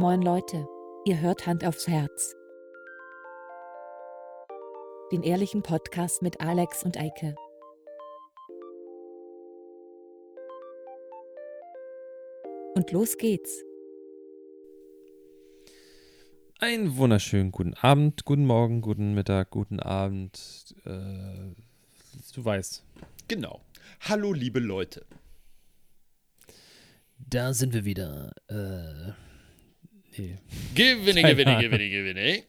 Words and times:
Moin 0.00 0.22
Leute, 0.22 0.64
ihr 1.06 1.20
hört 1.20 1.44
Hand 1.48 1.64
aufs 1.64 1.88
Herz. 1.88 2.36
Den 5.10 5.24
ehrlichen 5.24 5.64
Podcast 5.64 6.22
mit 6.22 6.40
Alex 6.40 6.84
und 6.84 6.96
Eike. 6.96 7.34
Und 12.76 12.92
los 12.92 13.16
geht's. 13.18 13.64
Einen 16.60 16.96
wunderschönen 16.96 17.50
guten 17.50 17.74
Abend, 17.74 18.24
guten 18.24 18.46
Morgen, 18.46 18.82
guten 18.82 19.14
Mittag, 19.14 19.50
guten 19.50 19.80
Abend. 19.80 20.76
Äh, 20.84 21.56
du 22.36 22.44
weißt. 22.44 22.84
Genau. 23.26 23.62
Hallo, 24.02 24.32
liebe 24.32 24.60
Leute. 24.60 25.04
Da 27.18 27.52
sind 27.52 27.74
wir 27.74 27.84
wieder. 27.84 28.32
Äh, 28.46 29.27
nee. 30.18 30.36
Gewinne, 30.74 31.22
Keine 31.22 31.34
gewinne, 31.34 31.56
Ahnung. 31.56 31.70
gewinne, 31.70 31.90
gewinne. 31.90 32.42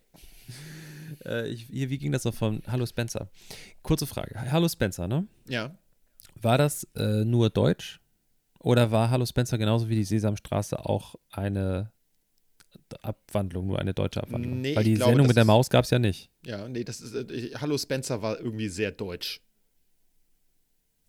Äh, 1.26 1.50
ich, 1.50 1.68
hier, 1.72 1.90
wie 1.90 1.98
ging 1.98 2.12
das 2.12 2.23
noch 2.23 2.34
von 2.34 2.62
Hallo 2.68 2.86
Spencer? 2.86 3.30
Kurze 3.82 4.08
Frage. 4.08 4.40
Hallo 4.52 4.68
Spencer, 4.68 5.08
ne? 5.08 5.28
Ja. 5.48 5.78
War 6.42 6.58
das 6.58 6.86
äh, 6.95 7.26
nur 7.26 7.50
Deutsch? 7.50 8.00
Oder 8.59 8.92
war 8.92 9.09
Hallo 9.09 9.26
Spencer 9.26 9.58
genauso 9.58 9.90
wie 9.90 9.95
die 9.95 10.04
Sesamstraße 10.04 10.86
auch 10.86 11.16
eine 11.32 11.92
Abwandlung, 13.02 13.68
nur 13.68 13.80
eine 13.80 13.94
deutsche 13.94 14.22
Abwandlung? 14.22 14.62
Nee, 14.62 14.76
Weil 14.76 14.84
ich 14.84 14.90
die 14.90 14.95
glaube, 14.95 15.12
Sendung 15.12 15.28
mit 15.28 15.38
der 15.38 15.45
Maus 15.45 15.70
gab 15.70 15.86
es 15.86 15.92
ja 15.92 16.00
nicht. 16.00 16.30
Ja, 16.45 16.67
nee, 16.67 16.84
das 16.84 17.02
ist. 17.02 17.14
Äh, 17.14 17.52
Hallo 17.56 17.78
Spencer 17.78 18.22
war 18.22 18.40
irgendwie 18.40 18.70
sehr 18.70 18.92
deutsch. 18.92 19.42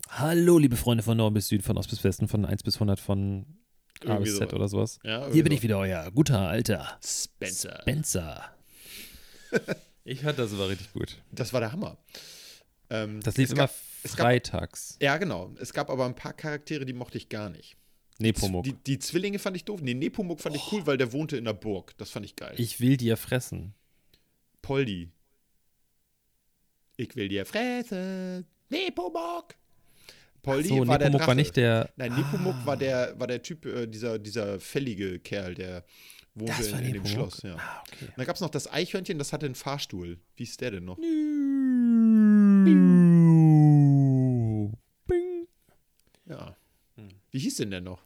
Hallo, 0.09 0.59
liebe 0.59 0.77
Freunde 0.77 1.05
von 1.05 1.17
Nord 1.17 1.35
bis 1.35 1.49
Süd, 1.49 1.63
von 1.63 1.77
Ost 1.79 1.91
bis 1.91 2.03
Westen, 2.03 2.27
von 2.27 2.45
1 2.45 2.63
bis 2.65 2.77
100, 2.77 2.99
von 2.99 3.47
A 4.05 4.09
Irgendwie 4.15 4.25
bis 4.31 4.39
Z 4.39 4.51
so. 4.51 4.57
oder 4.57 4.69
sowas. 4.69 4.99
Ja, 5.05 5.29
Hier 5.31 5.43
bin 5.45 5.53
ich 5.53 5.63
wieder, 5.63 5.79
euer 5.79 6.11
guter 6.11 6.41
Alter. 6.49 6.99
Spencer. 7.05 7.79
Spencer. 7.83 8.55
ich 10.05 10.21
fand 10.21 10.39
das 10.39 10.57
war 10.57 10.69
richtig 10.69 10.93
gut. 10.93 11.19
Das 11.33 11.53
war 11.53 11.61
der 11.61 11.73
Hammer. 11.73 11.99
Ähm, 12.89 13.21
Das 13.23 13.37
lief 13.37 13.51
immer 13.51 13.63
gab, 13.67 13.75
es 14.03 14.17
gab- 14.17 14.27
freitags. 14.27 14.97
Ja, 15.01 15.17
genau. 15.19 15.55
Es 15.61 15.73
gab 15.73 15.91
aber 15.91 16.07
ein 16.07 16.15
paar 16.15 16.33
Charaktere, 16.33 16.85
die 16.87 16.93
mochte 16.93 17.19
ich 17.19 17.29
gar 17.29 17.51
nicht. 17.51 17.77
Nepomuk. 18.19 18.65
Die, 18.65 18.73
die 18.75 18.99
Zwillinge 18.99 19.39
fand 19.39 19.57
ich 19.57 19.65
doof. 19.65 19.81
Nee, 19.83 19.95
Nepomuk 19.95 20.41
fand 20.41 20.55
ich 20.57 20.63
cool, 20.73 20.87
weil 20.87 20.99
der 20.99 21.13
wohnte 21.13 21.37
in 21.37 21.45
der 21.45 21.55
Burg. 21.55 21.97
Das 21.99 22.11
fand 22.11 22.27
ich 22.27 22.37
geil. 22.37 22.55
Ich 22.59 22.79
will 22.81 22.97
dir 22.97 23.17
fressen. 23.17 23.75
Poldi. 24.61 25.11
Ich 26.97 27.17
will 27.17 27.29
dir 27.29 27.47
fressen. 27.47 28.47
Nepomuk. 28.69 29.55
Poldi 30.43 30.69
so, 30.69 30.87
war 30.87 30.99
der 30.99 31.09
Nepomuk 31.09 31.19
Drache. 31.21 31.29
war 31.29 31.35
nicht 31.35 31.57
der. 31.57 31.91
Nein, 31.97 32.15
Nepomuk 32.15 32.55
war 32.65 32.77
der, 32.77 33.15
war 33.19 33.27
der 33.27 33.43
Typ, 33.43 33.67
äh, 33.67 33.87
dieser, 33.87 34.19
dieser 34.19 34.59
fällige 34.61 35.19
Kerl, 35.19 35.55
der 35.55 35.85
wohnte 36.35 36.55
Das 36.57 36.67
in, 36.69 36.73
war 36.73 36.81
in 36.83 36.93
dem? 36.95 37.07
Schloss. 37.07 37.43
Ja. 37.43 37.57
Ah, 37.57 37.83
okay. 37.87 38.05
Und 38.07 38.13
dann 38.19 38.27
gab 38.27 38.37
es 38.37 38.41
noch 38.41 38.51
das 38.51 38.71
Eichhörnchen, 38.73 39.19
das 39.19 39.33
hatte 39.33 39.47
einen 39.47 39.55
Fahrstuhl. 39.55 40.19
Wie 40.37 40.43
ist 40.45 40.61
der 40.61 40.71
denn 40.73 40.85
noch? 40.85 40.97
Bing. 45.07 45.47
Ja. 46.29 46.57
Hm. 46.97 47.09
Wie 47.31 47.39
hieß 47.39 47.57
denn 47.57 47.71
der 47.71 47.81
noch? 47.81 48.03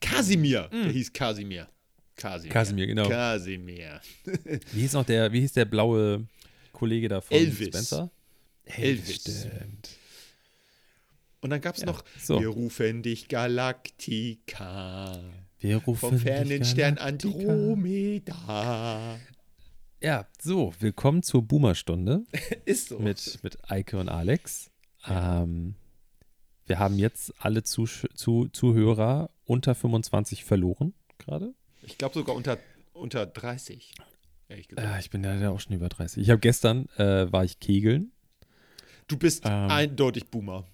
Kasimir. 0.00 0.68
Der 0.72 0.90
hieß 0.92 1.12
Kasimir. 1.12 1.68
Kasimir. 2.16 2.52
Kasimir, 2.52 2.84
Hm. 2.86 2.88
genau. 2.96 3.08
Kasimir. 3.08 4.00
Wie 4.72 4.80
hieß 4.80 4.92
noch 4.94 5.04
der, 5.04 5.32
wie 5.32 5.40
hieß 5.40 5.52
der 5.52 5.64
blaue 5.64 6.26
Kollege 6.72 7.08
da 7.08 7.20
von 7.20 7.36
Elvis. 7.36 7.68
Spencer? 7.68 8.10
Elvis. 8.64 9.20
Stimmt. 9.22 9.90
Und 11.40 11.50
dann 11.50 11.60
gab 11.60 11.76
es 11.76 11.82
Ja, 11.82 11.86
noch 11.86 12.02
so. 12.18 12.40
Wir 12.40 12.48
rufen 12.48 13.02
dich 13.02 13.28
Galaktika. 13.28 15.20
Wir 15.60 15.76
rufen 15.78 16.10
Vom 16.10 16.18
fernen 16.18 16.64
Stern. 16.64 16.98
Andromeda. 16.98 18.34
Ja, 20.02 20.26
so, 20.40 20.72
willkommen 20.80 21.22
zur 21.22 21.42
Boomer-Stunde 21.42 22.24
Ist 22.64 22.88
so. 22.88 22.98
mit, 22.98 23.38
mit 23.42 23.70
Eike 23.70 23.98
und 23.98 24.08
Alex. 24.08 24.70
Ähm, 25.06 25.76
wir 26.66 26.78
haben 26.80 26.98
jetzt 26.98 27.32
alle 27.38 27.62
Zusch 27.62 28.06
zu 28.14 28.48
Zuhörer 28.48 29.30
unter 29.44 29.74
25 29.76 30.44
verloren 30.44 30.94
gerade. 31.18 31.54
Ich 31.82 31.98
glaube 31.98 32.14
sogar 32.14 32.34
unter, 32.34 32.58
unter 32.92 33.26
30. 33.26 33.94
Ehrlich 34.48 34.68
gesagt. 34.68 34.86
Äh, 34.86 34.98
ich 35.00 35.10
bin 35.10 35.22
ja 35.22 35.34
ja 35.36 35.50
auch 35.50 35.60
schon 35.60 35.74
über 35.76 35.88
30. 35.88 36.20
Ich 36.22 36.30
habe 36.30 36.40
gestern, 36.40 36.86
äh, 36.96 37.30
war 37.32 37.44
ich 37.44 37.60
kegeln. 37.60 38.10
Du 39.06 39.16
bist 39.16 39.44
ähm, 39.46 39.70
eindeutig 39.70 40.30
Boomer. 40.30 40.66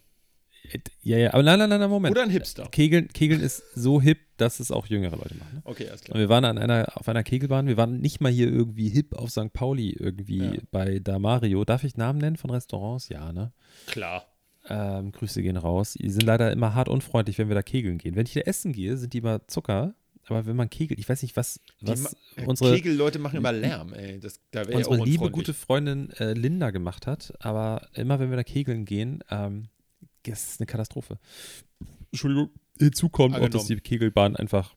Ja, 1.02 1.18
ja, 1.18 1.34
aber 1.34 1.42
nein, 1.42 1.58
nein, 1.58 1.68
nein, 1.68 1.80
nein, 1.80 1.90
Moment. 1.90 2.12
Oder 2.16 2.22
ein 2.24 2.30
Hipster. 2.30 2.66
Kegeln, 2.70 3.08
Kegeln 3.08 3.40
ist 3.40 3.62
so 3.74 4.00
hip, 4.00 4.18
dass 4.38 4.60
es 4.60 4.70
auch 4.70 4.86
jüngere 4.86 5.16
Leute 5.16 5.34
machen. 5.34 5.56
Ne? 5.56 5.62
Okay, 5.64 5.88
alles 5.88 6.00
Und 6.00 6.06
klar. 6.06 6.18
wir 6.18 6.28
waren 6.28 6.44
an 6.44 6.58
einer, 6.58 6.86
auf 6.96 7.08
einer 7.08 7.22
Kegelbahn. 7.22 7.66
Wir 7.66 7.76
waren 7.76 8.00
nicht 8.00 8.20
mal 8.20 8.32
hier 8.32 8.48
irgendwie 8.48 8.88
hip 8.88 9.14
auf 9.14 9.30
St. 9.30 9.52
Pauli, 9.52 9.90
irgendwie 9.90 10.38
Ja. 10.38 10.52
bei 10.70 10.98
Damario. 11.00 11.64
Darf 11.64 11.84
ich 11.84 11.96
Namen 11.96 12.18
nennen 12.18 12.36
von 12.36 12.50
Restaurants? 12.50 13.08
Ja, 13.10 13.32
ne? 13.32 13.52
Klar. 13.86 14.26
Ähm, 14.68 15.12
Grüße 15.12 15.42
gehen 15.42 15.58
raus. 15.58 15.94
Die 16.00 16.08
sind 16.08 16.22
leider 16.22 16.50
immer 16.50 16.74
hart 16.74 16.88
unfreundlich, 16.88 17.36
wenn 17.38 17.48
wir 17.48 17.54
da 17.54 17.62
kegeln 17.62 17.98
gehen. 17.98 18.16
Wenn 18.16 18.24
ich 18.26 18.32
da 18.32 18.40
essen 18.40 18.72
gehe, 18.72 18.96
sind 18.96 19.12
die 19.12 19.18
immer 19.18 19.46
Zucker. 19.46 19.94
Aber 20.26 20.46
wenn 20.46 20.56
man 20.56 20.70
kegelt, 20.70 20.98
ich 20.98 21.06
weiß 21.06 21.20
nicht, 21.22 21.36
was, 21.36 21.60
Die 21.82 21.88
was 21.88 22.16
äh, 22.36 22.46
unsere, 22.46 22.74
Kegelleute 22.74 23.18
machen 23.18 23.36
immer 23.36 23.52
Lärm, 23.52 23.92
ey. 23.92 24.18
Das, 24.18 24.40
da 24.52 24.66
wäre 24.66 24.80
ich 24.80 24.86
auch 24.86 24.92
unsere 24.92 25.06
liebe, 25.06 25.30
gute 25.30 25.52
Freundin 25.52 26.08
äh, 26.12 26.32
Linda 26.32 26.70
gemacht 26.70 27.06
hat. 27.06 27.34
Aber 27.40 27.86
immer, 27.92 28.18
wenn 28.20 28.30
wir 28.30 28.36
da 28.38 28.42
kegeln 28.42 28.86
gehen, 28.86 29.22
ähm, 29.30 29.68
das 30.32 30.50
ist 30.50 30.60
eine 30.60 30.66
Katastrophe. 30.66 31.18
Entschuldigung. 32.10 32.50
Hinzu 32.78 33.08
kommt 33.08 33.36
auch, 33.36 33.48
dass 33.48 33.66
die 33.66 33.76
Kegelbahn 33.76 34.36
einfach 34.36 34.74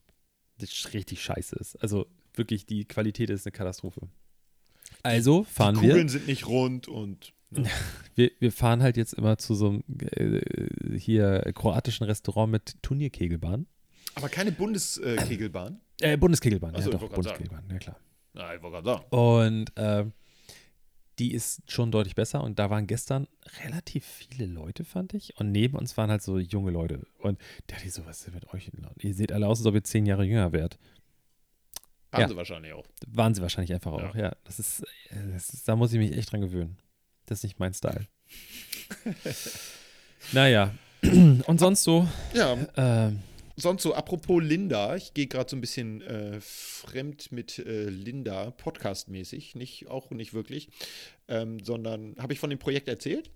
richtig 0.92 1.22
scheiße 1.22 1.56
ist. 1.56 1.76
Also 1.76 2.06
wirklich, 2.34 2.66
die 2.66 2.84
Qualität 2.84 3.30
ist 3.30 3.46
eine 3.46 3.52
Katastrophe. 3.52 4.08
Also 5.02 5.44
fahren 5.44 5.76
Die 5.76 5.82
wir. 5.82 5.90
Kugeln 5.90 6.08
sind 6.08 6.26
nicht 6.26 6.46
rund 6.46 6.88
und. 6.88 7.32
wir. 8.14 8.30
Wir 8.38 8.52
fahren 8.52 8.82
halt 8.82 8.96
jetzt 8.96 9.14
immer 9.14 9.38
zu 9.38 9.54
so 9.54 9.68
einem 9.68 9.84
äh, 10.00 10.98
hier 10.98 11.40
kroatischen 11.54 12.04
Restaurant 12.04 12.50
mit 12.50 12.76
Turnierkegelbahn. 12.82 13.66
Aber 14.14 14.28
keine 14.28 14.52
Bundeskegelbahn. 14.52 15.80
Äh, 16.00 16.16
Bundeskegelbahn, 16.16 16.74
Ach 16.76 16.82
so, 16.82 16.90
ja 16.90 16.98
doch, 16.98 17.08
Bundeskegelbahn, 17.08 17.64
ja 17.70 17.78
klar. 17.78 18.00
Ja, 18.34 18.54
ich 18.54 18.62
wollte 18.62 18.82
gerade 18.82 18.86
sagen. 18.86 19.04
Und 19.10 19.72
ähm, 19.76 20.12
die 21.18 21.32
ist 21.34 21.62
schon 21.70 21.90
deutlich 21.90 22.14
besser 22.14 22.42
und 22.42 22.58
da 22.58 22.70
waren 22.70 22.86
gestern 22.86 23.26
relativ 23.64 24.04
viele 24.04 24.46
Leute, 24.46 24.84
fand 24.84 25.14
ich. 25.14 25.36
Und 25.38 25.50
neben 25.52 25.76
uns 25.76 25.96
waren 25.96 26.10
halt 26.10 26.22
so 26.22 26.38
junge 26.38 26.70
Leute. 26.70 27.06
Und 27.18 27.38
da 27.66 27.74
dachte 27.74 27.88
ich 27.88 27.92
so, 27.94 28.06
was 28.06 28.18
ist 28.18 28.26
denn 28.28 28.34
mit 28.34 28.52
euch? 28.54 28.70
denn? 28.70 28.86
Ihr 29.00 29.14
seht 29.14 29.32
alle 29.32 29.46
aus, 29.46 29.58
als 29.58 29.66
ob 29.66 29.74
ihr 29.74 29.84
zehn 29.84 30.06
Jahre 30.06 30.24
jünger 30.24 30.52
wärt. 30.52 30.78
Haben 32.12 32.22
Ja. 32.22 32.28
sie 32.28 32.36
wahrscheinlich 32.36 32.72
auch. 32.72 32.86
Waren 33.06 33.34
sie 33.34 33.42
wahrscheinlich 33.42 33.72
einfach 33.74 33.98
Ja. 33.98 34.10
auch, 34.10 34.14
ja. 34.14 34.36
Das 34.44 34.58
ist, 34.58 34.84
das 35.32 35.50
ist, 35.50 35.68
da 35.68 35.76
muss 35.76 35.92
ich 35.92 35.98
mich 35.98 36.12
echt 36.16 36.30
dran 36.32 36.40
gewöhnen. 36.40 36.78
Das 37.26 37.40
ist 37.40 37.42
nicht 37.44 37.58
mein 37.58 37.74
Style. 37.74 38.06
naja. 40.32 40.72
Und 41.02 41.60
sonst 41.60 41.84
so, 41.84 42.08
Ja, 42.34 42.56
ähm, 42.76 43.20
sonst 43.60 43.82
so, 43.82 43.94
apropos 43.94 44.42
Linda, 44.42 44.96
ich 44.96 45.14
gehe 45.14 45.26
gerade 45.26 45.50
so 45.50 45.56
ein 45.56 45.60
bisschen 45.60 46.00
äh, 46.02 46.40
fremd 46.40 47.32
mit 47.32 47.58
äh, 47.58 47.88
Linda, 47.88 48.50
podcastmäßig, 48.52 49.54
nicht, 49.54 49.88
auch 49.88 50.10
nicht 50.10 50.32
wirklich, 50.32 50.68
ähm, 51.28 51.58
sondern 51.62 52.16
habe 52.18 52.32
ich 52.32 52.38
von 52.38 52.50
dem 52.50 52.58
Projekt 52.58 52.88
erzählt? 52.88 53.30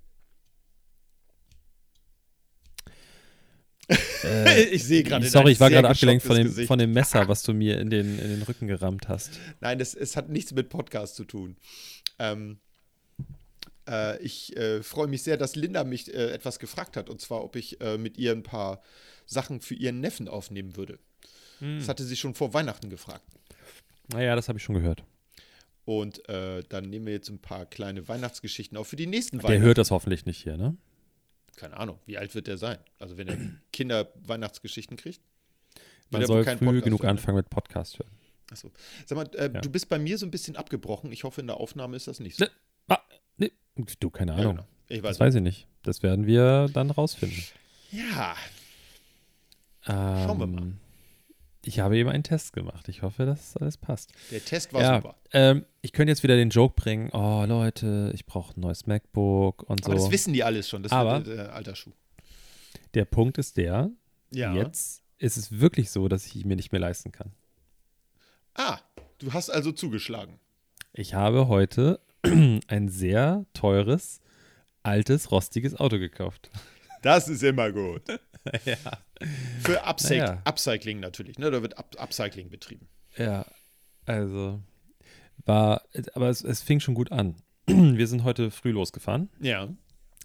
äh, 4.25 4.62
ich 4.71 4.84
sehe 4.84 5.03
gerade. 5.03 5.28
sorry, 5.28 5.53
ich 5.53 5.61
war 5.61 5.71
gerade 5.71 5.88
abgelenkt 5.88 6.25
von 6.25 6.37
dem, 6.37 6.47
Gesicht. 6.47 6.69
von 6.69 6.78
dem 6.78 6.93
Messer, 6.93 7.27
was 7.28 7.43
du 7.43 7.53
mir 7.53 7.81
in 7.81 7.91
den, 7.91 8.19
in 8.19 8.28
den 8.28 8.43
Rücken 8.43 8.69
gerammt 8.69 9.09
hast. 9.09 9.38
Nein, 9.61 9.78
das, 9.78 9.94
es 9.94 10.16
hat 10.16 10.28
nichts 10.28 10.53
mit 10.53 10.69
Podcast 10.69 11.16
zu 11.16 11.25
tun. 11.25 11.56
Ähm, 12.19 12.59
äh, 13.88 14.22
ich 14.22 14.56
äh, 14.56 14.82
freue 14.82 15.09
mich 15.09 15.22
sehr, 15.22 15.37
dass 15.37 15.56
Linda 15.56 15.82
mich 15.84 16.12
äh, 16.12 16.31
etwas 16.31 16.59
gefragt 16.59 16.97
hat, 16.97 17.11
und 17.11 17.21
zwar, 17.21 17.43
ob 17.43 17.56
ich 17.56 17.78
mit 17.99 18.19
ihr 18.19 18.32
ein 18.32 18.43
paar 18.43 18.82
Sachen 19.27 19.60
für 19.60 19.75
ihren 19.75 20.00
Neffen 20.00 20.29
aufnehmen 20.29 20.76
würde. 20.76 20.99
Hm. 21.58 21.79
Das 21.79 21.88
hatte 21.88 22.05
sie 22.05 22.17
schon 22.17 22.35
vor 22.35 22.55
Weihnachten 22.55 22.91
gefragt. 22.91 23.25
Naja, 24.12 24.35
das 24.37 24.49
habe 24.49 24.58
ich 24.58 24.64
schon 24.64 24.75
gehört. 24.75 25.05
Und 25.85 26.29
äh, 26.29 26.62
dann 26.69 26.91
nehmen 26.91 27.06
wir 27.06 27.12
jetzt 27.12 27.29
ein 27.29 27.41
paar 27.41 27.67
kleine 27.67 28.06
Weihnachtsgeschichten 28.08 28.76
auf 28.79 28.87
für 28.88 28.97
die 28.97 29.06
nächsten 29.06 29.38
Der 29.38 29.49
Weihnachten. 29.49 29.62
hört 29.64 29.79
das 29.79 29.91
hoffentlich 29.91 30.26
nicht 30.26 30.43
hier, 30.43 30.56
ne? 30.56 30.76
Keine 31.56 31.76
Ahnung, 31.76 31.99
wie 32.06 32.17
alt 32.19 32.35
wird 32.35 32.47
der 32.47 32.56
sein? 32.56 32.79
Also, 32.99 33.17
wenn 33.19 33.29
er 33.29 33.37
Kinder 33.73 34.08
Weihnachtsgeschichten 34.25 34.97
kriegt? 34.97 35.20
Man 36.11 36.25
soll 36.26 36.44
früh 36.44 36.56
Podcast 36.56 36.85
genug 36.85 37.00
hören, 37.02 37.06
ne? 37.06 37.11
anfangen 37.11 37.37
mit 37.37 37.50
Podcast 37.50 37.99
hören. 37.99 38.11
Achso. 38.50 38.70
Sag 39.06 39.17
mal, 39.17 39.26
äh, 39.35 39.50
Ja. 39.52 39.61
du 39.61 39.70
bist 39.70 39.88
bei 39.88 39.99
mir 39.99 40.19
so 40.19 40.26
ein 40.26 40.31
bisschen 40.31 40.56
abgebrochen. 40.56 41.11
Ich 41.11 41.25
hoffe, 41.25 41.41
in 41.41 41.47
der 41.47 41.56
Aufnahme 41.56 41.97
ist 41.97 42.06
das 42.06 42.20
nicht 42.20 42.37
so. 42.37 42.44
Ne, 42.44 42.50
ah, 42.88 42.99
nee, 43.38 43.50
du, 43.99 44.11
keine 44.11 44.32
Ja, 44.32 44.38
Ahnung. 44.38 44.56
genau. 44.56 44.69
Ich 44.88 45.00
Das 45.02 45.12
weiß. 45.12 45.20
weiß 45.20 45.35
ich 45.37 45.43
nicht. 45.43 45.67
Das 45.82 46.02
werden 46.02 46.26
wir 46.26 46.69
dann 46.73 46.91
rausfinden. 46.91 47.43
Ja, 47.91 48.37
Ähm, 49.87 50.25
Schauen 50.26 50.38
wir 50.38 50.46
mal. 50.46 50.73
Ich 51.64 51.79
habe 51.79 51.96
eben 51.96 52.08
einen 52.08 52.25
Test 52.25 52.52
gemacht. 52.52 52.88
Ich 52.88 53.02
hoffe, 53.02 53.25
dass 53.25 53.56
alles 53.56 53.76
passt. 53.76 54.12
der 54.32 54.44
Test 54.44 54.73
war 54.73 54.82
ja, 54.82 54.96
super. 54.96 55.14
ähm, 55.32 55.64
ich 55.81 55.93
könnte 55.93 56.11
jetzt 56.11 56.23
wieder 56.25 56.34
den 56.37 56.50
Joke 56.50 56.75
bringen. 56.75 57.08
Oh, 57.12 57.44
Leute, 57.46 58.11
ich 58.14 58.26
brauche 58.26 58.58
ein 58.58 58.61
neues 58.61 58.87
MacBook 58.87 59.62
und 59.62 59.84
Aber 59.87 59.96
so. 59.96 60.05
das 60.05 60.12
wissen 60.12 60.32
die 60.32 60.43
alles 60.43 60.69
schon. 60.69 60.82
Das 60.82 60.90
Aber- 60.93 61.25
wird 61.25 61.38
äh, 61.38 61.43
alter 61.52 61.76
Schuh. 61.76 61.93
Der 62.94 63.05
Punkt 63.05 63.38
ist 63.38 63.56
der, 63.56 63.90
Ja. 64.31 64.52
jetzt 64.55 65.02
ist 65.19 65.37
es 65.37 65.61
wirklich 65.61 65.90
so, 65.90 66.08
dass 66.08 66.26
ich 66.26 66.35
ihn 66.37 66.49
mir 66.49 66.56
nicht 66.56 66.73
mehr 66.73 66.81
leisten 66.81 67.12
kann. 67.12 67.31
Ah, 68.55 68.78
du 69.19 69.32
hast 69.32 69.50
also 69.50 69.70
zugeschlagen. 69.73 70.40
Ich 70.93 71.14
habe 71.14 71.46
heute 71.49 72.00
ein 72.67 72.88
sehr 72.88 73.46
teures, 73.55 74.20
altes, 74.82 75.31
rostiges 75.31 75.78
Auto 75.78 75.99
gekauft. 75.99 76.50
Das 77.02 77.28
ist 77.28 77.43
immer 77.44 77.70
gut. 77.73 78.02
ja. 78.64 78.76
Für 79.63 79.85
Upcy 79.87 80.19
Naja. 80.19 80.43
Upcycling 80.45 81.01
natürlich, 81.01 81.39
ne? 81.39 81.51
Da 81.51 81.63
wird 81.63 81.79
Up 81.79 81.95
Upcycling 81.99 82.51
betrieben. 82.51 82.89
Ja, 83.17 83.47
also 84.07 84.61
war, 85.45 85.83
aber 86.15 86.29
es, 86.29 86.43
es 86.43 86.63
fing 86.63 86.81
schon 86.81 86.95
gut 86.95 87.13
an. 87.13 87.37
Wir 87.67 88.07
sind 88.07 88.25
heute 88.25 88.51
früh 88.51 88.71
losgefahren. 88.71 89.31
Ja. 89.41 89.69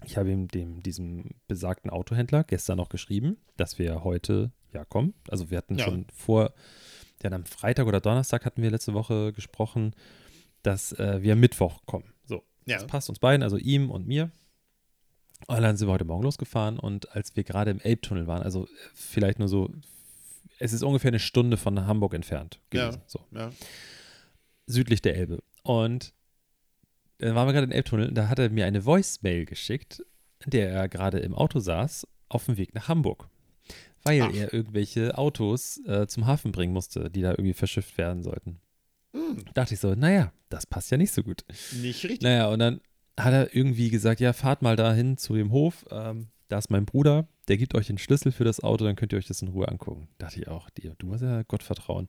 Ich 0.06 0.16
habe 0.18 0.32
ihm 0.32 0.48
dem, 0.48 0.84
diesem 0.84 1.32
besagten 1.48 1.90
Autohändler 1.90 2.44
gestern 2.44 2.78
noch 2.78 2.90
geschrieben, 2.90 3.38
dass 3.58 3.80
wir 3.80 4.04
heute 4.04 4.52
ja 4.72 4.86
kommen. 4.86 5.16
Also 5.28 5.50
wir 5.50 5.58
hatten 5.58 5.78
Ja. 5.80 5.86
schon 5.86 6.06
vor, 6.14 6.54
ja, 7.24 7.32
am 7.32 7.46
Freitag 7.46 7.88
oder 7.88 8.00
Donnerstag 8.00 8.46
hatten 8.46 8.62
wir 8.62 8.70
letzte 8.70 8.94
Woche 8.94 9.34
gesprochen, 9.34 9.96
dass 10.62 10.92
äh, 10.94 11.24
wir 11.24 11.36
Mittwoch 11.36 11.82
kommen. 11.88 12.14
So, 12.26 12.44
Ja. 12.66 12.76
das 12.78 12.86
passt 12.86 13.10
uns 13.10 13.18
beiden, 13.18 13.42
also 13.42 13.58
ihm 13.58 13.90
und 13.90 14.06
mir. 14.08 14.30
Und 15.46 15.62
dann 15.62 15.78
sind 15.78 15.88
wir 15.88 15.94
heute 15.94 16.06
Morgen 16.06 16.24
losgefahren 16.24 16.80
und 16.80 17.12
als 17.16 17.36
wir 17.36 17.44
gerade 17.44 17.72
im 17.72 17.80
Elbtunnel 17.80 18.26
waren, 18.28 18.42
also 18.42 18.66
äh, 18.66 18.70
vielleicht 18.96 19.40
nur 19.40 19.48
so, 19.48 19.70
es 20.60 20.74
ist 20.74 20.84
ungefähr 20.84 21.10
eine 21.10 21.20
Stunde 21.20 21.56
von 21.58 21.86
Hamburg 21.86 22.14
entfernt 22.16 22.60
gewesen. 22.72 22.98
Ja. 23.02 23.04
So 23.08 23.20
Ja. 23.32 23.52
südlich 24.66 25.02
der 25.02 25.16
Elbe. 25.16 25.44
Und 25.64 26.14
dann 27.20 27.36
waren 27.36 27.48
wir 27.48 27.54
gerade 27.54 27.66
im 27.66 27.72
Elbtunnel 27.72 28.10
und 28.10 28.16
da 28.16 28.28
hat 28.30 28.40
er 28.40 28.50
mir 28.50 28.66
eine 28.66 28.86
Voicemail 28.86 29.46
geschickt, 29.46 30.04
in 30.44 30.52
der 30.52 30.70
er 30.72 30.90
gerade 30.90 31.20
im 31.20 31.34
Auto 31.34 31.60
saß, 31.60 32.08
auf 32.30 32.46
dem 32.46 32.58
Weg 32.58 32.74
nach 32.76 32.88
Hamburg. 32.88 33.30
Weil 34.04 34.22
Ach. 34.24 34.34
er 34.34 34.54
irgendwelche 34.54 35.18
Autos 35.18 35.82
äh, 35.86 36.08
zum 36.08 36.26
Hafen 36.28 36.52
bringen 36.52 36.74
musste, 36.74 37.10
die 37.10 37.22
da 37.22 37.32
irgendwie 37.32 37.54
verschifft 37.54 37.98
werden 37.98 38.24
sollten. 38.24 38.60
Hm, 39.14 39.44
Dachte 39.54 39.74
ich 39.74 39.80
so, 39.80 39.96
naja, 39.96 40.32
das 40.50 40.66
passt 40.66 40.92
ja 40.92 40.98
nicht 40.98 41.12
so 41.12 41.24
gut. 41.24 41.44
nicht 41.82 42.04
richtig. 42.04 42.22
Naja, 42.22 42.48
und 42.50 42.60
dann 42.60 42.82
hat 43.18 43.34
er 43.34 43.56
irgendwie 43.56 43.90
gesagt, 43.90 44.20
ja, 44.20 44.34
fahrt 44.34 44.62
mal 44.62 44.76
dahin 44.76 45.18
zu 45.18 45.36
dem 45.36 45.52
Hof, 45.52 45.86
ähm, 45.92 46.28
da 46.50 46.58
ist 46.60 46.70
mein 46.70 46.86
Bruder, 46.86 47.28
der 47.48 47.58
gibt 47.58 47.76
euch 47.76 47.88
den 47.88 47.98
Schlüssel 47.98 48.32
für 48.32 48.44
das 48.44 48.62
Auto, 48.62 48.86
dann 48.86 48.96
könnt 48.96 49.12
ihr 49.14 49.18
euch 49.18 49.26
das 49.28 49.42
in 49.42 49.48
Ruhe 49.50 49.68
angucken. 49.68 50.08
Dachte 50.18 50.40
ich 50.40 50.48
auch, 50.48 50.70
du 50.70 51.06
musst 51.08 51.24
ja 51.24 51.44
Gott 51.44 51.64
vertrauen. 51.64 52.08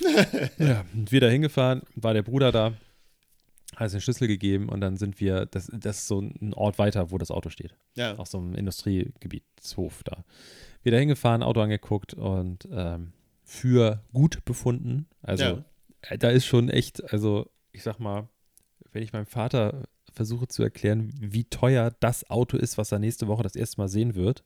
ja, 0.58 0.84
und 0.94 1.10
wir 1.10 1.20
da 1.20 1.28
hingefahren, 1.28 1.82
war 1.94 2.14
der 2.14 2.22
Bruder 2.22 2.52
da, 2.52 2.74
hat 3.74 3.82
uns 3.82 3.92
den 3.92 4.00
Schlüssel 4.00 4.28
gegeben 4.28 4.68
und 4.68 4.80
dann 4.80 4.96
sind 4.96 5.20
wir, 5.20 5.46
das, 5.46 5.70
das 5.72 5.98
ist 5.98 6.08
so 6.08 6.20
ein 6.20 6.52
Ort 6.54 6.78
weiter, 6.78 7.10
wo 7.10 7.18
das 7.18 7.30
Auto 7.30 7.48
steht 7.50 7.74
Ja. 7.96 8.14
auf 8.16 8.28
so 8.28 8.38
einem 8.38 8.54
Industriegebietshof 8.54 10.02
da. 10.04 10.24
Wieder 10.82 10.98
hingefahren, 10.98 11.42
Auto 11.42 11.60
angeguckt 11.60 12.14
und 12.14 12.68
ähm, 12.70 13.12
für 13.44 14.02
gut 14.12 14.44
befunden. 14.44 15.06
Also 15.22 15.44
Ja. 15.44 15.64
äh, 16.02 16.18
da 16.18 16.30
ist 16.30 16.46
schon 16.46 16.68
echt, 16.68 17.12
also 17.12 17.50
ich 17.72 17.82
sag 17.82 17.98
mal, 17.98 18.28
wenn 18.92 19.02
ich 19.02 19.12
meinem 19.12 19.26
Vater 19.26 19.84
versuche 20.16 20.48
zu 20.48 20.62
erklären, 20.62 21.12
wie 21.20 21.44
teuer 21.44 21.92
das 22.00 22.28
Auto 22.28 22.56
ist, 22.56 22.78
was 22.78 22.90
er 22.90 22.98
nächste 22.98 23.28
Woche 23.28 23.42
das 23.44 23.54
erste 23.54 23.80
Mal 23.80 23.88
sehen 23.88 24.14
wird, 24.16 24.42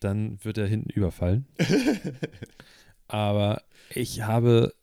dann 0.00 0.38
wird 0.44 0.58
er 0.58 0.66
hinten 0.68 0.90
überfallen. 0.90 1.46
Aber 3.08 3.62
ich 3.90 4.22
habe 4.22 4.74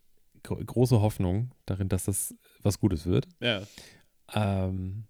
gro 0.44 0.56
große 0.58 1.02
Hoffnung 1.02 1.52
darin, 1.66 1.90
dass 1.90 2.06
das 2.06 2.36
was 2.62 2.80
Gutes 2.80 3.06
wird. 3.06 3.28
Ja. 3.40 3.62
Ähm, 4.34 5.06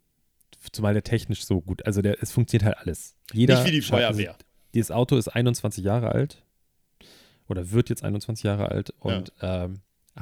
zumal 0.72 0.94
der 0.94 1.04
technisch 1.04 1.46
so 1.46 1.62
gut, 1.62 1.86
also 1.86 2.02
der, 2.02 2.22
es 2.22 2.32
funktioniert 2.32 2.66
halt 2.66 2.78
alles. 2.78 3.16
Jeder 3.32 3.56
Nicht 3.60 3.68
wie 3.68 3.72
die 3.76 3.82
Schalter- 3.82 4.08
also 4.08 4.20
Feuerwehr. 4.20 4.38
dieses 4.74 4.92
Auto 4.92 5.16
ist 5.18 5.28
21 5.30 5.84
Jahre 5.84 6.12
alt 6.12 6.44
oder 7.48 7.72
wird 7.72 7.90
jetzt 7.90 8.04
21 8.04 8.44
Jahre 8.44 8.70
alt 8.70 8.92
und 9.00 9.32
ähm, 9.42 9.82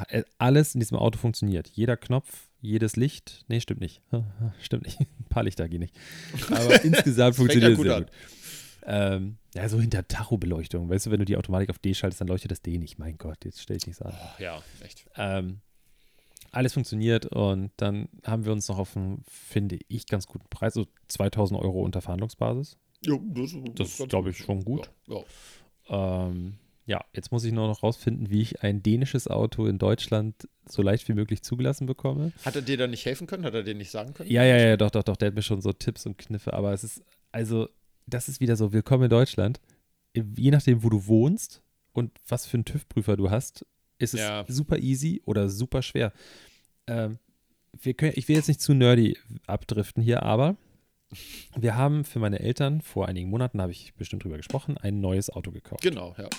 äh, 0.10 0.24
alles 0.38 0.74
in 0.76 0.80
diesem 0.80 0.98
Auto 0.98 1.18
funktioniert. 1.18 1.68
Jeder 1.70 1.96
Knopf, 1.98 2.50
jedes 2.62 2.96
Licht. 2.96 3.44
Nee, 3.48 3.60
stimmt 3.60 3.82
nicht. 3.82 4.02
Stimmt 4.62 4.84
nicht. 4.86 5.00
Ein 5.00 5.26
paar 5.30 5.44
Lichter 5.44 5.68
gehen 5.68 5.82
nicht. 5.82 5.96
Aber 6.50 6.84
insgesamt 6.84 7.36
funktioniert 7.36 7.70
ja 7.70 7.74
es 7.74 7.78
gut 7.78 7.88
sehr 7.88 7.96
an. 7.98 8.04
gut. 8.04 8.12
Ähm, 8.84 9.38
ja, 9.54 9.70
so 9.70 9.80
hinter 9.80 10.08
Tacho-Beleuchtung. 10.08 10.90
Weißt 10.90 11.06
du, 11.06 11.12
wenn 11.12 11.20
du 11.20 11.26
die 11.26 11.38
Automatik 11.38 11.70
auf 11.70 11.80
D 11.80 11.94
schaltest, 11.94 12.22
dann 12.22 12.28
leuchtet 12.28 12.52
das 12.52 12.62
D 12.62 12.78
nicht. 12.78 12.98
Mein 13.00 13.18
Gott, 13.18 13.46
jetzt 13.46 13.62
stell 13.62 13.78
ich 13.78 13.86
nicht 13.86 13.98
so 13.98 14.06
an. 14.06 14.14
Oh, 14.16 14.42
ja, 14.42 14.62
echt. 14.84 15.06
Ähm, 15.18 15.60
alles 16.52 16.74
funktioniert 16.74 17.28
und 17.28 17.72
dann 17.78 18.10
haben 18.26 18.46
wir 18.46 18.52
uns 18.52 18.68
noch 18.68 18.78
auf 18.78 18.96
einen, 18.98 19.24
finde 19.30 19.78
ich, 19.88 20.08
ganz 20.08 20.28
guten 20.28 20.48
Preis, 20.50 20.74
so 20.74 20.86
2000 21.08 21.60
Euro 21.60 21.82
unter 21.82 22.02
Verhandlungsbasis. 22.02 22.78
Jo, 23.06 23.22
das, 23.30 23.52
Das 23.76 23.98
ganz 23.98 24.10
glaube 24.10 24.32
ich 24.32 24.38
schon 24.38 24.64
gut. 24.66 24.92
Ja. 25.08 25.24
Ja. 25.90 26.28
Ähm, 26.28 26.58
ja, 26.92 27.06
jetzt 27.14 27.32
muss 27.32 27.46
ich 27.46 27.54
nur 27.54 27.68
noch 27.68 27.84
rausfinden, 27.84 28.30
wie 28.30 28.42
ich 28.42 28.64
ein 28.64 28.84
dänisches 28.84 29.30
Auto 29.30 29.66
in 29.66 29.78
Deutschland 29.78 30.36
so 30.68 30.82
leicht 30.82 31.08
wie 31.08 31.14
möglich 31.14 31.42
zugelassen 31.42 31.86
bekomme. 31.88 32.34
Hat 32.44 32.56
er 32.58 32.62
dir 32.62 32.76
da 32.78 32.86
nicht 32.88 33.06
helfen 33.06 33.28
können? 33.28 33.46
Hat 33.46 33.54
er 33.54 33.64
dir 33.64 33.76
nicht 33.76 33.92
sagen 33.92 34.14
können? 34.14 34.30
Ja, 34.30 34.44
ja, 34.44 34.58
ja, 34.58 34.76
doch, 34.78 34.92
doch, 34.92 35.04
doch, 35.04 35.16
der 35.16 35.28
hat 35.28 35.36
mir 35.36 35.42
schon 35.42 35.62
so 35.62 35.72
Tipps 35.72 36.06
und 36.06 36.18
Kniffe, 36.18 36.54
aber 36.54 36.74
es 36.74 36.84
ist, 36.84 37.02
also, 37.32 37.70
das 38.08 38.28
ist 38.28 38.42
wieder 38.42 38.58
so, 38.58 38.74
willkommen 38.74 39.06
in 39.06 39.10
Deutschland. 39.10 39.62
Je 40.14 40.52
nachdem, 40.52 40.84
wo 40.84 40.90
du 40.90 41.08
wohnst 41.08 41.62
und 41.94 42.12
was 42.28 42.46
für 42.46 42.56
einen 42.58 42.66
TÜV-Prüfer 42.66 43.16
du 43.16 43.30
hast, 43.32 43.66
ist 43.98 44.14
es 44.14 44.20
Ja. 44.20 44.44
super 44.50 44.78
easy 44.80 45.22
oder 45.26 45.48
super 45.48 45.82
schwer. 45.82 46.12
Ähm, 46.88 47.20
wir 47.82 47.94
können, 47.94 48.14
ich 48.18 48.28
will 48.28 48.36
jetzt 48.36 48.50
nicht 48.50 48.60
zu 48.60 48.74
nerdy 48.74 49.18
abdriften 49.48 50.04
hier, 50.04 50.24
aber 50.24 50.58
wir 51.56 51.76
haben 51.76 52.06
für 52.06 52.20
meine 52.20 52.40
Eltern, 52.40 52.82
vor 52.82 53.08
einigen 53.08 53.30
Monaten 53.30 53.62
habe 53.62 53.72
ich 53.72 53.94
bestimmt 53.96 54.24
drüber 54.24 54.38
gesprochen, 54.38 54.78
ein 54.78 55.00
neues 55.02 55.30
Auto 55.30 55.52
gekauft. 55.52 55.84
Genau, 55.84 56.16
ja. 56.18 56.30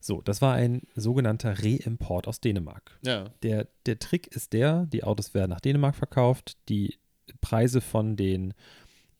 So, 0.00 0.22
das 0.22 0.40
war 0.40 0.54
ein 0.54 0.82
sogenannter 0.94 1.62
Reimport 1.62 2.26
aus 2.26 2.40
Dänemark. 2.40 2.98
Ja. 3.02 3.30
Der, 3.42 3.68
der 3.84 3.98
Trick 3.98 4.28
ist 4.28 4.52
der, 4.54 4.86
die 4.86 5.04
Autos 5.04 5.34
werden 5.34 5.50
nach 5.50 5.60
Dänemark 5.60 5.94
verkauft, 5.94 6.56
die 6.68 6.98
Preise 7.40 7.80
von 7.80 8.16
den 8.16 8.54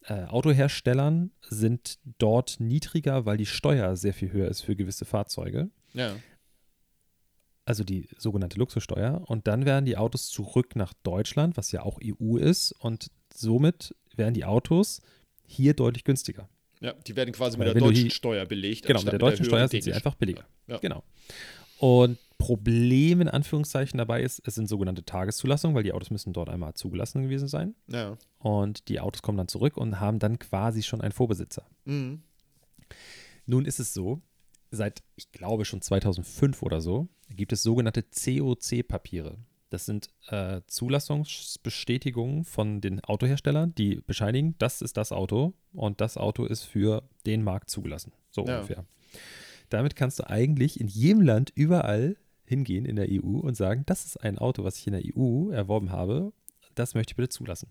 äh, 0.04 0.24
Autoherstellern 0.24 1.30
sind 1.42 1.98
dort 2.18 2.58
niedriger, 2.58 3.26
weil 3.26 3.36
die 3.36 3.46
Steuer 3.46 3.96
sehr 3.96 4.14
viel 4.14 4.32
höher 4.32 4.48
ist 4.48 4.62
für 4.62 4.74
gewisse 4.74 5.04
Fahrzeuge. 5.04 5.70
Ja. 5.92 6.16
Also 7.66 7.84
die 7.84 8.08
sogenannte 8.16 8.58
Luxussteuer. 8.58 9.22
Und 9.26 9.46
dann 9.46 9.66
werden 9.66 9.84
die 9.84 9.98
Autos 9.98 10.30
zurück 10.30 10.74
nach 10.76 10.94
Deutschland, 11.02 11.56
was 11.56 11.70
ja 11.72 11.82
auch 11.82 12.00
EU 12.02 12.36
ist. 12.36 12.72
Und 12.72 13.10
somit 13.34 13.94
werden 14.16 14.34
die 14.34 14.44
Autos 14.44 15.00
hier 15.46 15.74
deutlich 15.74 16.04
günstiger. 16.04 16.48
Ja, 16.80 16.92
die 16.94 17.14
werden 17.16 17.32
quasi 17.32 17.58
Weil 17.58 17.66
mit 17.68 17.74
der 17.76 17.82
deutschen 17.82 18.02
hier- 18.02 18.10
Steuer 18.10 18.46
belegt. 18.46 18.86
Genau, 18.86 19.02
mit 19.02 19.12
der 19.12 19.18
deutschen 19.18 19.44
Steuer 19.44 19.68
sind 19.68 19.82
sie 19.84 19.92
einfach 19.92 20.14
billiger. 20.14 20.46
Ja. 20.66 20.78
Genau. 20.78 21.02
Und 21.78 22.18
Problem 22.38 23.20
in 23.20 23.28
Anführungszeichen 23.28 23.98
dabei 23.98 24.22
ist, 24.22 24.40
es 24.46 24.54
sind 24.54 24.66
sogenannte 24.66 25.04
Tageszulassungen, 25.04 25.74
weil 25.74 25.82
die 25.82 25.92
Autos 25.92 26.10
müssen 26.10 26.32
dort 26.32 26.48
einmal 26.48 26.72
zugelassen 26.74 27.22
gewesen 27.22 27.48
sein. 27.48 27.74
Ja. 27.86 28.16
Und 28.38 28.88
die 28.88 28.98
Autos 29.00 29.20
kommen 29.20 29.36
dann 29.36 29.48
zurück 29.48 29.76
und 29.76 30.00
haben 30.00 30.18
dann 30.18 30.38
quasi 30.38 30.82
schon 30.82 31.02
einen 31.02 31.12
Vorbesitzer. 31.12 31.66
Mhm. 31.84 32.22
Nun 33.44 33.64
ist 33.66 33.78
es 33.80 33.92
so, 33.92 34.22
seit, 34.70 35.02
ich 35.16 35.30
glaube 35.32 35.64
schon 35.66 35.82
2005 35.82 36.62
oder 36.62 36.80
so, 36.80 37.08
gibt 37.28 37.52
es 37.52 37.62
sogenannte 37.62 38.02
COC-Papiere. 38.02 39.36
Das 39.70 39.86
sind 39.86 40.10
äh, 40.28 40.60
Zulassungsbestätigungen 40.66 42.44
von 42.44 42.80
den 42.80 43.00
Autoherstellern, 43.04 43.74
die 43.74 43.96
bescheinigen, 44.06 44.54
das 44.58 44.82
ist 44.82 44.96
das 44.96 45.12
Auto 45.12 45.54
und 45.72 46.00
das 46.00 46.16
Auto 46.16 46.44
ist 46.44 46.64
für 46.64 47.02
den 47.26 47.42
Markt 47.42 47.70
zugelassen. 47.70 48.12
So 48.30 48.44
Ja. 48.44 48.56
ungefähr. 48.58 48.84
Damit 49.68 49.94
kannst 49.96 50.18
du 50.18 50.28
eigentlich 50.28 50.80
in 50.80 50.88
jedem 50.88 51.22
Land 51.22 51.52
überall 51.54 52.16
hingehen 52.44 52.84
in 52.84 52.96
der 52.96 53.06
EU 53.10 53.38
und 53.38 53.54
sagen, 53.56 53.84
das 53.86 54.04
ist 54.04 54.16
ein 54.16 54.38
Auto, 54.38 54.64
was 54.64 54.76
ich 54.76 54.86
in 54.88 54.92
der 54.92 55.02
EU 55.16 55.50
erworben 55.50 55.92
habe, 55.92 56.32
das 56.74 56.94
möchte 56.94 57.12
ich 57.12 57.16
bitte 57.16 57.28
zulassen. 57.28 57.70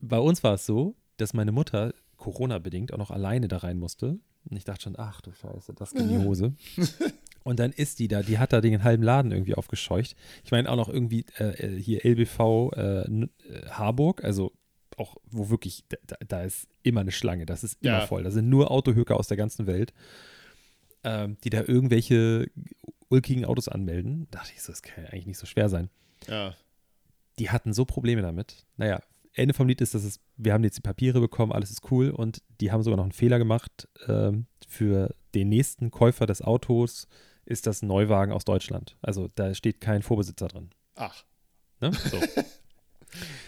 Bei 0.00 0.18
uns 0.18 0.42
war 0.42 0.54
es 0.54 0.66
so, 0.66 0.96
dass 1.16 1.32
meine 1.32 1.52
Mutter 1.52 1.94
Corona-bedingt 2.16 2.92
auch 2.92 2.98
noch 2.98 3.10
alleine 3.10 3.46
da 3.48 3.58
rein 3.58 3.78
musste. 3.78 4.18
Und 4.48 4.56
ich 4.56 4.64
dachte 4.64 4.82
schon, 4.82 4.94
ach 4.98 5.20
du 5.20 5.32
Scheiße, 5.32 5.74
das 5.74 5.92
geht 5.92 6.02
in 6.02 6.08
die 6.08 6.18
Hose. 6.18 6.54
Und 7.46 7.60
dann 7.60 7.70
ist 7.72 7.98
die 8.00 8.08
da, 8.08 8.22
die 8.22 8.38
hat 8.38 8.52
da 8.52 8.60
den 8.60 8.82
halben 8.82 9.02
Laden 9.02 9.30
irgendwie 9.32 9.54
aufgescheucht. 9.54 10.16
Ich 10.44 10.50
meine 10.50 10.68
auch 10.70 10.76
noch 10.76 10.88
irgendwie 10.88 11.24
äh, 11.38 11.68
hier 11.80 12.04
LBV 12.04 12.72
äh, 12.74 13.02
äh, 13.02 13.28
Harburg, 13.70 14.24
also 14.24 14.52
auch, 14.96 15.16
wo 15.30 15.48
wirklich, 15.50 15.84
da, 15.88 15.96
da- 16.06 16.16
da 16.26 16.42
ist 16.42 16.66
immer 16.82 17.00
eine 17.02 17.12
Schlange, 17.12 17.46
das 17.46 17.62
ist 17.64 17.78
immer 17.82 17.98
Ja. 18.00 18.06
voll. 18.06 18.22
Da 18.24 18.30
sind 18.30 18.48
nur 18.48 18.70
Autohöker 18.70 19.16
aus 19.16 19.28
der 19.28 19.36
ganzen 19.36 19.66
Welt, 19.66 19.92
ähm, 21.04 21.36
die 21.44 21.50
da 21.50 21.62
irgendwelche 21.62 22.50
ulkigen 23.08 23.44
Autos 23.44 23.68
anmelden. 23.68 24.26
Da 24.30 24.38
dachte 24.40 24.52
ich 24.54 24.62
so, 24.62 24.72
das 24.72 24.82
kann 24.82 25.04
ja 25.04 25.10
eigentlich 25.10 25.26
nicht 25.26 25.38
so 25.38 25.46
schwer 25.46 25.68
sein 25.68 25.88
Ja. 26.28 26.54
die 27.38 27.50
hatten 27.50 27.72
so 27.74 27.84
Probleme 27.84 28.22
damit. 28.22 28.64
Naja, 28.76 29.00
Ende 29.34 29.52
vom 29.52 29.68
Lied 29.68 29.82
ist, 29.82 29.94
dass 29.94 30.02
es, 30.04 30.18
wir 30.38 30.54
haben 30.54 30.64
jetzt 30.64 30.78
die 30.78 30.82
Papiere 30.82 31.20
bekommen, 31.20 31.52
alles 31.52 31.70
ist 31.70 31.90
cool 31.90 32.08
und 32.10 32.42
die 32.62 32.72
haben 32.72 32.82
sogar 32.82 32.96
noch 32.96 33.04
einen 33.04 33.12
Fehler 33.12 33.38
gemacht. 33.38 33.86
Ähm, 34.08 34.46
für 34.66 35.14
den 35.34 35.50
nächsten 35.50 35.90
Käufer 35.90 36.24
des 36.26 36.40
Autos 36.40 37.06
ist 37.46 37.66
das 37.66 37.82
Neuwagen 37.82 38.32
aus 38.32 38.44
Deutschland. 38.44 38.96
Also 39.00 39.28
da 39.34 39.54
steht 39.54 39.80
kein 39.80 40.02
Vorbesitzer 40.02 40.48
drin. 40.48 40.70
Ach. 40.94 41.24
Ne? 41.80 41.92
So. 42.10 42.20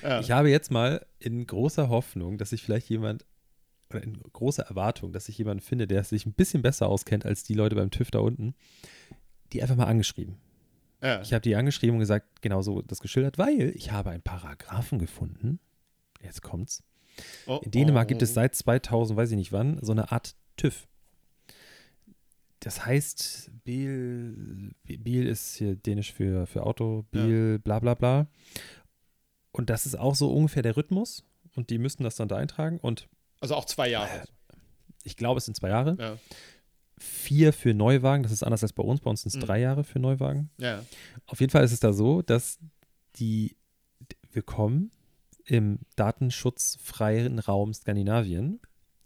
Ja. 0.02 0.20
Ich 0.20 0.30
habe 0.30 0.48
jetzt 0.48 0.70
mal 0.70 1.04
in 1.18 1.46
großer 1.46 1.90
Hoffnung, 1.90 2.38
dass 2.38 2.50
sich 2.50 2.62
vielleicht 2.62 2.88
jemand, 2.88 3.26
oder 3.90 4.02
in 4.02 4.18
großer 4.32 4.62
Erwartung, 4.62 5.12
dass 5.12 5.28
ich 5.28 5.36
jemanden 5.36 5.62
finde, 5.62 5.86
der 5.86 6.04
sich 6.04 6.24
ein 6.24 6.32
bisschen 6.32 6.62
besser 6.62 6.88
auskennt 6.88 7.26
als 7.26 7.42
die 7.42 7.54
Leute 7.54 7.76
beim 7.76 7.90
TÜV 7.90 8.10
da 8.10 8.20
unten, 8.20 8.54
die 9.52 9.60
einfach 9.60 9.76
mal 9.76 9.86
angeschrieben. 9.86 10.38
Ja. 11.02 11.20
Ich 11.20 11.32
habe 11.32 11.42
die 11.42 11.54
angeschrieben 11.54 11.96
und 11.96 12.00
gesagt, 12.00 12.40
genau 12.40 12.62
so 12.62 12.82
das 12.82 13.00
geschildert, 13.00 13.36
weil 13.36 13.72
ich 13.74 13.92
habe 13.92 14.10
einen 14.10 14.22
Paragraphen 14.22 14.98
gefunden. 14.98 15.60
Jetzt 16.22 16.42
kommt's. 16.42 16.82
Oh, 17.46 17.60
In 17.62 17.70
Dänemark 17.70 18.06
oh. 18.06 18.08
gibt 18.08 18.22
es 18.22 18.34
seit 18.34 18.54
2000, 18.54 19.16
weiß 19.16 19.30
ich 19.30 19.36
nicht 19.36 19.52
wann, 19.52 19.78
so 19.82 19.92
eine 19.92 20.12
Art 20.12 20.34
TÜV. 20.56 20.86
Das 22.60 22.84
heißt, 22.84 23.50
Biel, 23.64 24.74
Biel 24.84 25.26
ist 25.26 25.56
hier 25.56 25.76
dänisch 25.76 26.12
für, 26.12 26.46
für 26.46 26.64
Auto, 26.64 27.04
Biel, 27.10 27.58
bla 27.60 27.78
bla 27.78 27.94
bla. 27.94 28.26
Und 29.52 29.70
das 29.70 29.86
ist 29.86 29.96
auch 29.96 30.14
so 30.14 30.32
ungefähr 30.32 30.62
der 30.62 30.76
Rhythmus. 30.76 31.24
Und 31.54 31.70
die 31.70 31.78
müssten 31.78 32.02
das 32.04 32.16
dann 32.16 32.28
da 32.28 32.36
eintragen. 32.36 32.78
Und 32.78 33.08
Also 33.40 33.54
auch 33.54 33.64
zwei 33.64 33.88
Jahre. 33.88 34.24
ich 35.04 35.16
glaube, 35.16 35.38
es 35.38 35.44
sind 35.44 35.56
zwei 35.56 35.68
Jahre. 35.70 35.96
Ja. 35.98 36.18
Vier 36.98 37.52
für 37.52 37.74
Neuwagen, 37.74 38.24
das 38.24 38.32
ist 38.32 38.42
anders 38.42 38.62
als 38.64 38.72
bei 38.72 38.82
uns. 38.82 39.00
Bei 39.00 39.10
uns 39.10 39.22
sind 39.22 39.30
es 39.30 39.36
Mhm. 39.36 39.46
drei 39.46 39.60
Jahre 39.60 39.84
für 39.84 40.00
Neuwagen. 40.00 40.50
Ja. 40.58 40.84
Auf 41.26 41.40
jeden 41.40 41.50
Fall 41.50 41.64
ist 41.64 41.72
es 41.72 41.80
da 41.80 41.92
so, 41.92 42.22
dass 42.22 42.58
die 43.16 43.56
willkommen 44.32 44.90
im 45.44 45.78
datenschutzfreien 45.96 47.38
Raum 47.38 47.72
Skandinavien. 47.72 48.60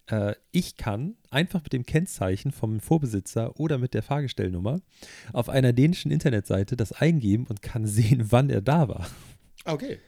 Äh, 0.07 0.35
ich 0.51 0.77
kann 0.77 1.17
einfach 1.31 1.63
mit 1.63 1.73
dem 1.73 1.87
Kennzeichen 1.87 2.53
vom 2.53 2.81
Vorbesitzer 2.81 3.59
oder 3.59 3.79
mit 3.79 3.95
der 3.95 4.03
Fahrgestellnummer 4.03 4.81
auf 5.33 5.49
einer 5.49 5.73
dänischen 5.73 6.11
Internetseite 6.11 6.77
das 6.77 6.93
eingeben 6.93 7.47
und 7.49 7.63
kann 7.63 7.87
sehen, 7.87 8.27
wann 8.31 8.51
er 8.51 8.63
da 8.63 8.89
war. 8.89 9.07
Okay. 9.65 9.99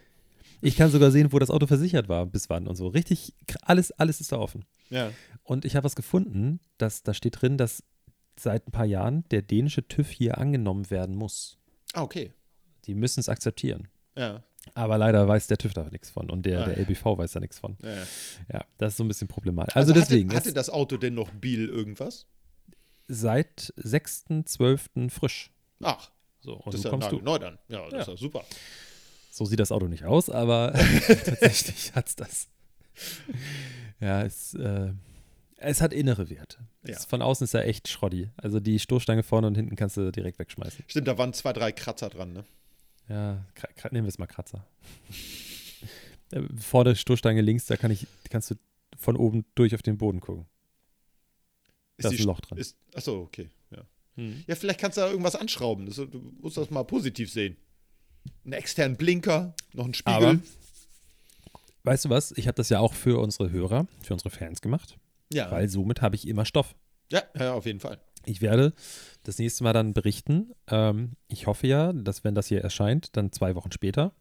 Ich 0.60 0.76
kann 0.76 0.90
sogar 0.90 1.10
sehen, 1.10 1.32
wo 1.32 1.38
das 1.38 1.50
Auto 1.50 1.66
versichert 1.66 2.08
war, 2.08 2.24
bis 2.24 2.48
wann 2.48 2.66
und 2.66 2.76
so. 2.76 2.88
Richtig, 2.88 3.34
alles, 3.62 3.92
alles 3.92 4.20
ist 4.20 4.32
da 4.32 4.38
offen. 4.38 4.64
Ja. 4.88 5.10
Und 5.42 5.66
ich 5.66 5.76
habe 5.76 5.84
was 5.84 5.94
gefunden, 5.94 6.58
dass 6.78 7.02
da 7.02 7.12
steht 7.12 7.42
drin, 7.42 7.58
dass 7.58 7.82
seit 8.38 8.66
ein 8.66 8.72
paar 8.72 8.86
Jahren 8.86 9.24
der 9.30 9.42
dänische 9.42 9.86
TÜV 9.86 10.10
hier 10.10 10.38
angenommen 10.38 10.90
werden 10.90 11.16
muss. 11.16 11.58
Ah, 11.92 12.02
okay. 12.02 12.32
Die 12.86 12.94
müssen 12.94 13.20
es 13.20 13.28
akzeptieren. 13.28 13.88
Ja. 14.16 14.42
Aber 14.75 14.97
leider 14.99 15.28
weiß 15.28 15.47
der 15.49 15.59
TÜV 15.59 15.75
da 15.75 15.85
nichts 15.90 16.11
von 16.11 16.30
und 16.30 16.47
der, 16.47 16.62
Ah, 16.62 16.66
der. 16.66 16.78
LBV 16.78 17.04
weiß 17.18 17.33
da 17.33 17.40
nichts 17.40 17.59
von. 17.59 17.76
ja. 17.83 17.94
Ja, 18.52 18.64
das 18.78 18.94
ist 18.94 18.97
so 18.97 19.04
ein 19.04 19.09
bisschen 19.09 19.28
problematisch. 19.28 19.76
Also, 19.76 19.92
deswegen, 19.92 20.28
Hatte, 20.30 20.37
hatte 20.38 20.49
jetzt 20.49 20.56
das 20.56 20.71
Auto 20.71 20.97
denn 20.97 21.14
noch 21.14 21.30
Biel 21.30 21.68
irgendwas? 21.68 22.26
seit 23.06 23.75
6.12. 23.76 25.11
frisch. 25.11 25.50
Ach, 25.83 26.11
So, 26.40 26.54
und 26.54 26.66
das 26.73 26.76
ist 26.76 26.85
ja 26.85 26.90
kommst 26.90 27.12
du. 27.12 27.18
neu 27.21 27.38
dann. 27.38 27.59
Ja, 27.68 27.83
das 27.85 27.92
Ja. 27.92 28.00
ist 28.00 28.06
ja 28.09 28.16
super. 28.16 28.44
So 29.30 29.44
sieht 29.44 29.61
das 29.61 29.73
Auto 29.73 29.88
nicht 29.88 30.04
aus, 30.04 30.30
aber 30.30 30.73
tatsächlich 31.06 31.94
hat 31.94 32.09
es 32.09 32.16
das. 32.16 32.49
Ja, 34.00 34.23
es, 34.23 34.54
äh, 34.54 34.92
es 35.56 35.80
hat 35.80 35.92
innere 35.92 36.30
Werte. 36.30 36.59
Ja. 36.87 36.94
Es, 36.94 37.04
von 37.04 37.21
außen 37.23 37.44
ist 37.44 37.54
er 37.54 37.66
echt 37.66 37.88
schroddy. 37.88 38.30
Also 38.37 38.61
die 38.61 38.78
Stoßstange 38.78 39.23
vorne 39.23 39.47
und 39.49 39.54
hinten 39.56 39.76
kannst 39.76 39.97
du 39.97 40.11
direkt 40.12 40.38
wegschmeißen. 40.38 40.85
Stimmt, 40.87 41.09
da 41.09 41.18
waren 41.18 41.33
zwei, 41.33 41.52
drei 41.52 41.73
Kratzer 41.73 42.09
dran, 42.11 42.33
ne? 42.33 42.44
Ja, 43.08 43.44
nehmen 43.90 44.06
wir 44.06 44.08
es 44.08 44.18
mal 44.18 44.26
Kratzer. 44.26 44.66
Äh, 46.30 46.42
Vor 46.58 46.84
der 46.84 46.94
Stoßstange 46.94 47.42
links, 47.42 47.66
da 47.66 47.76
kann 47.76 47.90
ich, 47.90 48.06
kannst 48.30 48.50
du 48.50 48.54
von 48.96 49.16
oben 49.16 49.44
durch 49.54 49.75
auf 49.75 49.82
den 49.82 49.99
Boden 49.99 50.20
gucken. 50.20 50.46
Da 51.99 52.08
ist 52.08 52.18
die 52.18 52.23
ein 52.23 52.26
Loch 52.26 52.40
drin. 52.40 52.58
Ist, 52.58 52.76
achso, 52.94 53.20
okay. 53.20 53.50
Ja. 53.70 53.84
ja, 54.46 54.54
vielleicht 54.54 54.80
kannst 54.80 54.96
du 54.96 55.02
da 55.02 55.11
irgendwas 55.11 55.37
anschrauben. 55.37 55.87
Das, 55.87 55.96
du 55.96 56.32
musst 56.40 56.56
das 56.56 56.70
mal 56.70 56.84
positiv 56.84 57.30
sehen. 57.30 57.56
Einen 58.44 58.54
externen 58.54 58.96
Blinker, 58.96 59.54
noch 59.73 59.84
einen 59.84 59.94
Spiegel. 59.94 60.14
Aber 60.16 60.40
weißt 61.84 62.06
du 62.06 62.08
was? 62.08 62.32
Ich 62.32 62.49
habe 62.49 62.56
das 62.56 62.68
ja 62.70 62.80
auch 62.80 62.94
für 62.94 63.20
unsere 63.20 63.50
Hörer, 63.50 63.87
für 64.02 64.14
unsere 64.14 64.30
Fans 64.30 64.61
gemacht, 64.61 64.96
ja. 65.32 65.50
weil 65.50 65.68
somit 65.68 66.00
habe 66.00 66.16
ich 66.16 66.26
immer 66.26 66.44
Stoff. 66.44 66.75
ja, 67.11 67.23
ja, 67.38 67.52
auf 67.54 67.66
jeden 67.66 67.80
Fall. 67.80 68.00
Ich 68.26 68.40
werde 68.40 68.73
das 69.23 69.38
nächste 69.38 69.64
Mal 69.64 69.73
dann 69.73 69.95
berichten. 69.95 70.52
Ähm, 70.69 71.12
ich 71.28 71.47
hoffe 71.47 71.66
ja, 71.66 71.93
dass 71.93 72.25
wenn 72.25 72.35
das 72.35 72.47
hier 72.47 72.62
erscheint, 72.62 73.16
dann 73.16 73.33
zwei 73.33 73.54
Wochen 73.54 73.73
später, 73.73 74.12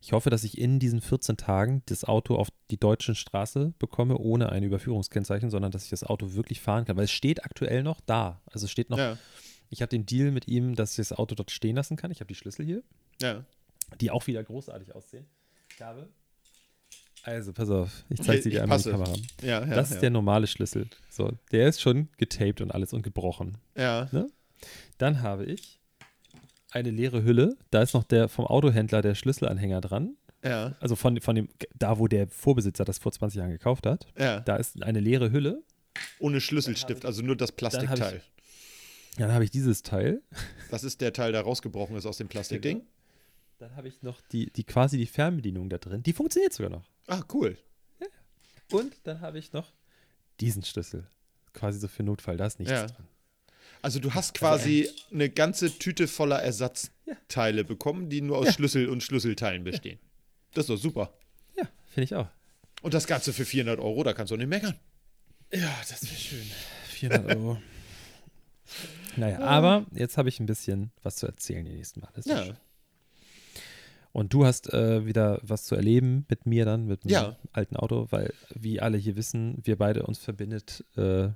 ich 0.00 0.12
hoffe, 0.12 0.30
dass 0.30 0.44
ich 0.44 0.58
in 0.58 0.78
diesen 0.78 1.00
14 1.00 1.36
Tagen 1.36 1.82
das 1.86 2.04
Auto 2.04 2.36
auf 2.36 2.48
die 2.70 2.76
deutsche 2.76 3.14
Straße 3.14 3.72
bekomme, 3.78 4.18
ohne 4.18 4.50
ein 4.50 4.62
Überführungskennzeichen, 4.62 5.50
sondern 5.50 5.70
dass 5.70 5.84
ich 5.84 5.90
das 5.90 6.04
Auto 6.04 6.34
wirklich 6.34 6.60
fahren 6.60 6.84
kann, 6.84 6.96
weil 6.96 7.04
es 7.04 7.10
steht 7.10 7.44
aktuell 7.44 7.82
noch 7.82 8.00
da. 8.00 8.42
Also 8.46 8.66
es 8.66 8.70
steht 8.70 8.90
noch, 8.90 8.98
Ja, 8.98 9.16
ich 9.72 9.80
habe 9.80 9.88
den 9.88 10.04
Deal 10.04 10.30
mit 10.30 10.48
ihm, 10.48 10.74
dass 10.74 10.90
ich 10.90 10.96
das 10.96 11.12
Auto 11.12 11.34
dort 11.34 11.50
stehen 11.50 11.76
lassen 11.76 11.96
kann. 11.96 12.10
Ich 12.10 12.20
habe 12.20 12.28
die 12.28 12.34
Schlüssel 12.34 12.66
hier, 12.66 12.82
ja. 13.22 13.44
die 14.00 14.10
auch 14.10 14.26
wieder 14.26 14.44
großartig 14.44 14.94
aussehen. 14.94 15.26
Ich 15.74 15.80
habe, 15.80 16.10
also 17.22 17.52
pass 17.52 17.70
auf, 17.70 18.04
ich 18.08 18.20
zeige 18.22 18.42
sie 18.42 18.48
ich 18.50 18.54
dir 18.56 18.62
einmal 18.62 18.78
in 18.78 18.84
die 18.84 18.90
passe. 18.90 19.04
Kamera. 19.04 19.22
Ja, 19.42 19.60
ja. 19.66 19.74
das 19.74 19.90
ja. 19.90 19.94
ist 19.96 20.02
der 20.02 20.10
normale 20.10 20.46
Schlüssel. 20.46 20.88
So, 21.10 21.32
der 21.50 21.68
ist 21.68 21.80
schon 21.80 22.08
getaped 22.18 22.60
und 22.60 22.70
alles 22.72 22.92
und 22.92 23.02
gebrochen. 23.02 23.58
Ja, 23.76 24.08
Dann 24.98 25.22
habe 25.22 25.44
ich 25.44 25.78
eine 26.70 26.90
leere 26.90 27.22
Hülle. 27.22 27.56
Da 27.70 27.82
ist 27.82 27.94
noch 27.94 28.04
der 28.04 28.28
vom 28.28 28.46
Autohändler 28.46 29.02
der 29.02 29.14
Schlüsselanhänger 29.14 29.80
dran. 29.80 30.16
ja, 30.42 30.74
Also 30.80 30.96
von, 30.96 31.20
von 31.20 31.34
dem, 31.34 31.48
da 31.74 31.98
wo 31.98 32.08
der 32.08 32.28
Vorbesitzer 32.28 32.84
das 32.84 32.98
vor 32.98 33.12
20 33.12 33.38
Jahren 33.38 33.50
gekauft 33.50 33.86
hat. 33.86 34.06
ja. 34.18 34.40
Da 34.40 34.56
ist 34.56 34.82
eine 34.82 35.00
leere 35.00 35.30
Hülle. 35.30 35.62
Ohne 36.18 36.40
Schlüsselstift, 36.40 37.04
also 37.04 37.22
nur 37.22 37.36
das 37.36 37.54
Dann 37.54 37.70
habe 37.70 37.78
Plastikteil. 37.82 38.22
Dann 39.18 39.32
habe 39.32 39.44
ich 39.44 39.50
dieses 39.50 39.82
Teil. 39.82 40.22
Das 40.70 40.84
ist 40.84 41.02
der 41.02 41.12
Teil, 41.12 41.32
der 41.32 41.42
rausgebrochen 41.42 41.96
ist 41.96 42.06
aus 42.06 42.16
dem 42.16 42.28
Plastikding. 42.28 42.82
Dann 43.62 43.76
habe 43.76 43.86
ich 43.86 44.02
noch 44.02 44.20
die, 44.32 44.50
die 44.50 44.64
quasi 44.64 44.98
die 44.98 45.06
Fernbedienung 45.06 45.70
da 45.70 45.78
drin. 45.78 46.02
Die 46.02 46.12
funktioniert 46.12 46.52
sogar 46.52 46.68
noch. 46.70 46.84
Ah, 47.06 47.22
cool. 47.32 47.56
Und 48.72 48.92
dann 49.04 49.20
habe 49.20 49.38
ich 49.38 49.52
noch 49.52 49.72
diesen 50.40 50.64
Schlüssel. 50.64 51.06
Quasi 51.52 51.78
so 51.78 51.86
für 51.86 52.02
Notfall. 52.02 52.36
Da 52.36 52.46
ist 52.46 52.58
nichts 52.58 52.72
Ja. 52.72 52.86
dran. 52.86 53.06
Also 53.80 54.00
du 54.00 54.14
hast 54.14 54.34
quasi 54.34 54.90
eine 55.12 55.30
ganze 55.30 55.70
Tüte 55.78 56.08
voller 56.08 56.42
Ersatzteile 56.42 57.62
bekommen, 57.62 58.10
die 58.10 58.20
nur 58.20 58.38
aus 58.38 58.52
Schlüssel 58.54 58.88
und 58.88 59.04
Schlüsselteilen 59.04 59.62
bestehen. 59.62 60.00
Das 60.54 60.64
ist 60.64 60.70
doch 60.70 60.76
super. 60.76 61.12
Ja, 61.56 61.68
finde 61.90 62.04
ich 62.04 62.14
auch. 62.16 62.28
Und 62.80 62.94
das 62.94 63.06
Ganze 63.06 63.32
für 63.32 63.44
400 63.44 63.78
Euro, 63.78 64.02
da 64.02 64.12
kannst 64.12 64.32
du 64.32 64.34
auch 64.34 64.38
nicht 64.38 64.48
meckern. 64.48 64.74
Ja, 65.52 65.72
das 65.88 66.02
wäre 66.02 66.14
schön. 66.16 66.50
400 66.88 67.36
Euro. 67.36 67.62
naja, 69.16 69.38
aber 69.38 69.86
jetzt 69.92 70.16
habe 70.18 70.30
ich 70.30 70.40
ein 70.40 70.46
bisschen 70.46 70.90
was 71.04 71.14
zu 71.16 71.26
erzählen 71.26 71.64
die 71.64 71.72
nächsten 71.74 72.00
Mal. 72.00 72.08
Das 72.14 72.26
ist 72.26 72.32
Ja. 72.32 72.56
Und 74.12 74.34
du 74.34 74.44
hast 74.44 74.72
äh, 74.72 75.06
wieder 75.06 75.40
was 75.42 75.64
zu 75.64 75.74
erleben 75.74 76.26
mit 76.28 76.44
mir 76.46 76.64
dann, 76.66 76.86
mit 76.86 77.04
meinem 77.04 77.12
Ja. 77.12 77.36
alten 77.52 77.76
Auto, 77.76 78.08
weil, 78.10 78.32
wie 78.54 78.78
alle 78.80 78.98
hier 78.98 79.16
wissen, 79.16 79.58
wir 79.64 79.76
beide 79.76 80.02
uns 80.04 80.18
verbindet, 80.18 80.84
äh, 80.96 81.28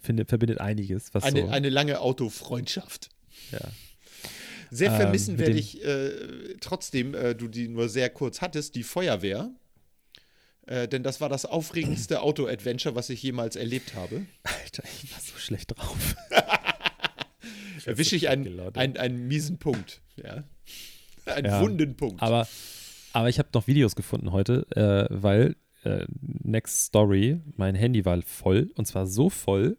finde, 0.00 0.26
verbindet 0.26 0.60
einiges, 0.60 1.10
Eine, 1.14 1.42
so, 1.42 1.48
eine 1.48 1.70
lange 1.70 2.00
Autofreundschaft. 2.00 3.08
ja. 3.52 3.60
Sehr 4.72 4.90
Ähm, 4.92 4.96
vermissen 5.00 5.32
mit 5.36 5.46
werde 5.46 5.58
ich 5.58 5.82
äh, 5.84 6.56
trotzdem, 6.60 7.14
äh, 7.14 7.34
du 7.34 7.48
die 7.48 7.66
nur 7.66 7.88
sehr 7.88 8.08
kurz 8.08 8.40
hattest, 8.40 8.76
die 8.76 8.84
Feuerwehr. 8.84 9.50
Äh, 10.66 10.86
denn 10.86 11.02
das 11.02 11.20
war 11.20 11.28
das 11.28 11.44
aufregendste 11.44 12.20
Auto-Adventure, 12.22 12.94
was 12.94 13.10
ich 13.10 13.20
jemals 13.22 13.56
erlebt 13.56 13.94
habe. 13.94 14.26
Alter, 14.44 14.84
ich 15.02 15.10
war 15.12 15.20
so 15.20 15.36
schlecht 15.38 15.76
drauf. 15.76 16.14
Erwische 17.86 18.14
ich 18.14 18.28
einen, 18.28 18.60
einen, 18.76 18.96
einen 18.96 19.26
miesen 19.26 19.58
Punkt. 19.58 20.02
Ja. 20.16 20.44
Einen 21.34 21.46
Ja, 21.46 21.60
wunden 21.60 21.96
Punkt. 21.96 22.22
Aber, 22.22 22.46
aber 23.12 23.28
ich 23.28 23.38
habe 23.38 23.48
noch 23.54 23.66
Videos 23.66 23.96
gefunden 23.96 24.32
heute, 24.32 24.66
äh, 24.76 25.06
weil 25.10 25.56
äh, 25.84 26.06
Next 26.20 26.84
Story, 26.86 27.40
mein 27.56 27.74
Handy 27.74 28.04
war 28.04 28.20
voll 28.22 28.70
und 28.76 28.86
zwar 28.86 29.06
so 29.06 29.30
voll, 29.30 29.78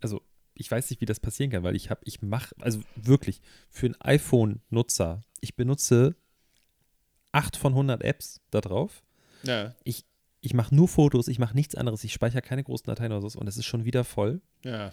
also 0.00 0.22
ich 0.54 0.70
weiß 0.70 0.90
nicht, 0.90 1.00
wie 1.00 1.06
das 1.06 1.20
passieren 1.20 1.50
kann, 1.50 1.62
weil 1.62 1.76
ich 1.76 1.88
habe, 1.90 2.00
ich 2.04 2.20
mache, 2.20 2.54
also 2.60 2.80
wirklich, 2.96 3.40
für 3.70 3.86
einen 3.86 4.00
iPhone-Nutzer, 4.00 5.22
ich 5.40 5.54
benutze 5.54 6.16
8 7.32 7.56
von 7.56 7.72
100 7.72 8.02
Apps 8.02 8.40
da 8.50 8.60
drauf. 8.60 9.02
ja, 9.44 9.74
Ich 10.40 10.54
mache 10.54 10.74
nur 10.74 10.88
Fotos, 10.88 11.28
ich 11.28 11.38
mache 11.38 11.54
nichts 11.54 11.74
anderes, 11.74 12.04
ich 12.04 12.12
speichere 12.12 12.42
keine 12.42 12.64
großen 12.64 12.86
Dateien 12.86 13.12
oder 13.12 13.28
so 13.28 13.38
und 13.38 13.46
es 13.46 13.56
ist 13.56 13.66
schon 13.66 13.84
wieder 13.84 14.04
voll. 14.04 14.40
ja. 14.64 14.92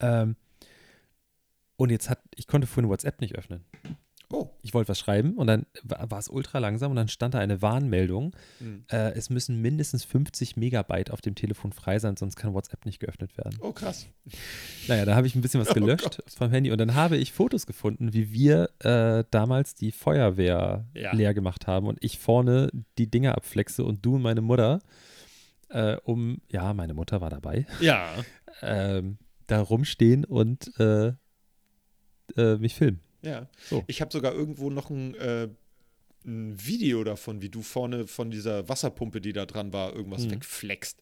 Ähm, 0.00 0.36
und 1.76 1.90
jetzt 1.90 2.08
hat, 2.08 2.20
ich 2.34 2.46
konnte 2.46 2.66
vorhin 2.66 2.88
WhatsApp 2.90 3.20
nicht 3.20 3.34
öffnen. 3.36 3.64
Oh. 4.28 4.50
ich 4.62 4.74
wollte 4.74 4.88
was 4.88 4.98
schreiben 4.98 5.34
und 5.34 5.46
dann 5.46 5.66
wa- 5.84 6.04
war 6.08 6.18
es 6.18 6.28
ultra 6.28 6.58
langsam 6.58 6.90
und 6.90 6.96
dann 6.96 7.06
stand 7.08 7.34
da 7.34 7.38
eine 7.38 7.62
Warnmeldung. 7.62 8.34
Hm. 8.58 8.84
Äh, 8.90 9.12
es 9.12 9.30
müssen 9.30 9.62
mindestens 9.62 10.04
50 10.04 10.56
Megabyte 10.56 11.12
auf 11.12 11.20
dem 11.20 11.36
Telefon 11.36 11.72
frei 11.72 12.00
sein, 12.00 12.16
sonst 12.16 12.34
kann 12.34 12.52
WhatsApp 12.52 12.86
nicht 12.86 12.98
geöffnet 12.98 13.38
werden. 13.38 13.56
Oh, 13.60 13.72
krass. 13.72 14.08
Naja, 14.88 15.04
da 15.04 15.14
habe 15.14 15.28
ich 15.28 15.36
ein 15.36 15.42
bisschen 15.42 15.60
was 15.60 15.68
Oh 15.70 15.74
gelöscht 15.74 16.20
vom 16.36 16.50
Handy 16.50 16.72
und 16.72 16.78
dann 16.78 16.94
habe 16.96 17.16
ich 17.16 17.32
Fotos 17.32 17.66
gefunden, 17.66 18.12
wie 18.14 18.32
wir 18.32 18.68
äh, 18.80 19.22
damals 19.30 19.74
die 19.76 19.92
Feuerwehr 19.92 20.86
Ja. 20.94 21.14
leer 21.14 21.32
gemacht 21.32 21.68
haben 21.68 21.86
und 21.86 21.98
ich 22.02 22.18
vorne 22.18 22.70
die 22.98 23.08
Dinger 23.08 23.36
abflexe 23.36 23.84
und 23.84 24.04
du 24.04 24.16
und 24.16 24.22
meine 24.22 24.40
Mutter, 24.40 24.80
äh, 25.68 25.96
um, 26.04 26.38
ja, 26.50 26.74
meine 26.74 26.94
Mutter 26.94 27.20
war 27.20 27.30
dabei, 27.30 27.64
Ja. 27.80 28.08
ähm, 28.62 29.18
da 29.46 29.60
rumstehen 29.60 30.24
und 30.24 30.72
äh, 30.80 31.12
äh, 32.36 32.56
mich 32.56 32.74
filmen. 32.74 32.98
Ja. 33.22 33.48
So. 33.68 33.84
Ich 33.86 34.00
habe 34.00 34.12
sogar 34.12 34.32
irgendwo 34.34 34.70
noch 34.70 34.90
ein, 34.90 35.14
äh, 35.14 35.48
ein 36.24 36.54
Video 36.66 37.04
davon, 37.04 37.40
wie 37.42 37.48
du 37.48 37.62
vorne 37.62 38.06
von 38.06 38.30
dieser 38.30 38.68
Wasserpumpe, 38.68 39.20
die 39.20 39.32
da 39.32 39.46
dran 39.46 39.72
war, 39.72 39.94
irgendwas 39.94 40.24
Mhm. 40.26 40.32
wegflext. 40.32 40.98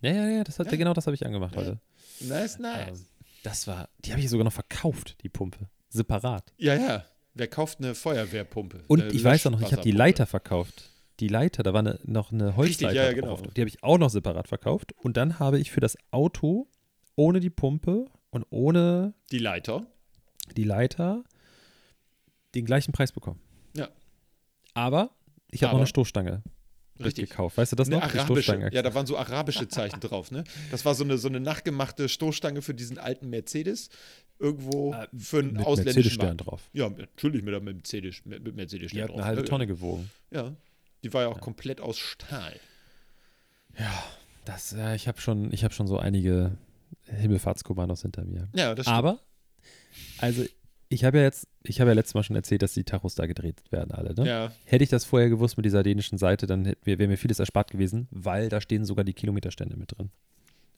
Ja, 0.00 0.12
ja, 0.12 0.28
ja, 0.28 0.44
das 0.44 0.58
hat, 0.58 0.70
Ja. 0.70 0.76
genau 0.78 0.94
das 0.94 1.06
habe 1.06 1.14
ich 1.14 1.24
angemacht 1.26 1.54
Ja. 1.54 1.60
heute. 1.62 1.80
Nice, 2.20 2.58
nice. 2.58 3.00
Ähm, 3.00 3.06
das 3.42 3.66
war, 3.66 3.88
die 4.04 4.12
habe 4.12 4.20
ich 4.20 4.28
sogar 4.28 4.44
noch 4.44 4.52
verkauft, 4.52 5.16
die 5.22 5.28
Pumpe. 5.28 5.68
Separat. 5.90 6.52
ja, 6.58 6.74
ja. 6.74 7.04
Wer 7.34 7.48
kauft 7.48 7.78
eine 7.78 7.94
Feuerwehrpumpe? 7.94 8.84
Und 8.88 9.02
Eine 9.04 9.12
ich 9.12 9.24
weiß 9.24 9.46
auch 9.46 9.52
noch, 9.52 9.62
ich 9.62 9.72
habe 9.72 9.80
die. 9.82 9.90
Leiter 9.90 10.26
verkauft. 10.26 10.90
Die 11.18 11.28
Leiter, 11.28 11.62
da 11.62 11.72
war 11.72 11.78
eine, 11.80 11.98
noch 12.04 12.30
eine 12.30 12.56
Holzleiter 12.56 12.94
ja, 12.94 13.04
ja, 13.04 13.12
genau. 13.14 13.28
drauf. 13.36 13.42
Die 13.56 13.60
habe 13.62 13.68
ich 13.70 13.82
auch 13.82 13.96
noch 13.96 14.10
separat 14.10 14.48
verkauft. 14.48 14.92
Und 14.98 15.16
dann 15.16 15.38
habe 15.38 15.58
ich 15.58 15.70
für 15.70 15.80
das 15.80 15.96
Auto 16.10 16.68
ohne 17.16 17.40
die 17.40 17.48
Pumpe 17.48 18.04
und 18.30 18.44
ohne 18.50 19.14
Die 19.30 19.38
Leiter. 19.38 19.86
die 20.56 20.64
Leiter 20.64 21.24
den 22.54 22.64
gleichen 22.64 22.92
Preis 22.92 23.12
bekommen. 23.12 23.40
Ja. 23.74 23.88
Aber 24.74 25.10
ich 25.50 25.62
habe 25.62 25.72
noch 25.74 25.80
eine 25.80 25.86
Stoßstange 25.86 26.42
Richtig. 26.98 27.30
gekauft. 27.30 27.56
Weißt 27.56 27.72
du 27.72 27.76
das 27.76 27.88
Eine 27.88 27.96
noch? 27.96 28.02
Arabische. 28.04 28.24
Stoßstange. 28.24 28.70
Ja, 28.72 28.82
da 28.82 28.94
waren 28.94 29.06
so 29.06 29.16
arabische 29.18 29.68
Zeichen 29.68 30.00
drauf, 30.00 30.30
ne? 30.30 30.44
Das 30.70 30.84
war 30.84 30.94
so 30.94 31.04
eine, 31.04 31.18
so 31.18 31.28
eine 31.28 31.40
nachgemachte 31.40 32.08
Stoßstange 32.08 32.62
für 32.62 32.74
diesen 32.74 32.98
alten 32.98 33.28
Mercedes. 33.30 33.88
Irgendwo 34.38 34.92
Äh, 34.94 35.06
für 35.16 35.38
einen 35.40 35.52
mit 35.54 35.66
ausländischen 35.66 35.94
Mercedes-Stern 35.94 36.36
drauf. 36.38 36.68
Ja, 36.72 36.88
natürlich 36.90 37.42
mit, 37.42 37.54
mit 37.62 37.76
Mercedes, 37.76 38.24
mit, 38.24 38.42
mit 38.42 38.56
Mercedes 38.56 38.92
Die 38.92 39.02
hat 39.02 39.08
drauf. 39.10 39.16
eine 39.18 39.26
halbe 39.26 39.42
ne? 39.42 39.48
Tonne 39.48 39.66
gewogen. 39.66 40.10
Ja. 40.30 40.54
Die 41.04 41.12
war 41.12 41.22
ja 41.22 41.28
auch 41.28 41.40
komplett 41.40 41.80
aus 41.80 41.98
Stahl. 41.98 42.58
Das, 44.44 44.72
äh, 44.72 44.94
ich 44.96 45.08
habe 45.08 45.20
schon, 45.20 45.52
ich 45.52 45.64
habe 45.64 45.72
schon 45.74 45.86
so 45.86 45.98
einige 45.98 46.56
Himmelfahrtskommandos 47.06 48.02
hinter 48.02 48.24
mir. 48.24 48.48
Ja, 48.54 48.74
das 48.74 48.86
stimmt. 48.86 48.96
Aber, 48.98 49.20
also 50.18 50.44
ich 50.92 51.04
habe 51.04 51.18
ja 51.18 51.24
jetzt, 51.24 51.46
ich 51.62 51.80
habe 51.80 51.90
ja 51.90 51.94
letztes 51.94 52.14
Mal 52.14 52.22
schon 52.22 52.36
erzählt, 52.36 52.62
dass 52.62 52.74
die 52.74 52.84
Tachos 52.84 53.14
da 53.14 53.26
gedreht 53.26 53.62
werden 53.70 53.92
alle. 53.92 54.14
Ne? 54.14 54.26
Ja, 54.26 54.52
Hätte 54.64 54.84
ich 54.84 54.90
das 54.90 55.04
vorher 55.04 55.28
gewusst 55.28 55.56
mit 55.56 55.64
dieser 55.64 55.82
dänischen 55.82 56.18
Seite, 56.18 56.46
dann 56.46 56.72
wäre 56.84 57.06
mir 57.08 57.16
vieles 57.18 57.38
erspart 57.38 57.70
gewesen, 57.70 58.08
weil 58.10 58.48
da 58.48 58.60
stehen 58.60 58.84
sogar 58.84 59.04
die 59.04 59.14
Kilometerstände 59.14 59.76
mit 59.76 59.96
drin. 59.96 60.10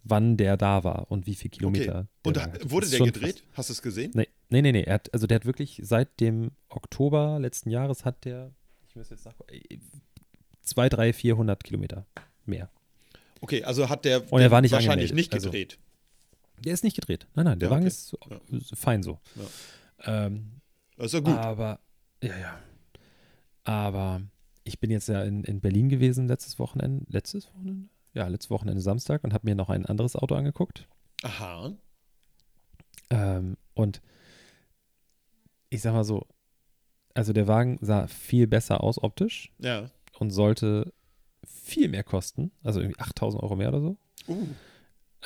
Wann 0.04 0.36
der 0.36 0.56
da 0.56 0.84
war 0.84 1.10
und 1.10 1.26
wie 1.26 1.34
viel 1.34 1.50
Kilometer. 1.50 2.06
okay. 2.22 2.32
der 2.34 2.42
Und 2.52 2.62
da, 2.64 2.70
wurde 2.70 2.88
der 2.88 3.00
gedreht? 3.00 3.42
Hast 3.54 3.70
du 3.70 3.72
es 3.72 3.80
gesehen? 3.82 4.12
Nee, 4.14 4.28
nee, 4.50 4.60
nee, 4.62 4.72
nee. 4.72 4.84
Hat, 4.84 5.12
also 5.14 5.26
der 5.26 5.36
hat 5.36 5.46
wirklich 5.46 5.80
seit 5.82 6.20
dem 6.20 6.50
Oktober 6.68 7.38
letzten 7.40 7.70
Jahres 7.70 8.04
hat 8.04 8.24
der, 8.26 8.50
ich 8.88 8.96
muss 8.96 9.08
jetzt 9.10 9.24
nachgucken, 9.24 9.52
äh, 9.54 9.78
zwei, 10.62 10.88
drei, 10.90 11.12
400 11.12 11.62
Kilometer 11.64 12.06
mehr. 12.44 12.70
Okay, 13.40 13.64
also 13.64 13.88
hat 13.88 14.04
der 14.04 14.30
Und 14.32 14.40
er 14.42 14.50
war 14.50 14.60
nicht 14.60 14.72
wahrscheinlich 14.72 15.10
angemeldet, 15.10 15.16
nicht 15.16 15.32
also- 15.34 15.50
gedreht. 15.50 15.78
Der 16.64 16.72
ist 16.72 16.84
nicht 16.84 16.94
gedreht. 16.94 17.26
Nein, 17.34 17.46
nein, 17.46 17.58
der 17.58 17.68
Ja, 17.68 17.74
Wagen 17.74 17.84
okay. 17.86 18.38
ist 18.56 18.76
fein 18.76 19.02
so. 19.02 19.18
Ähm, 20.06 20.60
Das 20.96 21.06
ist 21.06 21.12
ja 21.14 21.20
gut. 21.20 21.34
Aber, 21.36 21.80
ja, 22.22 22.36
ja. 22.36 22.58
Aber 23.64 24.22
ich 24.64 24.78
bin 24.78 24.90
jetzt 24.90 25.08
ja 25.08 25.22
in, 25.22 25.44
in 25.44 25.60
Berlin 25.60 25.88
gewesen 25.88 26.26
letztes 26.28 26.58
Wochenende. 26.58 27.04
Letztes 27.08 27.48
Wochenende? 27.54 27.88
Ja, 28.12 28.28
letztes 28.28 28.50
Wochenende 28.50 28.80
Samstag 28.80 29.24
und 29.24 29.32
habe 29.34 29.46
mir 29.46 29.54
noch 29.54 29.70
ein 29.70 29.86
anderes 29.86 30.16
Auto 30.16 30.34
angeguckt. 30.34 30.86
Aha. 31.22 31.72
Ähm, 33.10 33.56
und 33.74 34.00
ich 35.70 35.80
sag 35.82 35.92
mal 35.94 36.04
so, 36.04 36.26
also 37.14 37.32
der 37.32 37.48
Wagen 37.48 37.78
sah 37.80 38.06
viel 38.06 38.46
besser 38.46 38.82
aus 38.82 39.02
optisch 39.02 39.52
Ja. 39.58 39.90
und 40.18 40.30
sollte 40.30 40.92
viel 41.44 41.88
mehr 41.88 42.04
kosten, 42.04 42.52
also 42.62 42.80
irgendwie 42.80 43.00
8000 43.00 43.42
Euro 43.42 43.56
mehr 43.56 43.68
oder 43.68 43.80
so. 43.80 43.96
Uh. 44.28 44.46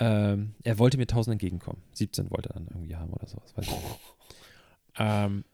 Ähm, 0.01 0.55
er 0.63 0.79
wollte 0.79 0.97
mir 0.97 1.03
1000 1.05 1.35
entgegenkommen. 1.35 1.83
17 1.93 2.31
wollte 2.31 2.51
er 2.51 2.55
dann 2.55 2.67
irgendwie 2.69 2.97
haben 2.97 3.13
oder 3.13 3.27
sowas. 3.27 3.57
Weiß 3.57 3.67
ich 3.67 3.73
nicht. 3.73 3.85
ähm, 4.99 5.45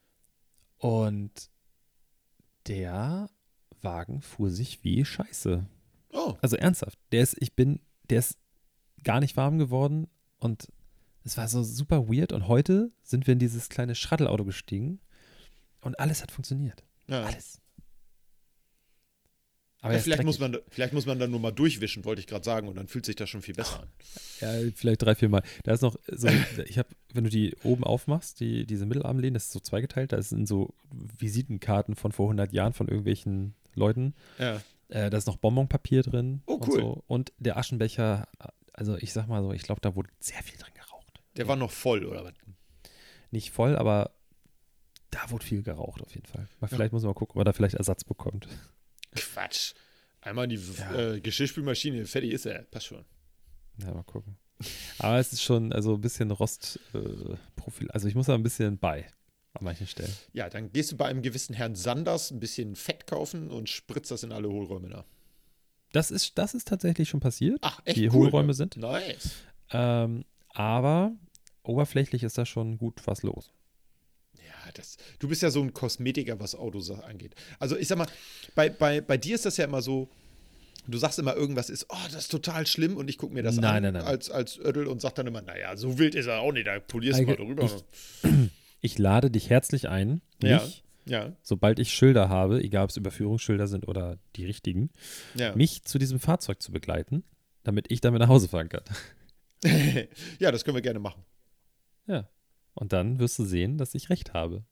und 0.79 1.51
der 2.67 3.29
Wagen 3.83 4.21
fuhr 4.21 4.51
sich 4.51 4.83
wie 4.83 5.05
Scheiße. 5.05 5.67
Oh. 6.13 6.35
Also 6.41 6.57
ernsthaft. 6.57 6.99
Der 7.13 7.23
ist, 7.23 7.37
ich 7.41 7.55
bin, 7.55 7.81
der 8.09 8.21
ist 8.21 8.39
gar 9.03 9.21
nicht 9.21 9.37
warm 9.37 9.59
geworden 9.59 10.09
und 10.39 10.73
es 11.25 11.37
war 11.37 11.49
so 11.49 11.63
super 11.63 12.09
weird. 12.09 12.33
Und 12.33 12.49
heute 12.49 12.93
sind 13.03 13.27
wir 13.27 13.33
in 13.33 13.39
dieses 13.39 13.69
kleine 13.69 13.95
Shuttle-Auto 13.95 14.45
gestiegen 14.45 15.01
und 15.81 15.99
alles 15.99 16.23
hat 16.23 16.31
funktioniert. 16.31 16.85
Ja. 17.09 17.25
Alles. 17.25 17.61
Aber 19.85 19.93
Ja, 19.93 20.01
vielleicht, 20.01 20.23
muss 20.25 20.39
man, 20.39 20.57
vielleicht 20.71 20.95
muss 20.95 21.05
man 21.05 21.19
dann 21.19 21.31
nur 21.31 21.41
mal 21.41 21.51
durchwischen, 21.51 22.07
wollte 22.07 22.19
ich 22.19 22.27
gerade 22.27 22.43
sagen, 22.43 22.69
und 22.69 22.77
dann 22.77 22.89
fühlt 22.89 23.05
sich 23.05 23.17
das 23.17 23.29
schon 23.29 23.43
viel 23.43 23.53
besser 23.53 23.81
an. 23.83 23.89
Ja, 24.41 24.71
vielleicht 24.75 25.03
drei, 25.03 25.15
vier 25.15 25.29
Mal. 25.29 25.43
Da 25.63 25.75
ist 25.75 25.83
noch 25.83 25.97
so, 26.11 26.27
ich 26.65 26.79
habe, 26.79 26.89
wenn 27.13 27.25
du 27.25 27.29
die 27.29 27.55
oben 27.65 27.85
aufmachst, 27.85 28.41
die, 28.41 28.65
diese 28.65 28.87
Mittelarmlehnen, 28.87 29.35
das 29.35 29.45
ist 29.45 29.53
so 29.53 29.61
zweigeteilt, 29.61 30.13
da 30.13 30.23
sind 30.23 30.49
so 30.49 30.73
Visitenkarten 30.91 31.97
von 31.97 32.13
vor 32.13 32.25
100 32.29 32.55
Jahren 32.55 32.73
von 32.73 32.89
irgendwelchen 32.89 33.57
Leuten. 33.75 34.15
Ja. 34.39 34.63
Äh, 34.89 35.11
da 35.11 35.19
ist 35.19 35.27
noch 35.27 35.37
Bonbonpapier 35.37 36.01
drin. 36.03 36.41
Oh, 36.47 36.55
Und, 36.55 36.69
cool. 36.69 36.81
so. 36.81 37.05
und 37.07 37.35
der 37.37 37.59
Aschenbecher, 37.59 38.27
also 38.73 38.97
ich 38.97 39.13
sag 39.13 39.29
mal 39.29 39.43
so, 39.43 39.53
ich 39.53 39.65
glaube, 39.65 39.83
da 39.83 39.95
wurde 39.95 40.09
sehr 40.19 40.43
viel 40.43 40.59
drin 40.59 40.73
geraucht. 40.73 41.21
Der 41.37 41.47
war 41.47 41.57
noch 41.57 41.71
voll, 41.71 42.07
oder 42.07 42.25
was? 42.25 42.33
Nicht 43.31 43.51
voll, 43.51 43.77
aber 43.77 44.13
da 45.11 45.31
wurde 45.31 45.45
viel 45.45 45.63
geraucht 45.63 46.01
auf 46.01 46.15
jeden 46.15 46.27
Fall. 46.27 46.49
Mal, 46.61 46.69
vielleicht 46.69 46.95
muss 46.95 47.03
man 47.03 47.11
mal 47.11 47.15
gucken, 47.15 47.35
ob 47.35 47.43
er 47.43 47.45
da 47.45 47.53
vielleicht 47.53 47.75
Ersatz 47.75 48.03
bekommt. 48.03 48.49
Quatsch. 49.15 49.75
Einmal 50.21 50.45
in 50.45 50.51
die 50.51 50.61
Ja. 50.79 51.15
äh, 51.15 51.21
Geschirrspülmaschine, 51.21 52.07
fertig 52.07 52.33
ist 52.33 52.47
er. 52.47 52.63
Passt 52.65 52.87
schon. 52.87 53.05
Ja, 53.79 53.93
mal 53.93 54.03
gucken. 54.05 54.37
Aber 54.99 55.19
es 55.19 55.33
ist 55.33 55.43
schon, 55.43 55.73
also 55.73 55.95
ein 55.95 56.01
bisschen 56.01 56.31
Rostprofil. 56.31 57.87
Äh, 57.89 57.91
also 57.93 58.09
ich 58.09 58.15
muss 58.15 58.27
da 58.27 58.35
ein 58.35 58.43
bisschen 58.43 58.79
bei 58.79 59.07
an 59.53 59.65
manchen 59.65 59.87
Stellen. 59.87 60.13
Ja, 60.33 60.49
dann 60.49 60.73
gehst 60.73 60.93
du 60.93 60.97
bei 60.97 61.07
einem 61.07 61.23
gewissen 61.23 61.55
Herrn 61.55 61.75
Sanders 61.77 62.31
ein 62.31 62.41
bisschen 62.41 62.75
Fett 62.75 63.07
kaufen 63.07 63.51
und 63.51 63.69
spritzt 63.69 64.11
das 64.11 64.23
in 64.23 64.33
alle 64.33 64.49
Hohlräume 64.49 64.89
nach. 64.89 65.05
Das 65.93 66.11
ist, 66.11 66.37
das 66.39 66.55
ist 66.55 66.67
tatsächlich 66.67 67.09
schon 67.09 67.21
passiert. 67.21 67.59
Ach, 67.63 67.81
echt? 67.85 67.97
die 67.97 68.09
cool, 68.09 68.15
Hohlräume 68.27 68.49
ja. 68.49 68.55
sind. 68.55 68.77
Nice. 68.77 69.31
Ähm, 69.71 70.25
aber 70.49 71.13
oberflächlich 71.63 72.25
ist 72.25 72.37
da 72.37 72.47
schon 72.47 72.79
gut 72.79 73.07
was 73.07 73.23
los. 73.23 73.53
Ja, 74.77 74.83
das, 74.83 74.97
du 75.19 75.29
bist 75.29 75.43
ja 75.43 75.51
so 75.51 75.63
ein 75.63 75.73
Kosmetiker, 75.73 76.41
was 76.41 76.55
Autos 76.55 76.91
angeht. 76.91 77.35
Also 77.59 77.77
ich 77.77 77.89
sag 77.89 77.99
mal, 77.99 78.07
bei, 78.55 78.69
bei, 78.71 79.01
bei 79.01 79.17
dir 79.17 79.35
ist 79.35 79.47
das 79.47 79.57
ja 79.57 79.65
immer 79.65 79.83
so, 79.83 80.09
du 80.87 80.99
sagst 80.99 81.19
immer, 81.19 81.35
irgendwas 81.35 81.71
ist, 81.71 81.87
oh, 81.89 81.97
das 82.07 82.25
ist 82.25 82.29
total 82.31 82.67
schlimm 82.67 82.97
und 82.97 83.09
ich 83.09 83.19
gucke 83.19 83.35
mir 83.35 83.43
das 83.43 83.57
Nein, 83.57 83.77
an 83.77 83.83
nein, 83.83 83.93
nein. 83.95 84.05
als, 84.05 84.31
als 84.31 84.59
Ödel 84.59 84.87
und 84.87 85.01
sag 85.01 85.15
dann 85.15 85.27
immer, 85.27 85.43
naja, 85.43 85.77
so 85.77 85.99
wild 85.99 86.15
ist 86.15 86.27
er 86.27 86.41
auch 86.41 86.53
nicht, 86.53 86.67
da 86.67 86.79
polierst 86.81 87.21
du 87.21 87.25
mal 87.27 87.37
drüber. 87.37 87.71
Ich 88.81 88.99
lade 88.99 89.31
dich 89.31 89.49
herzlich 89.49 89.89
ein, 89.89 90.21
Ja. 90.43 90.63
mich, 90.63 90.85
ja, 91.07 91.33
sobald 91.43 91.79
ich 91.79 91.95
Schilder 91.95 92.29
habe, 92.29 92.63
egal 92.63 92.85
ob 92.85 92.91
es 92.91 92.99
Überführungsschilder 92.99 93.67
sind 93.67 93.89
oder 93.89 94.19
die 94.37 94.45
richtigen, 94.45 94.91
ja. 95.35 95.57
mich 95.57 95.85
zu 95.85 95.97
diesem 95.97 96.21
Fahrzeug 96.21 96.61
zu 96.61 96.71
begleiten, 96.71 97.25
damit 97.63 97.91
ich 97.91 98.03
damit 98.03 98.21
nach 98.21 98.29
Hause 98.29 98.49
fahren 98.49 98.69
kann. 98.69 98.83
ja, 100.39 100.53
das 100.53 100.65
können 100.67 100.75
wir 100.75 100.83
gerne 100.83 100.99
machen. 100.99 101.25
Ja. 102.07 102.29
Und 102.75 102.93
dann 102.93 103.19
wirst 103.19 103.39
du 103.39 103.45
sehen, 103.45 103.79
dass 103.79 103.95
ich 103.95 104.11
recht 104.11 104.33
habe. 104.35 104.65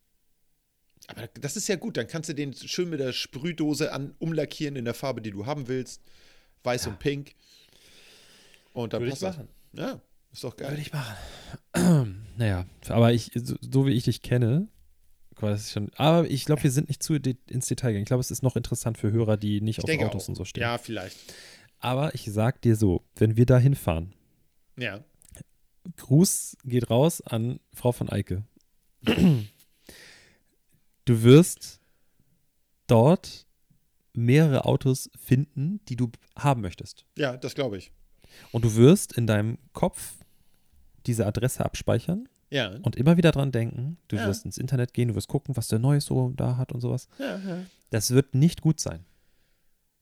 Aber 1.08 1.26
das 1.28 1.56
ist 1.56 1.68
ja 1.68 1.76
gut, 1.76 1.96
dann 1.96 2.06
kannst 2.06 2.28
du 2.28 2.34
den 2.34 2.54
schön 2.54 2.88
mit 2.90 3.00
der 3.00 3.12
Sprühdose 3.12 3.92
an, 3.92 4.14
umlackieren 4.18 4.76
in 4.76 4.84
der 4.84 4.94
Farbe, 4.94 5.20
die 5.20 5.30
du 5.30 5.46
haben 5.46 5.68
willst. 5.68 6.00
Weiß 6.64 6.86
und 6.86 6.98
pink. 7.00 7.34
Und 8.72 8.92
dann 8.92 9.02
Würde 9.02 9.10
passt 9.10 9.22
ich 9.22 9.28
das. 9.28 9.36
machen. 9.36 9.48
Ja, 9.72 10.00
ist 10.32 10.44
doch 10.44 10.56
geil. 10.56 10.70
Würde 10.70 10.82
ich 10.82 10.92
machen. 10.92 12.24
naja, 12.36 12.66
aber 12.88 13.12
ich, 13.12 13.32
so, 13.34 13.56
so 13.60 13.86
wie 13.86 13.92
ich 13.92 14.04
dich 14.04 14.22
kenne, 14.22 14.68
das 15.40 15.62
ist 15.62 15.72
schon, 15.72 15.90
aber 15.96 16.30
ich 16.30 16.44
glaube, 16.44 16.62
wir 16.62 16.70
sind 16.70 16.88
nicht 16.88 17.02
zu 17.02 17.18
de 17.18 17.34
ins 17.48 17.66
Detail 17.66 17.88
gegangen. 17.88 18.04
Ich 18.04 18.06
glaube, 18.08 18.20
es 18.20 18.30
ist 18.30 18.42
noch 18.42 18.54
interessant 18.54 18.96
für 18.96 19.10
Hörer, 19.10 19.36
die 19.36 19.60
nicht 19.60 19.78
Ich 19.78 19.84
auf 19.84 20.06
Autos 20.06 20.24
auch. 20.24 20.28
und 20.28 20.34
so 20.36 20.44
stehen. 20.44 20.60
Ja, 20.62 20.78
vielleicht. 20.78 21.16
Aber 21.80 22.14
ich 22.14 22.30
sag 22.30 22.62
dir 22.62 22.76
so, 22.76 23.02
wenn 23.16 23.36
wir 23.36 23.44
da 23.44 23.58
hinfahren, 23.58 24.14
Ja. 24.76 25.02
Gruß 25.96 26.56
geht 26.64 26.90
raus 26.90 27.20
an 27.20 27.58
Frau 27.74 27.92
von 27.92 28.08
Eike. 28.10 28.44
Du 31.04 31.22
wirst 31.22 31.80
dort 32.86 33.46
mehrere 34.14 34.64
Autos 34.66 35.10
finden, 35.18 35.80
die 35.88 35.96
du 35.96 36.10
haben 36.38 36.60
möchtest. 36.60 37.04
Ja, 37.16 37.36
das 37.36 37.54
glaube 37.54 37.78
ich. 37.78 37.92
Und 38.52 38.64
du 38.64 38.74
wirst 38.76 39.12
in 39.14 39.26
deinem 39.26 39.58
Kopf 39.72 40.14
diese 41.06 41.26
Adresse 41.26 41.64
abspeichern 41.64 42.28
Ja. 42.50 42.76
und 42.82 42.96
immer 42.96 43.16
wieder 43.16 43.32
dran 43.32 43.50
denken. 43.52 43.96
Du 44.08 44.16
Ja. 44.16 44.26
wirst 44.26 44.44
ins 44.44 44.58
Internet 44.58 44.94
gehen, 44.94 45.08
du 45.08 45.14
wirst 45.14 45.28
gucken, 45.28 45.56
was 45.56 45.68
der 45.68 45.78
Neues 45.78 46.04
so 46.04 46.30
da 46.36 46.56
hat 46.56 46.72
und 46.72 46.80
sowas. 46.80 47.08
ja, 47.18 47.38
ja. 47.38 47.64
Das 47.90 48.10
wird 48.10 48.34
nicht 48.34 48.60
gut 48.62 48.80
sein. 48.80 49.04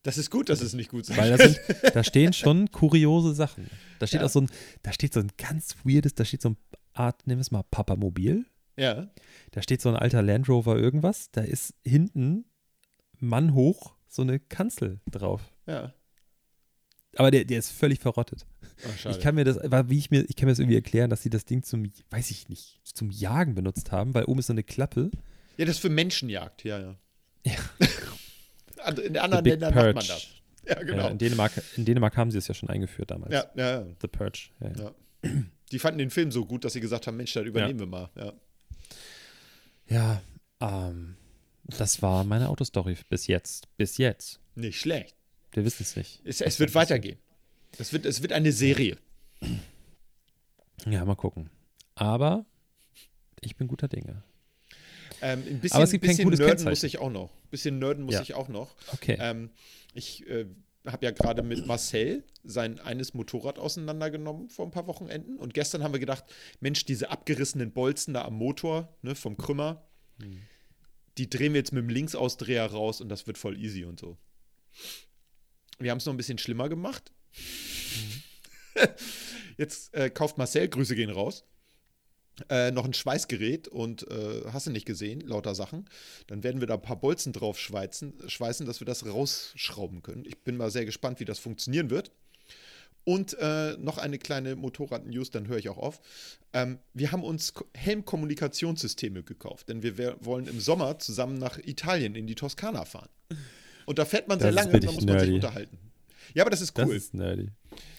Das 0.03 0.17
ist 0.17 0.31
gut, 0.31 0.49
dass 0.49 0.61
es 0.61 0.73
nicht 0.73 0.89
gut 0.89 1.05
sein 1.05 1.17
Weil 1.17 1.37
da, 1.37 1.47
sind, 1.47 1.59
da 1.93 2.03
stehen 2.03 2.33
schon 2.33 2.71
kuriose 2.71 3.33
Sachen. 3.35 3.69
Da 3.99 4.07
steht 4.07 4.21
Ja. 4.21 4.25
auch 4.25 4.31
so 4.31 4.41
ein, 4.41 4.49
da 4.81 4.91
steht 4.93 5.13
so 5.13 5.19
ein 5.19 5.31
ganz 5.37 5.75
weirdes, 5.83 6.15
da 6.15 6.25
steht 6.25 6.41
so 6.41 6.49
eine 6.49 6.57
Art, 6.93 7.27
nehmen 7.27 7.39
wir 7.39 7.41
es 7.43 7.51
mal 7.51 7.63
Papamobil. 7.63 8.45
Ja. 8.77 9.09
Da 9.51 9.61
steht 9.61 9.81
so 9.81 9.89
ein 9.89 9.95
alter 9.95 10.21
Land 10.23 10.49
Rover 10.49 10.75
irgendwas. 10.77 11.29
Da 11.31 11.41
ist 11.41 11.73
hinten 11.85 12.45
Mann 13.19 13.53
hoch 13.53 13.93
so 14.07 14.23
eine 14.23 14.39
Kanzel 14.39 14.99
drauf. 15.09 15.41
Ja. 15.67 15.93
Aber 17.17 17.29
der, 17.29 17.45
der 17.45 17.59
ist 17.59 17.69
völlig 17.71 17.99
verrottet. 17.99 18.45
Schade. 18.97 19.15
Ich 19.15 19.21
kann 19.21 19.35
mir 19.35 19.43
das, 19.43 19.57
aber 19.57 19.89
wie 19.89 19.97
ich 19.99 20.09
mir, 20.11 20.25
ich 20.27 20.35
kann 20.35 20.47
mir 20.47 20.53
das 20.53 20.59
irgendwie 20.59 20.75
erklären, 20.77 21.09
dass 21.09 21.21
sie 21.21 21.29
das 21.29 21.45
Ding 21.45 21.61
zum, 21.61 21.91
weiß 22.09 22.31
ich 22.31 22.49
nicht, 22.49 22.79
zum 22.83 23.11
Jagen 23.11 23.53
benutzt 23.53 23.91
haben, 23.91 24.13
weil 24.13 24.23
oben 24.25 24.39
ist 24.39 24.47
so 24.47 24.53
eine 24.53 24.63
Klappe. 24.63 25.11
ja, 25.57 25.65
das 25.65 25.75
ist 25.75 25.81
für 25.81 25.89
Menschenjagd, 25.89 26.63
ja, 26.63 26.79
ja. 26.79 26.95
Ja. 27.45 27.53
In 29.03 29.17
anderen 29.17 29.45
Ländern 29.45 29.73
macht 29.73 29.83
man 29.85 29.93
Purge. 29.95 30.07
das. 30.07 30.27
Ja, 30.67 30.75
Ja, 30.77 30.83
genau. 30.83 31.07
in, 31.09 31.17
Dänemark, 31.17 31.51
in 31.75 31.85
Dänemark 31.85 32.15
haben 32.17 32.31
sie 32.31 32.37
es 32.37 32.47
ja 32.47 32.53
schon 32.53 32.69
eingeführt 32.69 33.11
damals. 33.11 33.33
Ja, 33.33 33.45
ja, 33.55 33.81
ja. 33.81 33.85
The 34.01 34.07
Purge. 34.07 34.49
Ja, 34.59 34.67
ja. 34.69 34.93
ja. 35.23 35.31
Die 35.71 35.79
fanden 35.79 35.99
den 35.99 36.09
Film 36.09 36.31
so 36.31 36.45
gut, 36.45 36.65
dass 36.65 36.73
sie 36.73 36.81
gesagt 36.81 37.07
haben, 37.07 37.17
Mensch, 37.17 37.33
das 37.33 37.45
übernehmen 37.45 37.79
wir 37.79 37.85
mal. 37.87 38.09
Ja. 38.15 38.33
ja, 39.87 40.21
Ähm, 40.59 41.15
das 41.65 42.01
war 42.01 42.23
meine 42.23 42.49
Autostory 42.49 42.97
bis 43.09 43.27
jetzt. 43.27 43.67
Bis 43.77 43.97
jetzt. 43.97 44.39
Nicht 44.55 44.79
schlecht. 44.79 45.15
Wir 45.53 45.63
wissen 45.65 45.83
es 45.83 45.95
nicht. 45.95 46.21
Es, 46.25 46.41
es 46.41 46.59
wird 46.59 46.75
weitergehen. 46.75 47.17
Es 47.77 47.93
wird, 47.93 48.05
es 48.05 48.21
wird 48.21 48.33
eine 48.33 48.51
Serie. 48.51 48.97
Ja, 50.85 51.05
mal 51.05 51.15
gucken. 51.15 51.49
Aber 51.95 52.45
ich 53.41 53.55
bin 53.55 53.67
guter 53.67 53.87
Dinge. 53.87 54.23
Ähm, 55.21 55.43
ein 55.47 55.59
bisschen, 55.59 55.75
Aber 55.75 55.83
es 55.83 55.91
gibt 55.91 56.03
kein 56.03 56.11
bisschen 56.11 56.25
cooles 56.25 56.39
nerden 56.39 56.51
Kennzeichen. 56.57 56.71
muss 56.71 56.83
ich 56.83 56.97
auch 56.99 57.11
noch. 57.11 57.29
Bisschen 57.51 57.77
nerden 57.79 58.03
muss 58.05 58.15
Ja. 58.15 58.21
ich 58.21 58.33
auch 58.33 58.47
noch. 58.47 58.75
Okay. 58.93 59.17
Ähm, 59.19 59.51
ich 59.93 60.25
äh, 60.27 60.45
habe 60.87 61.05
ja 61.05 61.11
gerade 61.11 61.43
mit 61.43 61.67
Marcel 61.67 62.23
sein 62.43 62.79
eines 62.79 63.13
Motorrad 63.13 63.59
auseinandergenommen 63.59 64.49
vor 64.49 64.65
ein 64.65 64.71
paar 64.71 64.87
Wochenenden. 64.87 65.37
Und 65.37 65.53
gestern 65.53 65.83
haben 65.83 65.93
wir 65.93 65.99
gedacht, 65.99 66.23
Mensch, 66.59 66.85
diese 66.85 67.11
abgerissenen 67.11 67.71
Bolzen 67.71 68.13
da 68.15 68.25
am 68.25 68.33
Motor 68.35 68.97
ne, 69.03 69.13
vom 69.13 69.37
Krümmer, 69.37 69.87
die 71.17 71.29
drehen 71.29 71.53
wir 71.53 71.59
jetzt 71.59 71.71
mit 71.73 71.83
dem 71.83 71.89
Linksausdreher 71.89 72.65
raus 72.65 72.99
und 73.01 73.09
das 73.09 73.27
wird 73.27 73.37
voll 73.37 73.59
easy 73.59 73.85
und 73.85 73.99
so. 73.99 74.17
Wir 75.77 75.91
haben 75.91 75.97
es 75.99 76.05
noch 76.05 76.13
ein 76.13 76.17
bisschen 76.17 76.37
schlimmer 76.37 76.69
gemacht. 76.69 77.11
Jetzt 79.57 79.93
äh, 79.93 80.09
kauft 80.09 80.37
Marcel, 80.37 80.67
Grüße 80.67 80.95
gehen 80.95 81.09
raus, 81.09 81.43
äh, 82.49 82.71
noch 82.71 82.85
ein 82.85 82.93
Schweißgerät 82.93 83.67
und 83.67 84.09
äh, 84.09 84.41
hast 84.51 84.67
du 84.67 84.71
nicht 84.71 84.85
gesehen, 84.85 85.21
lauter 85.21 85.53
Sachen. 85.55 85.85
Dann 86.27 86.43
werden 86.43 86.59
wir 86.61 86.67
da 86.67 86.75
ein 86.75 86.81
paar 86.81 86.95
Bolzen 86.99 87.33
drauf 87.33 87.59
schweißen, 87.59 88.13
schweißen, 88.27 88.65
dass 88.65 88.79
wir 88.79 88.85
das 88.85 89.05
rausschrauben 89.05 90.01
können. 90.01 90.25
Ich 90.25 90.39
bin 90.39 90.57
mal 90.57 90.71
sehr 90.71 90.85
gespannt, 90.85 91.19
wie 91.19 91.25
das 91.25 91.39
funktionieren 91.39 91.89
wird. 91.89 92.11
Und 93.03 93.35
äh, 93.39 93.75
noch 93.79 93.97
eine 93.97 94.19
kleine 94.19 94.55
Motorrad-News, 94.55 95.31
dann 95.31 95.47
höre 95.47 95.57
ich 95.57 95.69
auch 95.69 95.77
auf. 95.79 95.99
Ähm, 96.53 96.77
wir 96.93 97.11
haben 97.11 97.23
uns 97.23 97.53
Ko- 97.55 97.65
Helm-Kommunikationssysteme 97.75 99.23
gekauft, 99.23 99.69
denn 99.69 99.81
wir 99.81 100.17
wollen 100.23 100.45
im 100.47 100.59
Sommer 100.59 100.99
zusammen 100.99 101.37
nach 101.37 101.57
Italien 101.57 102.13
in 102.15 102.27
die 102.27 102.35
Toskana 102.35 102.85
fahren. 102.85 103.09
Und 103.87 103.97
da 103.97 104.05
fährt 104.05 104.27
man 104.27 104.39
sehr 104.39 104.51
Das 104.51 104.65
ist 104.67 104.71
lange 104.71 104.75
und 104.77 104.83
da 104.83 104.91
muss 104.91 105.05
man 105.05 105.19
sich 105.19 105.29
nerdy. 105.29 105.33
unterhalten. 105.33 105.77
Ja, 106.35 106.43
aber 106.43 106.51
das 106.51 106.61
ist 106.61 106.77
Das 106.77 106.87
cool. 106.87 106.95
ist 106.95 107.13
nerdy. 107.15 107.49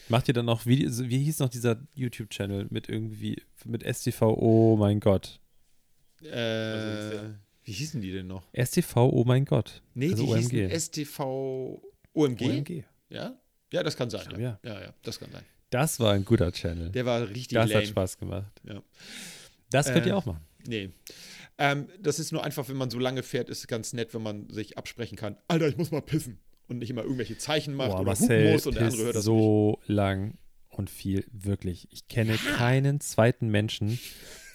Macht 0.09 0.27
ihr 0.27 0.33
dann 0.33 0.45
noch 0.45 0.65
Videos, 0.65 1.01
wie 1.03 1.23
hieß 1.23 1.39
noch 1.39 1.49
dieser 1.49 1.77
YouTube-Channel 1.95 2.67
mit 2.69 2.89
irgendwie, 2.89 3.41
mit 3.65 3.83
STV, 3.83 4.21
oh 4.37 4.75
mein 4.77 4.99
Gott. 4.99 5.39
äh, 6.23 7.29
wie 7.65 7.71
hießen 7.71 8.01
die 8.01 8.11
denn 8.11 8.27
noch? 8.27 8.43
STV, 8.53 8.97
oh 8.97 9.23
mein 9.25 9.45
Gott. 9.45 9.81
Nee, 9.93 10.11
also 10.11 10.23
die 10.25 10.29
OMG. 10.29 10.41
hießen 10.49 10.69
STV 10.79 11.19
OMG. 12.13 12.41
OMG. 12.41 12.83
Ja? 13.09 13.37
Ja, 13.71 13.83
das 13.83 13.95
kann 13.97 14.09
sein. 14.09 14.25
glaub, 14.27 14.39
ja. 14.39 14.59
ja, 14.63 14.81
ja, 14.81 14.93
das 15.01 15.19
kann 15.19 15.31
sein. 15.31 15.43
Das 15.69 15.99
war 15.99 16.13
ein 16.13 16.25
guter 16.25 16.51
Channel. 16.51 16.91
Der 16.91 17.05
war 17.05 17.21
richtig 17.27 17.47
das 17.55 17.69
lame. 17.69 17.81
hat 17.81 17.87
Spaß 17.89 18.17
gemacht. 18.19 18.61
Ja. 18.67 18.83
Das 19.71 19.87
könnt 19.91 20.05
Äh, 20.05 20.09
ihr 20.09 20.17
auch 20.17 20.25
machen. 20.25 20.41
Nee. 20.67 20.91
Ähm, 21.57 21.87
das 21.99 22.19
ist 22.19 22.31
nur 22.31 22.43
einfach, 22.43 22.67
wenn 22.69 22.77
man 22.77 22.89
so 22.91 22.99
lange 22.99 23.23
fährt, 23.23 23.49
ist 23.49 23.59
es 23.59 23.67
ganz 23.67 23.93
nett, 23.93 24.13
wenn 24.13 24.21
man 24.21 24.49
sich 24.49 24.77
absprechen 24.77 25.17
kann. 25.17 25.37
Alter, 25.47 25.67
ich 25.67 25.77
muss 25.77 25.89
mal 25.91 26.01
pissen. 26.01 26.37
Und 26.73 26.79
nicht 26.79 26.89
immer 26.89 27.03
irgendwelche 27.03 27.37
Zeichen 27.37 27.75
macht 27.75 27.91
Boah, 27.91 27.97
oder 28.01 28.05
Marcel 28.05 28.53
muss 28.53 28.67
und 28.67 28.75
der 28.75 28.85
andere 28.85 29.03
hört 29.03 29.15
das 29.15 29.25
nicht. 29.25 29.25
so 29.25 29.79
lang 29.85 30.37
und 30.69 30.89
viel, 30.89 31.25
wirklich. 31.31 31.87
Ich 31.91 32.07
kenne 32.07 32.35
keinen 32.35 32.99
zweiten 32.99 33.49
Menschen. 33.49 33.99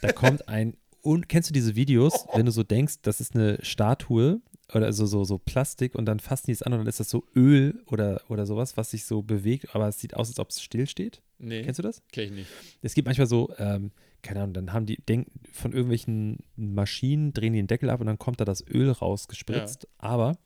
Da 0.03 0.13
kommt 0.13 0.49
ein, 0.49 0.77
und 1.01 1.29
kennst 1.29 1.49
du 1.49 1.53
diese 1.55 1.77
Videos, 1.77 2.27
wenn 2.35 2.47
du 2.47 2.53
so 2.53 2.65
denkst, 2.65 2.97
das 3.03 3.21
ist 3.21 3.35
eine 3.35 3.59
Statue 3.63 4.41
oder 4.75 4.93
so, 4.93 5.07
so, 5.07 5.25
so 5.25 5.39
Plastik 5.39 5.95
und 5.95 6.05
dann 6.07 6.21
fassen 6.21 6.47
die 6.47 6.53
es 6.53 6.63
an 6.63 6.73
und 6.73 6.81
dann 6.81 6.87
ist 6.89 7.01
das 7.01 7.09
so 7.09 7.25
Öl 7.35 7.83
oder, 7.87 8.21
oder 8.29 8.47
sowas, 8.47 8.77
was 8.77 8.91
sich 8.91 9.05
so 9.05 9.23
bewegt, 9.23 9.75
aber 9.75 9.89
es 9.89 9.99
sieht 10.01 10.15
aus, 10.15 10.29
als 10.29 10.39
ob 10.39 10.51
es 10.51 10.61
stillsteht. 10.61 11.23
Nee, 11.39 11.63
Kennst 11.63 11.79
du 11.79 11.83
das? 11.83 12.03
kenn 12.13 12.25
ich 12.25 12.33
nicht. 12.33 12.51
Es 12.83 12.95
gibt 12.95 13.07
manchmal 13.07 13.29
so, 13.29 13.51
ähm, 13.59 13.93
keine 14.23 14.41
Ahnung, 14.41 14.55
dann 14.55 14.73
haben 14.73 14.87
die 14.87 14.97
denk, 14.97 15.29
von 15.53 15.73
irgendwelchen 15.73 16.39
Maschinen, 16.57 17.33
drehen 17.33 17.53
die 17.53 17.61
den 17.61 17.69
Deckel 17.69 17.89
ab 17.91 18.01
und 18.01 18.07
dann 18.09 18.19
kommt 18.19 18.41
da 18.41 18.45
das 18.45 18.65
Öl 18.67 18.91
rausgespritzt. 18.91 19.87
Aber 19.99 20.37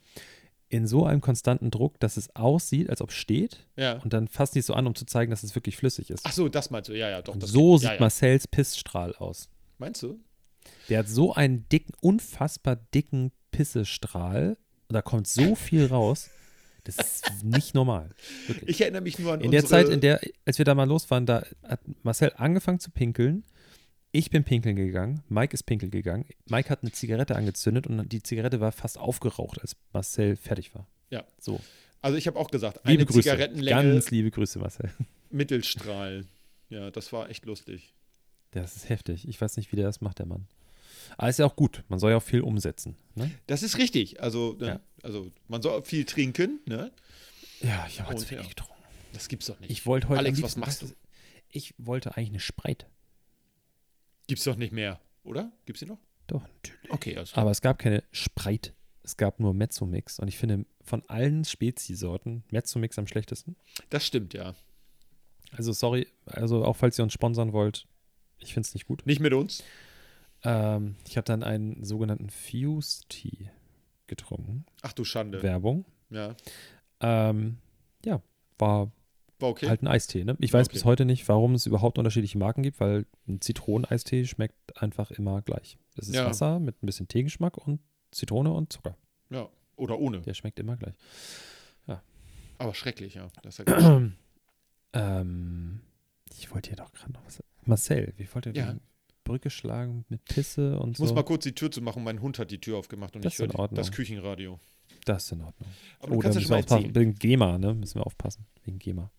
in 0.72 0.87
so 0.87 1.04
einem 1.04 1.20
konstanten 1.20 1.70
Druck, 1.70 2.00
dass 2.00 2.16
es 2.16 2.35
aussieht, 2.35 2.88
als 2.88 3.02
ob 3.02 3.11
es 3.11 3.16
steht. 3.16 3.58
Ja. 3.76 3.98
Und 3.98 4.14
dann 4.14 4.26
fassen 4.26 4.54
die 4.54 4.61
es 4.61 4.66
so 4.66 4.72
an, 4.72 4.87
um 4.87 4.94
zu 4.94 5.04
zeigen, 5.04 5.30
dass 5.30 5.42
es 5.42 5.54
wirklich 5.54 5.76
flüssig 5.76 6.08
ist. 6.08 6.22
Ach 6.24 6.32
so, 6.32 6.48
das 6.48 6.70
meinst 6.70 6.88
du. 6.88 6.94
Ja, 6.94 7.11
ja, 7.11 7.20
doch. 7.20 7.37
so 7.40 7.72
geht. 7.72 7.80
sieht 7.80 7.88
ja, 7.88 7.94
ja. 7.94 8.00
Marcells 8.00 8.48
Pissstrahl 8.48 9.14
aus. 9.16 9.50
Meinst 9.76 10.02
du? 10.02 10.18
Der 10.88 11.00
hat 11.00 11.08
so 11.08 11.35
einen 11.35 11.68
dicken, 11.68 11.92
unfassbar 12.00 12.76
dicken 12.76 13.32
Pissestrahl. 13.50 14.56
Und 14.88 14.94
da 14.94 15.02
kommt 15.02 15.28
so 15.28 15.54
viel 15.54 15.87
raus. 15.87 16.30
Das 16.85 16.96
ist 16.96 17.44
nicht 17.44 17.74
normal. 17.74 18.11
Wirklich. 18.46 18.70
Ich 18.70 18.80
erinnere 18.80 19.02
mich 19.02 19.18
nur 19.18 19.35
an 19.35 19.42
In 19.42 19.50
der 19.50 19.66
Zeit, 19.66 19.90
in 19.90 20.00
der, 20.00 20.20
als 20.46 20.56
wir 20.56 20.64
da 20.64 20.74
mal 20.74 20.88
los 20.88 21.11
waren, 21.11 21.26
da 21.26 21.44
hat 21.62 21.80
Marcel 22.02 22.32
angefangen 22.37 22.80
zu 22.80 22.90
pinkeln. 22.90 23.44
Ich 24.14 24.31
bin 24.31 24.44
pinkeln 24.44 24.77
gegangen. 24.77 25.22
Mike 25.31 25.55
ist 25.55 25.62
pinkeln 25.62 25.90
gegangen. 25.90 26.27
Mike 26.46 26.68
hat 26.68 26.83
eine 26.83 26.92
Zigarette 26.92 27.35
angezündet 27.35 27.87
und 27.87 28.12
die 28.12 28.22
Zigarette 28.22 28.61
war 28.61 28.70
fast 28.70 28.98
aufgeraucht, 28.98 29.59
als 29.61 29.75
Marcel 29.94 30.37
fertig 30.37 30.75
war. 30.75 30.87
Ja. 31.09 31.25
So. 31.38 31.61
Also 32.03 32.18
ich 32.18 32.27
habe 32.27 32.38
auch 32.38 32.51
gesagt, 32.51 32.81
Liebe 32.85 32.90
eine 32.90 33.07
Grüße. 33.07 33.22
Zigarettenlänge, 33.22 33.92
Ganz 33.94 34.11
liebe 34.11 34.31
Grüße, 34.31 34.59
Marcel. 34.59 34.90
Mittelstrahl. 35.31 36.27
Ja, 36.68 36.90
das 36.90 37.11
war 37.14 37.31
echt 37.31 37.46
lustig. 37.46 37.94
Das 38.51 38.77
ist 38.77 38.90
heftig. 38.90 39.27
Ich 39.27 39.40
weiß 39.40 39.57
nicht, 39.57 39.72
wie 39.72 39.77
der 39.77 39.87
das 39.87 40.03
macht, 40.03 40.18
der 40.18 40.27
Mann. 40.27 40.46
Aber 41.16 41.31
ist 41.31 41.38
ja 41.38 41.46
auch 41.46 41.57
gut. 41.57 41.83
Man 41.88 41.98
soll 41.98 42.11
ja 42.11 42.18
auch 42.18 42.22
viel 42.22 42.42
umsetzen. 42.42 42.96
Ne? 43.14 43.31
Das 43.46 43.62
ist 43.62 43.79
richtig. 43.79 44.20
Also, 44.20 44.57
ne? 44.61 44.66
Ja. 44.66 44.81
also 45.03 45.31
man 45.48 45.62
soll 45.62 45.83
viel 45.85 46.05
trinken, 46.05 46.61
ne? 46.66 46.92
Ja, 47.62 47.87
ich 47.88 48.01
habe 48.01 48.11
heute 48.11 48.20
zu 48.20 48.27
ja. 48.27 48.40
wenig 48.40 48.51
getrunken. 48.51 48.75
Das 49.14 49.29
gibt's 49.29 49.46
doch 49.46 49.59
nicht. 49.59 49.70
Ich 49.70 49.87
wollte 49.87 50.09
heute. 50.11 50.18
Alex, 50.18 50.42
was 50.42 50.57
machst 50.57 50.83
weißt 50.83 50.96
Ich 51.51 51.75
wollte 51.79 52.16
eigentlich 52.16 52.31
eine 52.31 52.40
Spreit. 52.40 52.87
Gibt's 54.26 54.44
doch 54.44 54.56
nicht 54.56 54.72
mehr, 54.72 55.00
oder? 55.24 55.52
Gibt's 55.66 55.80
die 55.80 55.87
noch? 55.87 55.98
Doch, 56.26 56.42
natürlich. 56.42 56.90
Okay, 56.90 57.16
also. 57.16 57.37
Aber 57.37 57.50
es 57.50 57.61
gab 57.61 57.78
keine 57.78 58.02
Spreit. 58.11 58.74
Es 59.02 59.16
gab 59.16 59.40
nur 59.40 59.52
Mezzomix. 59.52 60.18
Und 60.18 60.28
ich 60.28 60.38
finde 60.38 60.64
von 60.85 61.02
allen 61.08 61.44
Spezi-Sorten 61.44 62.44
Mezzomix 62.50 62.98
am 62.98 63.06
schlechtesten. 63.06 63.56
Das 63.90 64.06
stimmt, 64.06 64.32
ja. 64.35 64.54
Also 65.50 65.72
sorry, 65.72 66.06
also 66.24 66.64
auch 66.64 66.76
falls 66.76 66.98
ihr 66.98 67.02
uns 67.02 67.12
sponsern 67.12 67.52
wollt, 67.52 67.87
ich 68.38 68.54
finde 68.54 68.66
es 68.66 68.74
nicht 68.74 68.87
gut. 68.87 69.04
Nicht 69.06 69.20
mit 69.20 69.35
uns. 69.35 69.62
Ähm, 70.44 70.96
ich 71.06 71.16
habe 71.16 71.24
dann 71.24 71.42
einen 71.42 71.85
sogenannten 71.85 72.30
Fuse 72.30 73.02
Tea 73.08 73.50
getrunken. 74.06 74.64
Ach 74.82 74.92
du 74.92 75.04
Schande. 75.04 75.42
Werbung. 75.42 75.85
Ja. 76.11 76.35
Ähm, 77.00 77.58
ja, 78.04 78.22
War 78.58 78.90
okay. 79.50 79.68
halt 79.68 79.83
ein 79.83 79.88
Eistee. 79.88 80.24
Ne? 80.24 80.37
Ich 80.40 80.52
weiß 80.52 80.66
Okay. 80.66 80.74
bis 80.74 80.85
heute 80.85 81.05
nicht, 81.05 81.28
warum 81.28 81.55
es 81.55 81.66
überhaupt 81.66 81.98
unterschiedliche 81.98 82.38
Marken 82.38 82.62
gibt, 82.62 82.81
weil 82.81 83.07
ein 83.28 83.40
Zitroneneistee 83.40 84.24
schmeckt 84.26 84.81
einfach 84.81 85.11
immer 85.11 85.42
gleich. 85.42 85.78
Das 85.96 86.09
ist 86.09 86.14
Ja. 86.14 86.26
Wasser 86.26 86.59
mit 86.61 86.83
ein 86.83 86.87
bisschen 86.87 87.09
Teegeschmack 87.09 87.57
und 87.59 87.81
Zitrone 88.11 88.52
und 88.52 88.72
Zucker. 88.72 88.96
ja. 89.31 89.48
Oder 89.76 89.98
ohne. 89.98 90.20
Der 90.20 90.35
schmeckt 90.35 90.61
immer 90.61 90.76
gleich. 90.76 90.94
Aber 92.59 92.74
schrecklich, 92.74 93.14
ja. 93.14 93.26
Ja 93.66 94.02
ähm, 94.92 95.81
ich 96.38 96.52
wollte 96.55 96.70
hier 96.70 96.76
doch 96.76 96.92
gerade 96.92 97.12
noch 97.12 97.24
was. 97.24 97.42
Marcel, 97.64 98.12
wie 98.16 98.28
wollt 98.33 98.46
ihr 98.46 98.52
Ja. 98.55 98.72
die 98.74 98.81
Brücke 99.24 99.50
schlagen 99.50 100.05
mit 100.09 100.24
Pisse 100.26 100.78
und 100.78 100.92
Ich 100.92 100.98
so? 100.98 101.05
muss 101.05 101.14
mal 101.14 101.24
kurz 101.24 101.42
die 101.44 101.55
Tür 101.55 101.70
zu 101.72 101.81
machen. 101.83 102.05
Mein 102.05 102.20
Hund 102.20 102.38
hat 102.38 102.50
die 102.52 102.61
Tür 102.61 102.78
aufgemacht 102.78 103.16
und 103.16 103.24
Das 103.24 103.33
ich 103.33 103.38
höre 103.40 103.46
in 103.46 103.50
die- 103.52 103.57
Ordnung. 103.59 103.76
das 103.76 103.90
Küchenradio. 103.90 104.61
Das 105.05 105.24
ist 105.24 105.33
in 105.33 105.40
Ordnung. 105.40 105.68
Aber 105.98 106.09
du 106.11 106.14
Oh, 106.14 106.18
kannst 106.20 106.37
ja 106.37 106.40
müssen 106.40 106.42
schon 106.42 106.50
wir 106.50 106.55
mal 106.57 106.59
aufpassen. 106.62 106.85
erzählen. 106.85 106.94
Wegen 106.94 107.14
GEMA, 107.16 107.59
ne? 107.59 107.74
Müssen 107.74 107.94
wir 107.98 108.07
aufpassen. 108.07 108.46
Wegen 108.64 108.78
GEMA. 108.78 109.11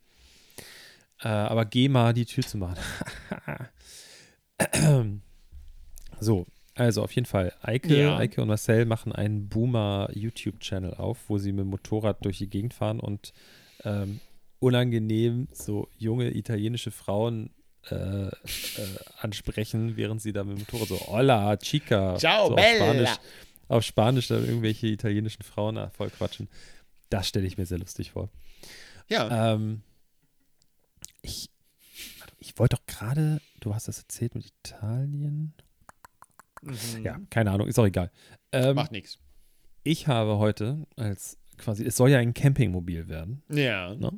Äh, 1.24 1.28
aber 1.30 1.66
GEMA 1.66 2.14
die 2.14 2.26
Tür 2.26 2.44
zu 2.46 2.58
machen. 2.58 2.78
so, 6.20 6.46
also 6.76 7.04
auf 7.04 7.12
jeden 7.14 7.26
Fall. 7.26 7.54
Eike, 7.62 7.96
Ja. 7.98 8.18
Eike 8.18 8.42
und 8.42 8.48
Marcel 8.48 8.86
machen 8.86 9.12
einen 9.12 9.48
Boomer-YouTube-Channel 9.50 10.96
auf, 10.96 11.18
wo 11.28 11.38
sie 11.38 11.52
mit 11.52 11.62
dem 11.62 11.70
Motorrad 11.70 12.24
durch 12.26 12.40
die 12.40 12.50
Gegend 12.50 12.74
fahren 12.74 13.00
und 13.00 13.34
ähm, 13.84 14.20
unangenehm 14.60 15.48
so 15.52 15.88
junge 15.98 16.36
italienische 16.36 16.92
Frauen 16.92 17.52
äh, 17.90 18.28
äh, 18.28 18.32
ansprechen, 19.20 19.98
während 19.98 20.22
sie 20.22 20.32
da 20.34 20.44
mit 20.44 20.58
dem 20.58 20.60
Motorrad 20.62 20.88
so 20.88 21.00
Hola, 21.08 21.58
Chica. 21.58 22.16
Ciao, 22.18 22.48
so 22.48 22.54
auf 22.54 22.56
Bella. 22.56 22.86
Spanisch, 22.86 23.10
auf 23.68 23.84
Spanisch 23.84 24.28
dann 24.28 24.46
irgendwelche 24.46 24.88
italienischen 24.88 25.44
Frauen 25.44 25.78
äh, 25.78 25.90
voll 25.90 26.10
quatschen. 26.10 26.48
Das 27.10 27.28
stelle 27.28 27.46
ich 27.46 27.58
mir 27.58 27.66
sehr 27.66 27.80
lustig 27.80 28.12
vor. 28.12 28.30
Ja. 29.10 29.54
Ähm, 29.54 29.82
ich, 31.24 31.50
ich 32.38 32.58
wollte 32.60 32.76
doch 32.76 32.86
gerade, 32.86 33.42
du 33.62 33.74
hast 33.74 33.88
das 33.88 33.98
erzählt 34.00 34.36
mit 34.36 34.46
Italien. 34.46 35.54
Mhm. 36.62 37.04
Ja, 37.04 37.20
keine 37.30 37.52
Ahnung, 37.52 37.68
ist 37.68 37.80
auch 37.80 37.86
egal. 37.86 38.12
Ähm, 38.52 38.76
Macht 38.76 38.92
nichts. 38.92 39.18
ich 39.84 40.08
habe 40.08 40.38
heute 40.38 40.86
als 40.96 41.38
quasi, 41.58 41.84
es 41.86 41.96
soll 41.98 42.10
ja 42.12 42.20
ein 42.20 42.34
Campingmobil 42.34 43.08
werden. 43.08 43.44
Ja. 43.50 43.96
Ne? 43.96 44.12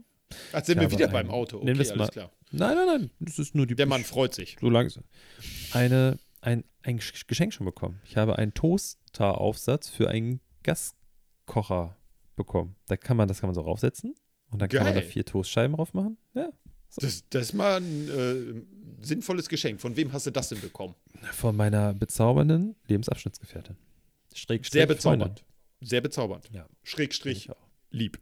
Als 0.51 0.67
sind 0.67 0.77
Ich 0.77 0.81
wir 0.81 0.91
wieder 0.91 1.05
einen- 1.05 1.13
beim 1.13 1.29
Auto. 1.31 1.57
Okay, 1.57 1.69
alles 1.71 1.95
mal- 1.95 2.09
klar. 2.09 2.31
Nein, 2.51 2.75
nein, 2.75 2.87
nein, 2.87 3.11
das 3.19 3.39
ist 3.39 3.55
nur 3.55 3.65
die. 3.67 3.75
Der 3.75 3.85
Mann 3.87 4.03
freut 4.03 4.33
sich. 4.33 4.57
So 4.61 4.69
langsam. 4.69 5.03
Eine, 5.73 6.17
ein, 6.41 6.63
ein 6.83 6.99
Gesch- 6.99 7.27
Geschenk 7.27 7.53
schon 7.53 7.65
bekommen. 7.65 7.99
Ich 8.05 8.17
habe 8.17 8.37
einen 8.37 8.53
Toasteraufsatz 8.53 9.89
für 9.89 10.09
einen 10.09 10.39
Gaskocher 10.63 11.97
bekommen. 12.35 12.75
Da 12.87 12.97
kann 12.97 13.17
man, 13.17 13.27
das 13.27 13.39
kann 13.41 13.47
man 13.49 13.55
so 13.55 13.61
raufsetzen 13.61 14.13
und 14.51 14.61
dann 14.61 14.69
kann 14.69 14.83
man 14.83 14.93
da 14.93 14.99
Geil. 15.01 15.09
vier 15.09 15.25
Toastscheiben 15.25 15.75
drauf 15.75 15.93
machen. 15.93 16.17
Ja. 16.33 16.49
Das, 16.97 17.23
das 17.29 17.41
ist 17.47 17.53
mal 17.53 17.77
ein 17.81 18.09
äh, 18.09 19.05
sinnvolles 19.05 19.49
Geschenk. 19.49 19.81
Von 19.81 19.95
wem 19.97 20.13
hast 20.13 20.25
du 20.27 20.31
das 20.31 20.49
denn 20.49 20.61
bekommen? 20.61 20.95
Von 21.33 21.55
meiner 21.55 21.93
bezaubernden 21.93 22.75
Lebensabschnittsgefährtin. 22.87 23.75
Schräg, 24.33 24.65
Sehr 24.65 24.83
Strich, 24.85 25.01
Freunde. 25.01 25.25
bezaubernd. 25.25 25.43
Sehr 25.81 26.01
bezaubernd. 26.01 26.49
Ja, 26.53 26.67
Schrägstrich 26.83 27.49
ich 27.49 27.55
lieb. 27.91 28.19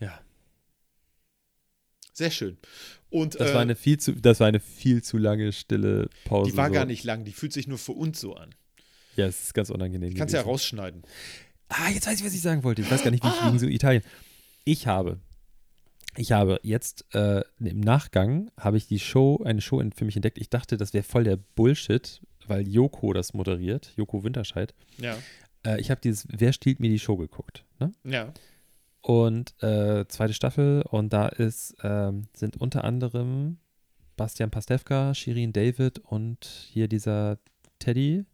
Ja, 0.00 0.20
Sehr 2.12 2.30
schön. 2.30 2.58
Und 3.08 3.38
das 3.40 3.50
äh, 3.50 3.54
war 3.54 3.60
eine 3.62 3.74
viel 3.76 3.98
zu, 3.98 4.12
das 4.12 4.40
war 4.40 4.46
eine 4.48 4.60
viel 4.60 5.02
zu 5.02 5.16
lange 5.16 5.52
stille 5.52 6.08
Pause. 6.24 6.50
die 6.50 6.56
war 6.56 6.68
so. 6.68 6.74
gar 6.74 6.84
nicht 6.84 7.04
lang, 7.04 7.24
die 7.24 7.32
fühlt 7.32 7.52
sich 7.52 7.66
nur 7.68 7.78
für 7.78 7.92
uns 7.92 8.20
so 8.20 8.34
an. 8.34 8.54
Ja, 9.16 9.26
es 9.26 9.42
ist 9.42 9.54
ganz 9.54 9.70
unangenehm. 9.70 10.10
Die 10.10 10.16
kannst 10.16 10.32
du 10.34 10.38
ja 10.38 10.42
rausschneiden. 10.44 11.02
Ah, 11.68 11.88
jetzt 11.90 12.06
weiß 12.06 12.18
ich, 12.20 12.24
was 12.26 12.34
ich 12.34 12.40
sagen 12.42 12.64
wollte. 12.64 12.82
Ich 12.82 12.90
weiß 12.90 13.02
gar 13.02 13.10
nicht, 13.10 13.24
wie 13.24 13.28
ich 13.28 13.34
Ah. 13.40 13.48
wegen 13.48 13.58
so 13.58 13.66
Italien. 13.66 14.02
Ich 14.64 14.86
habe, 14.86 15.20
ich 16.16 16.32
habe 16.32 16.60
jetzt 16.62 17.06
äh, 17.14 17.42
im 17.58 17.80
Nachgang 17.80 18.50
habe 18.58 18.76
ich 18.76 18.86
die 18.86 18.98
Show, 18.98 19.42
eine 19.44 19.60
Show 19.60 19.82
für 19.94 20.04
mich 20.04 20.16
entdeckt. 20.16 20.38
Ich 20.38 20.50
dachte, 20.50 20.76
das 20.76 20.92
wäre 20.92 21.04
voll 21.04 21.24
der 21.24 21.36
Bullshit, 21.36 22.20
weil 22.46 22.68
Joko 22.68 23.12
das 23.12 23.32
moderiert, 23.32 23.92
Joko 23.96 24.22
Winterscheid. 24.22 24.74
Ja. 24.98 25.16
Äh, 25.64 25.80
ich 25.80 25.90
habe 25.90 26.00
dieses 26.00 26.26
Wer 26.30 26.52
stiehlt 26.52 26.80
mir 26.80 26.90
die 26.90 26.98
Show 26.98 27.16
geguckt. 27.16 27.64
Ne? 27.80 27.92
Ja. 28.04 28.32
Und 29.00 29.60
äh, 29.62 30.06
zweite 30.08 30.34
Staffel 30.34 30.82
und 30.88 31.12
da 31.12 31.28
ist, 31.28 31.74
ähm, 31.82 32.28
sind 32.34 32.56
unter 32.58 32.84
anderem 32.84 33.58
Bastian 34.16 34.50
Pastewka, 34.50 35.14
Shirin 35.14 35.52
David 35.52 35.98
und 35.98 36.44
hier 36.70 36.86
dieser 36.88 37.38
Teddy, 37.78 38.24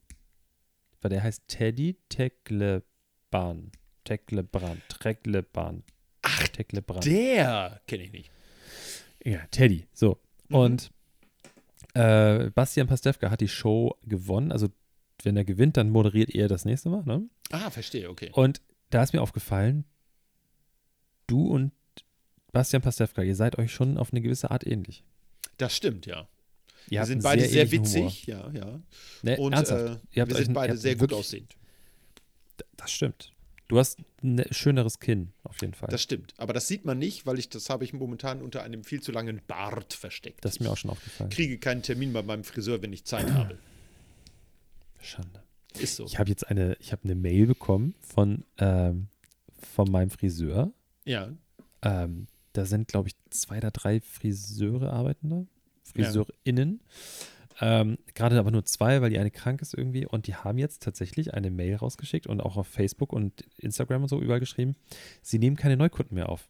weil 1.01 1.11
der 1.11 1.23
heißt 1.23 1.49
Teddy 1.49 1.97
Tekleban. 2.09 3.71
Teklebrand. 4.05 4.83
Tekleban. 5.01 5.85
Ach, 6.29 6.49
Teklebrand. 6.49 7.05
Der 7.05 7.81
kenne 7.87 8.05
ich 8.05 8.13
nicht. 8.13 8.31
Ja, 9.25 9.41
Teddy. 9.51 9.87
So. 9.93 10.19
Mhm. 10.49 10.57
Und 10.57 10.91
äh, 11.95 12.51
Bastian 12.51 12.87
Pastewka 12.87 13.31
hat 13.31 13.41
die 13.41 13.49
Show 13.49 13.97
gewonnen. 14.05 14.53
Also, 14.53 14.69
wenn 15.23 15.37
er 15.37 15.45
gewinnt, 15.45 15.77
dann 15.77 15.91
moderiert 15.91 16.31
er 16.35 16.49
das 16.49 16.65
nächste 16.65 16.89
Mal. 16.91 17.03
Ne? 17.05 17.23
Ah, 17.51 17.71
verstehe, 17.71 18.09
okay. 18.09 18.31
Und 18.33 18.61
da 18.91 19.03
ist 19.03 19.13
mir 19.13 19.21
aufgefallen, 19.23 19.85
du 21.27 21.47
und 21.49 21.73
Bastian 22.53 22.83
Pastewka, 22.83 23.23
ihr 23.23 23.37
seid 23.37 23.59
euch 23.59 23.73
schon 23.73 23.99
auf 23.99 24.13
eine 24.13 24.21
gewisse 24.23 24.51
Art 24.51 24.67
ähnlich. 24.67 25.05
Das 25.59 25.75
stimmt, 25.77 26.07
ja. 26.07 26.29
Ihr 26.89 27.01
Wir 27.01 27.07
sind 27.07 27.23
beide 27.23 27.45
sehr, 27.47 27.63
ähnlichen 27.65 27.85
witzig, 27.85 28.27
ja, 28.27 28.51
ja. 28.53 28.65
Humor. 28.65 28.81
Ne, 29.23 29.37
Und 29.39 29.53
ernsthaft. 29.53 30.01
äh, 30.13 30.27
wir 30.27 30.35
sind 30.37 30.49
ein- 30.51 30.55
beide 30.55 30.77
sehr 30.77 30.97
gut 30.97 31.13
aussehend. 31.13 31.57
Das 32.77 32.91
stimmt. 32.93 33.33
Du 33.69 33.79
hast 33.79 33.99
ein 34.23 34.43
schöneres 34.51 34.99
Kinn, 34.99 35.33
auf 35.45 35.61
jeden 35.61 35.75
Fall. 35.75 35.91
Das 35.91 36.03
stimmt. 36.03 36.33
Aber 36.39 36.55
das 36.55 36.69
sieht 36.69 36.87
man 36.87 36.99
nicht, 36.99 37.27
weil 37.27 37.39
ich 37.39 37.51
das 37.51 37.69
habe 37.69 37.85
ich 37.85 37.93
momentan 37.93 38.41
unter 38.41 38.63
einem 38.63 38.83
viel 38.83 39.03
zu 39.03 39.13
langen 39.13 39.43
Bart 39.47 39.93
versteckt. 39.93 40.43
Das 40.45 40.55
ist 40.55 40.61
mir 40.61 40.71
auch 40.71 40.77
schon 40.79 40.91
aufgefallen. 40.91 41.31
Ich 41.31 41.37
kriege 41.37 41.59
keinen 41.59 41.83
Termin 41.83 42.15
bei 42.15 42.23
meinem 42.23 42.45
Friseur, 42.45 42.81
wenn 42.81 42.95
ich 42.95 43.05
Zeit 43.05 43.31
habe. 43.31 43.59
Schande. 45.03 45.43
Ist 45.79 45.97
so. 45.97 46.07
Ich 46.07 46.19
habe 46.19 46.31
jetzt 46.31 46.49
eine, 46.49 46.77
ich 46.81 46.93
habe 46.93 47.05
eine 47.05 47.15
Mail 47.15 47.47
bekommen 47.47 47.95
von, 48.01 48.45
ähm, 48.57 49.09
von 49.75 49.91
meinem 49.91 50.11
Friseur. 50.11 50.73
Ja. 51.05 51.31
Ähm, 51.83 52.27
da 52.55 52.65
sind, 52.65 52.89
glaube 52.89 53.09
ich, 53.09 53.15
zwei 53.31 53.59
oder 53.59 53.71
drei 53.71 54.01
Friseure 54.01 54.93
arbeiten 54.93 55.29
da. 55.29 55.47
FriseurInnen. 55.85 56.81
Ähm, 57.61 57.99
Gerade 58.15 58.39
aber 58.39 58.51
nur 58.51 58.65
zwei, 58.65 59.01
weil 59.03 59.11
die 59.11 59.19
eine 59.19 59.31
krank 59.31 59.63
ist 59.63 59.75
irgendwie. 59.75 60.07
Und 60.07 60.27
die 60.27 60.35
haben 60.35 60.59
jetzt 60.59 60.83
tatsächlich 60.83 61.35
eine 61.35 61.51
Mail 61.51 61.77
rausgeschickt 61.77 62.27
und 62.27 62.41
auch 62.41 62.57
auf 62.57 62.67
Facebook 62.67 63.13
und 63.13 63.45
Instagram 63.59 64.03
und 64.03 64.09
so 64.09 64.21
überall 64.21 64.41
geschrieben, 64.41 64.77
sie 65.23 65.39
nehmen 65.39 65.57
keine 65.57 65.77
Neukunden 65.77 66.15
mehr 66.15 66.29
auf. 66.29 66.49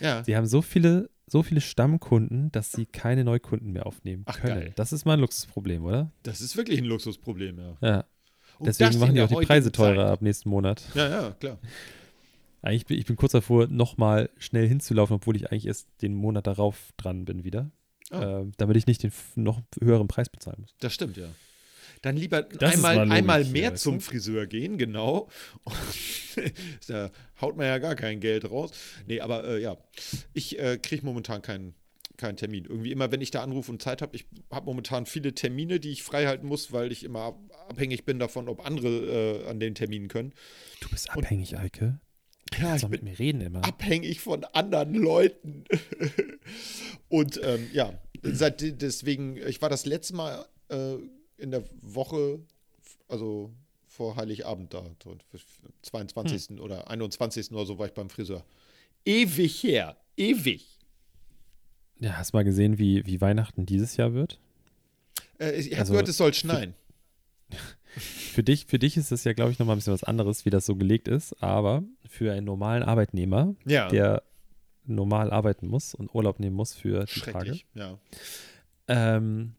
Ja. 0.00 0.22
Sie 0.24 0.36
haben 0.36 0.46
so 0.46 0.62
viele, 0.62 1.10
so 1.26 1.42
viele 1.42 1.60
Stammkunden, 1.60 2.50
dass 2.52 2.72
sie 2.72 2.86
keine 2.86 3.24
Neukunden 3.24 3.72
mehr 3.72 3.86
aufnehmen 3.86 4.22
Ach, 4.26 4.40
können. 4.40 4.60
geil. 4.60 4.72
Das 4.76 4.92
ist 4.92 5.04
mal 5.04 5.14
ein 5.14 5.20
Luxusproblem, 5.20 5.84
oder? 5.84 6.10
Das 6.22 6.40
ist 6.40 6.56
wirklich 6.56 6.78
ein 6.78 6.84
Luxusproblem, 6.86 7.58
ja. 7.58 7.76
Ja. 7.80 8.04
Und 8.58 8.66
Deswegen 8.66 8.98
machen 9.00 9.14
die 9.14 9.22
auch 9.22 9.28
die 9.28 9.46
Preise 9.46 9.72
teurer 9.72 10.04
Zeit. 10.04 10.12
ab 10.12 10.22
nächsten 10.22 10.48
Monat. 10.48 10.84
Ja, 10.94 11.08
ja, 11.08 11.30
klar. 11.32 11.58
Eigentlich 12.62 12.86
bin 12.86 12.96
ich 12.98 13.06
bin 13.06 13.16
kurz 13.16 13.32
davor, 13.32 13.66
nochmal 13.66 14.30
schnell 14.38 14.68
hinzulaufen, 14.68 15.16
obwohl 15.16 15.34
ich 15.34 15.50
eigentlich 15.50 15.66
erst 15.66 15.88
den 16.00 16.14
Monat 16.14 16.46
darauf 16.46 16.92
dran 16.96 17.24
bin 17.24 17.42
wieder. 17.42 17.72
Ah. 18.10 18.40
Ähm, 18.40 18.52
damit 18.58 18.76
ich 18.76 18.86
nicht 18.86 19.02
den 19.02 19.12
noch 19.36 19.60
höheren 19.80 20.08
Preis 20.08 20.28
bezahlen 20.28 20.58
muss. 20.60 20.74
Das 20.80 20.92
stimmt, 20.92 21.16
ja. 21.16 21.28
Dann 22.02 22.16
lieber 22.16 22.42
Das 22.42 22.74
einmal, 22.74 22.96
logisch, 22.96 23.12
einmal 23.12 23.42
ja, 23.44 23.50
mehr 23.50 23.72
weißt 23.72 23.82
zum? 23.82 24.00
Friseur 24.00 24.46
gehen, 24.46 24.76
genau. 24.76 25.28
da 26.88 27.10
haut 27.40 27.56
man 27.56 27.66
ja 27.66 27.78
gar 27.78 27.94
kein 27.94 28.20
Geld 28.20 28.50
raus. 28.50 28.72
Nee, 29.06 29.20
aber 29.20 29.44
äh, 29.44 29.60
ja, 29.62 29.76
ich 30.34 30.58
äh, 30.58 30.78
kriege 30.78 31.04
momentan 31.06 31.42
keinen 31.42 31.74
keinen 32.18 32.36
Termin. 32.36 32.64
Irgendwie 32.66 32.92
immer, 32.92 33.10
wenn 33.10 33.20
ich 33.20 33.30
da 33.30 33.42
anrufe 33.42 33.72
und 33.72 33.82
Zeit 33.82 34.02
habe, 34.02 34.14
ich 34.14 34.26
habe 34.50 34.66
momentan 34.66 35.06
viele 35.06 35.34
Termine, 35.34 35.80
die 35.80 35.90
ich 35.90 36.02
frei 36.02 36.26
halten 36.26 36.46
muss, 36.46 36.70
weil 36.70 36.92
ich 36.92 37.04
immer 37.04 37.20
ab- 37.20 37.40
abhängig 37.68 38.04
bin 38.04 38.18
davon, 38.18 38.48
ob 38.48 38.64
andere 38.66 39.42
äh, 39.44 39.48
an 39.48 39.58
den 39.60 39.74
Terminen 39.74 40.08
können. 40.08 40.32
Du 40.80 40.88
bist 40.90 41.08
Und- 41.16 41.24
abhängig, 41.24 41.56
Eike. 41.58 41.98
Ja, 42.60 42.76
ich 42.76 42.88
mit 42.88 43.02
mir 43.02 43.18
reden 43.18 43.40
immer. 43.40 43.64
abhängig 43.64 44.20
von 44.20 44.44
anderen 44.44 44.94
Leuten. 44.94 45.64
und 47.08 47.40
ähm, 47.42 47.68
ja, 47.72 47.98
seit, 48.22 48.60
deswegen, 48.82 49.36
ich 49.36 49.62
war 49.62 49.68
das 49.68 49.86
letzte 49.86 50.14
Mal 50.14 50.46
äh, 50.68 50.96
in 51.38 51.50
der 51.50 51.64
Woche, 51.80 52.40
also 53.08 53.52
vor 53.86 54.16
Heiligabend 54.16 54.72
da, 54.72 54.84
so 55.02 55.16
22. 55.82 56.60
oder 56.60 56.88
21. 56.90 57.52
oder 57.52 57.66
so 57.66 57.78
war 57.78 57.86
ich 57.86 57.92
beim 57.92 58.10
Friseur. 58.10 58.44
Ewig 59.04 59.62
her, 59.62 59.96
ewig. 60.16 60.78
Ja, 62.00 62.16
hast 62.16 62.32
mal 62.32 62.44
gesehen, 62.44 62.78
wie, 62.78 63.06
wie 63.06 63.20
Weihnachten 63.20 63.66
dieses 63.66 63.96
Jahr 63.96 64.12
wird? 64.14 64.40
Äh, 65.38 65.52
ich 65.52 65.70
habe 65.72 65.80
Also, 65.80 65.92
gehört, 65.92 66.08
es 66.08 66.16
soll 66.16 66.34
schneien. 66.34 66.74
Für 68.32 68.42
dich, 68.42 68.66
für 68.66 68.78
dich 68.78 68.96
ist 68.96 69.12
das 69.12 69.24
ja, 69.24 69.32
glaube 69.34 69.52
ich, 69.52 69.58
nochmal 69.58 69.76
ein 69.76 69.78
bisschen 69.78 69.92
was 69.92 70.04
anderes, 70.04 70.44
wie 70.44 70.50
das 70.50 70.64
so 70.66 70.74
gelegt 70.76 71.06
ist. 71.08 71.34
Aber 71.42 71.82
für 72.08 72.32
einen 72.32 72.46
normalen 72.46 72.82
Arbeitnehmer, 72.82 73.54
Ja, 73.66 73.88
der 73.88 74.22
normal 74.84 75.30
arbeiten 75.30 75.66
muss 75.68 75.94
und 75.94 76.14
Urlaub 76.14 76.40
nehmen 76.40 76.56
muss 76.56 76.74
für 76.74 77.04
die 77.04 77.20
Tage. 77.20 77.60
Ja. 77.74 77.98
ähm, 78.88 79.54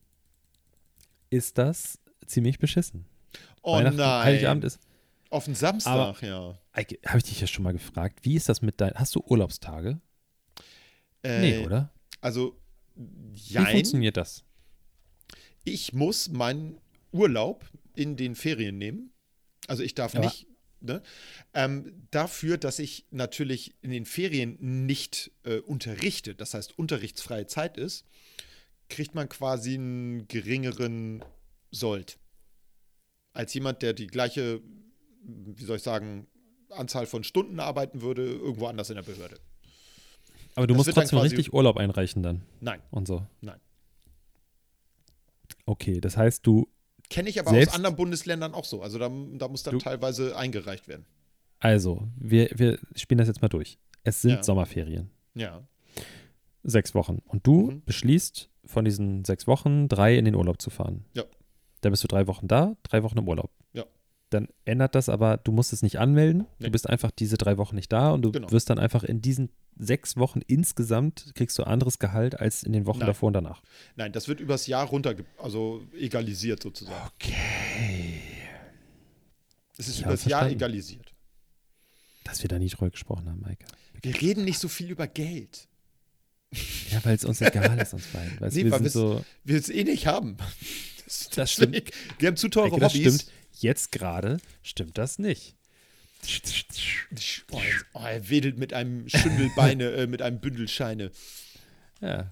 ist 1.30 1.58
das 1.58 2.00
ziemlich 2.26 2.60
beschissen. 2.60 3.06
Oh 3.62 3.80
nein. 3.80 3.98
Heiligabend 4.00 4.64
ist. 4.66 4.80
Auf 5.30 5.46
den 5.46 5.56
Samstag, 5.56 6.22
ja. 6.22 6.58
Eike, 6.74 7.00
Habe 7.06 7.18
ich 7.20 7.24
dich 7.24 7.42
ja 7.42 7.48
schon 7.48 7.64
mal 7.64 7.74
gefragt, 7.74 8.20
wie 8.24 8.36
ist 8.36 8.50
das 8.50 8.62
mit 8.62 8.82
deinen. 8.82 8.96
Hast 8.96 9.16
du 9.16 9.24
Urlaubstage? 9.26 10.00
Äh, 11.24 11.40
nee, 11.40 11.66
oder? 11.66 11.92
Also, 12.22 12.60
Wie 12.96 13.54
jein. 13.54 13.68
funktioniert 13.68 14.18
das? 14.18 14.44
ich 15.64 15.94
muss 15.94 16.30
meinen 16.30 16.78
Urlaub 17.14 17.64
in 17.96 18.16
den 18.16 18.36
Ferien 18.36 18.78
nehmen. 18.78 19.12
Also 19.68 19.84
ich 19.84 19.96
darf 19.96 20.16
Aber- 20.16 20.26
nicht. 20.26 20.48
Ne? 20.82 21.02
Ähm, 21.54 22.08
dafür, 22.12 22.58
dass 22.58 22.78
ich 22.78 23.06
natürlich 23.10 23.74
in 23.82 23.92
den 23.92 24.06
Ferien 24.06 24.58
nicht 24.86 25.32
äh, 25.44 25.60
unterrichte, 25.60 26.36
das 26.36 26.54
heißt 26.54 26.78
unterrichtsfreie 26.78 27.48
Zeit 27.48 27.78
ist, 27.78 28.06
kriegt 28.90 29.16
man 29.16 29.30
quasi 29.30 29.76
einen 29.76 30.28
geringeren 30.28 31.24
Sold. 31.72 32.20
Als 33.32 33.54
jemand, 33.54 33.82
der 33.82 33.94
die 33.94 34.08
gleiche, 34.08 34.62
wie 35.24 35.64
soll 35.64 35.78
ich 35.78 35.84
sagen, 35.84 36.28
Anzahl 36.70 37.06
von 37.06 37.24
Stunden 37.24 37.62
arbeiten 37.62 38.02
würde, 38.02 38.26
irgendwo 38.26 38.68
anders 38.68 38.90
in 38.90 38.96
der 38.98 39.04
Behörde. 39.04 39.40
Aber 40.56 40.68
du 40.68 40.74
Das 40.74 40.86
musst 40.86 40.96
trotzdem 40.98 41.20
richtig 41.20 41.54
Urlaub 41.54 41.78
einreichen 41.78 42.24
dann 42.24 42.44
Nein, 42.60 42.82
und 42.92 43.08
so. 43.08 43.26
Nein. 43.40 43.60
Okay, 45.66 46.02
das 46.02 46.18
heißt, 46.18 46.46
du, 46.46 46.68
kenne 47.10 47.30
ich 47.30 47.40
aber 47.40 47.52
Selbst- 47.52 47.70
aus 47.70 47.76
anderen 47.76 47.96
Bundesländern 47.96 48.54
auch 48.54 48.66
so. 48.66 48.82
Also 48.82 48.98
da, 49.00 49.10
da 49.34 49.48
muss 49.48 49.64
dann 49.64 49.80
teilweise 49.80 50.36
eingereicht 50.38 50.88
werden. 50.88 51.06
also, 51.60 52.08
wir, 52.18 52.50
wir 52.56 52.80
spielen 52.96 53.18
das 53.20 53.28
jetzt 53.28 53.42
mal 53.42 53.48
durch. 53.50 53.78
Es 54.04 54.22
sind 54.22 54.32
Ja. 54.32 54.44
Sommerferien. 54.44 55.10
Ja. 55.36 55.66
Sechs 56.64 56.94
Wochen. 56.96 57.20
Und 57.26 57.46
du 57.46 57.72
Mhm. 57.72 57.84
beschließt, 57.86 58.50
von 58.66 58.86
diesen 58.86 59.26
sechs 59.26 59.48
Wochen 59.48 59.88
drei 59.90 60.18
in 60.18 60.26
den 60.26 60.36
Urlaub 60.36 60.62
zu 60.62 60.70
fahren. 60.70 61.06
Ja. 61.14 61.24
Dann 61.82 61.92
bist 61.92 62.04
du 62.04 62.08
drei 62.08 62.28
Wochen 62.28 62.48
da, 62.48 62.76
drei 62.84 63.04
Wochen 63.04 63.18
im 63.18 63.28
Urlaub. 63.28 63.52
Ja. 63.74 63.84
Dann 64.34 64.48
ändert 64.66 64.96
das 64.96 65.10
aber, 65.10 65.38
du 65.38 65.52
musst 65.52 65.74
es 65.74 65.82
nicht 65.84 66.00
anmelden. 66.00 66.46
Nee. 66.60 66.66
Du 66.66 66.72
bist 66.72 66.90
einfach 66.90 67.12
diese 67.12 67.38
drei 67.38 67.58
Wochen 67.58 67.76
nicht 67.76 67.92
da 67.92 68.12
und 68.12 68.22
du 68.24 68.32
Genau. 68.32 68.52
wirst 68.52 68.70
dann 68.70 68.80
einfach 68.80 69.04
in 69.04 69.22
diesen 69.22 69.50
sechs 69.78 70.18
Wochen 70.18 70.42
insgesamt 70.48 71.32
kriegst 71.36 71.58
du 71.58 71.64
anderes 71.64 71.98
Gehalt 72.00 72.40
als 72.40 72.64
in 72.64 72.74
den 72.74 72.86
Wochen 72.86 73.00
Nein. 73.00 73.08
davor 73.08 73.28
und 73.28 73.34
danach. 73.34 73.62
Nein, 73.96 74.12
das 74.12 74.28
wird 74.28 74.40
übers 74.40 74.68
Jahr 74.68 74.86
runter, 74.88 75.16
also 75.38 75.82
egalisiert 75.98 76.62
sozusagen. 76.64 77.10
Okay. 77.16 77.36
Es 79.78 79.88
ist 79.88 79.96
Ich 80.00 80.06
übers 80.06 80.26
Jahr 80.26 80.50
egalisiert. 80.50 81.14
Dass 82.24 82.42
wir 82.44 82.48
da 82.48 82.60
nie 82.60 82.70
drüber 82.70 82.90
gesprochen 82.92 83.28
haben, 83.30 83.42
Maike. 83.42 83.66
Wir 84.02 84.20
reden 84.22 84.46
nicht 84.46 84.60
so 84.60 84.68
viel 84.68 84.90
über 84.92 85.08
Geld. 85.08 85.68
Ja, 86.92 87.04
weil 87.04 87.16
es 87.16 87.26
uns 87.26 87.42
egal 87.42 87.80
ist, 87.80 87.94
uns 87.94 88.06
beiden. 88.08 88.38
Weißt, 88.40 88.56
Nee, 88.56 88.66
wir 88.66 88.72
weil 88.72 88.82
wir's- 88.82 88.94
so, 88.94 89.24
Wir 89.44 89.58
es 89.58 89.70
eh 89.70 89.84
nicht 89.84 90.08
haben. 90.08 90.38
Das, 91.06 91.30
Das 91.36 91.52
stimmt. 91.52 91.84
Wir 92.18 92.28
haben 92.30 92.38
zu 92.38 92.48
teure 92.48 92.80
das 92.80 92.94
Hobbys. 92.94 93.16
stimmt. 93.16 93.34
Jetzt 93.64 93.92
gerade 93.94 94.38
stimmt 94.62 94.98
das 94.98 95.20
nicht. 95.20 95.56
Oh, 97.52 97.60
jetzt- 97.60 97.86
oh, 97.94 98.00
er 98.04 98.30
wedelt 98.30 98.58
mit 98.58 98.74
einem 98.74 99.08
Schündelbeine, 99.10 99.92
äh, 99.92 100.08
mit 100.08 100.22
einem 100.22 100.40
Bündel 100.40 100.68
Scheine. 100.68 101.12
Ja, 102.02 102.32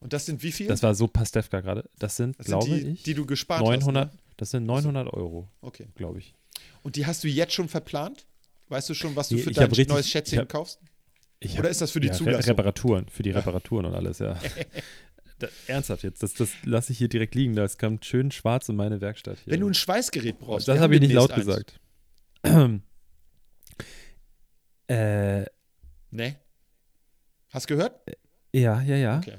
Und 0.00 0.12
das 0.14 0.24
sind 0.26 0.42
wie 0.42 0.52
viel? 0.52 0.66
das 0.68 0.82
war 0.82 0.94
so 0.94 1.06
Pastewka 1.06 1.60
gerade. 1.60 1.88
Das 1.98 2.16
sind, 2.16 2.38
das 2.38 2.46
sind 2.46 2.58
glaube 2.58 2.74
die, 2.80 2.86
ich, 2.92 3.02
die 3.02 3.14
du 3.14 3.26
gespart 3.26 3.60
900, 3.62 4.08
hast. 4.08 4.14
Ne? 4.14 4.20
Das 4.38 4.50
sind 4.50 4.64
900 4.64 5.12
Euro, 5.12 5.48
Okay. 5.60 5.88
glaube 5.94 6.18
ich. 6.20 6.34
Und 6.82 6.96
die 6.96 7.04
hast 7.06 7.22
du 7.24 7.28
jetzt 7.28 7.52
schon 7.52 7.68
verplant? 7.68 8.24
Weißt 8.68 8.88
du 8.88 8.94
schon, 8.94 9.14
was 9.16 9.28
du 9.28 9.34
Nee, 9.36 9.42
für 9.42 9.50
dein 9.52 9.64
hab 9.64 9.70
richtig- 9.72 9.88
neues 9.88 10.08
Schätzchen 10.08 10.38
hab- 10.40 10.48
kaufst? 10.48 10.78
Ich 11.40 11.52
Oder 11.54 11.64
hab- 11.64 11.70
ist 11.70 11.80
das 11.82 11.90
für 11.90 12.00
die 12.00 12.08
ja, 12.08 12.14
Zulassung? 12.14 12.50
Reparaturen, 12.50 13.08
für 13.10 13.22
die 13.22 13.30
Reparaturen 13.30 13.84
und 13.86 13.94
alles, 13.94 14.18
ja. 14.20 14.38
da, 15.42 15.48
ernsthaft 15.66 16.02
jetzt, 16.02 16.22
das, 16.22 16.34
das 16.34 16.50
lasse 16.64 16.92
ich 16.92 16.98
hier 16.98 17.08
direkt 17.08 17.34
liegen. 17.34 17.54
Das 17.54 17.78
kommt 17.78 18.04
schön 18.04 18.30
schwarz 18.30 18.68
in 18.68 18.76
meine 18.76 19.00
Werkstatt 19.00 19.38
hier. 19.44 19.52
Wenn 19.52 19.60
du 19.60 19.68
ein 19.68 19.74
Schweißgerät 19.74 20.38
brauchst. 20.38 20.68
das 20.68 20.78
habe 20.78 20.94
ich 20.94 21.00
nicht 21.00 21.12
laut 21.12 21.30
demnächst 21.30 21.48
gesagt. 21.48 21.80
äh, 24.88 25.44
Ne? 26.10 26.36
Hast 27.48 27.66
gehört? 27.66 27.98
ja, 28.52 28.80
ja, 28.82 28.96
ja. 28.96 29.18
Okay. 29.18 29.34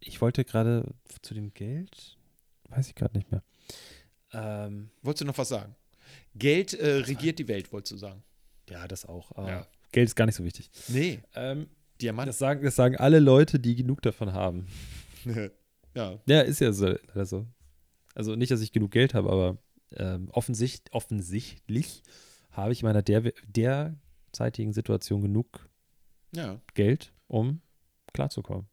Ich 0.00 0.20
wollte 0.20 0.44
gerade 0.44 0.84
zu 1.22 1.34
dem 1.34 1.52
Geld, 1.54 2.18
weiß 2.68 2.88
ich 2.88 2.94
gerade 2.94 3.16
nicht 3.16 3.30
mehr. 3.30 3.42
Ähm, 4.32 4.90
Wolltest 5.02 5.22
du 5.22 5.24
noch 5.24 5.38
was 5.38 5.48
sagen? 5.48 5.74
Geld 6.34 6.74
äh, 6.74 6.96
regiert 7.00 7.38
die 7.38 7.48
Welt, 7.48 7.72
wolltest 7.72 7.92
du 7.92 7.96
sagen. 7.96 8.22
ja, 8.68 8.86
das 8.86 9.06
auch. 9.06 9.36
Ja. 9.38 9.66
Geld 9.92 10.08
ist 10.08 10.14
gar 10.16 10.26
nicht 10.26 10.34
so 10.34 10.44
wichtig. 10.44 10.70
Nee, 10.88 11.20
Ähm, 11.34 11.68
Diamant. 12.00 12.28
das, 12.28 12.38
sagen, 12.38 12.62
das 12.62 12.76
sagen 12.76 12.96
alle 12.96 13.18
Leute, 13.18 13.58
die 13.58 13.74
genug 13.74 14.02
davon 14.02 14.32
haben. 14.32 14.66
ja. 15.94 16.20
Ja, 16.26 16.40
ist 16.40 16.60
ja 16.60 16.72
so, 16.72 16.86
leider 16.86 17.26
so. 17.26 17.46
Also 18.14 18.36
nicht, 18.36 18.50
dass 18.50 18.60
ich 18.60 18.72
genug 18.72 18.90
Geld 18.90 19.14
habe, 19.14 19.30
aber 19.30 19.58
ähm, 19.92 20.28
offensicht, 20.32 20.92
offensichtlich 20.92 22.02
habe 22.50 22.72
ich 22.72 22.82
in 22.82 22.86
meiner 22.86 23.02
der, 23.02 23.32
derzeitigen 23.46 24.72
Situation 24.72 25.22
genug 25.22 25.68
ja. 26.34 26.60
Geld, 26.74 27.12
um 27.26 27.60
klarzukommen. 28.12 28.68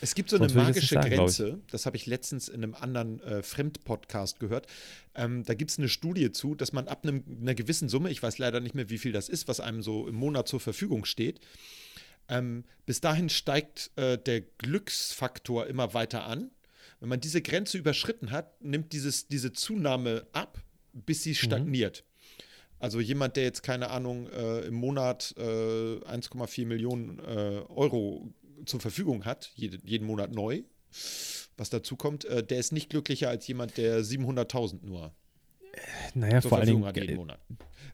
Es 0.00 0.14
gibt 0.14 0.30
so 0.30 0.36
eine 0.36 0.48
Sonst 0.48 0.56
das 0.56 0.66
magische 0.66 0.94
sagen. 0.94 1.10
Grenze, 1.10 1.60
das 1.70 1.86
habe 1.86 1.96
ich 1.96 2.06
letztens 2.06 2.48
in 2.48 2.62
einem 2.62 2.74
anderen 2.74 3.20
äh, 3.20 3.42
Fremdpodcast 3.42 4.38
gehört. 4.40 4.66
Ähm, 5.14 5.44
da 5.44 5.54
gibt 5.54 5.70
es 5.70 5.78
eine 5.78 5.88
Studie 5.88 6.32
zu, 6.32 6.54
dass 6.54 6.72
man 6.72 6.88
ab 6.88 7.04
einem, 7.04 7.24
einer 7.40 7.54
gewissen 7.54 7.88
Summe, 7.88 8.10
ich 8.10 8.22
weiß 8.22 8.38
leider 8.38 8.60
nicht 8.60 8.74
mehr, 8.74 8.90
wie 8.90 8.98
viel 8.98 9.12
das 9.12 9.28
ist, 9.28 9.48
was 9.48 9.60
einem 9.60 9.82
so 9.82 10.06
im 10.06 10.16
Monat 10.16 10.48
zur 10.48 10.60
Verfügung 10.60 11.04
steht, 11.04 11.40
ähm, 12.28 12.64
bis 12.86 13.00
dahin 13.00 13.28
steigt 13.28 13.90
äh, 13.96 14.18
der 14.18 14.42
Glücksfaktor 14.42 15.66
immer 15.66 15.94
weiter 15.94 16.24
an. 16.24 16.50
Wenn 17.00 17.08
man 17.08 17.20
diese 17.20 17.42
Grenze 17.42 17.78
überschritten 17.78 18.30
hat, 18.30 18.62
nimmt 18.62 18.92
dieses, 18.92 19.28
diese 19.28 19.52
Zunahme 19.52 20.26
ab, 20.32 20.62
bis 20.92 21.22
sie 21.22 21.34
stagniert. 21.34 22.04
Also 22.78 23.00
jemand, 23.00 23.36
der 23.36 23.44
jetzt 23.44 23.62
keine 23.62 23.90
Ahnung 23.90 24.28
äh, 24.28 24.60
im 24.66 24.74
Monat 24.74 25.34
äh, 25.38 25.42
1,4 25.42 26.66
Millionen 26.66 27.18
äh, 27.18 27.62
Euro 27.68 28.32
zur 28.66 28.80
Verfügung 28.80 29.24
hat, 29.24 29.52
jede, 29.54 29.78
jeden 29.84 30.06
Monat 30.06 30.32
neu, 30.32 30.62
was 31.56 31.70
dazu 31.70 31.96
kommt, 31.96 32.24
äh, 32.24 32.42
der 32.42 32.58
ist 32.58 32.72
nicht 32.72 32.90
glücklicher 32.90 33.28
als 33.28 33.46
jemand, 33.46 33.76
der 33.76 34.02
700.000 34.02 34.84
nur 34.84 35.14
Naja, 36.14 36.40
zur 36.40 36.50
vor 36.50 36.58
allen 36.58 36.66
Verfügung 36.66 36.82
Dingen 36.82 36.86
hat 36.86 36.96
jeden 36.96 37.12
äh, 37.12 37.16
Monat. 37.16 37.40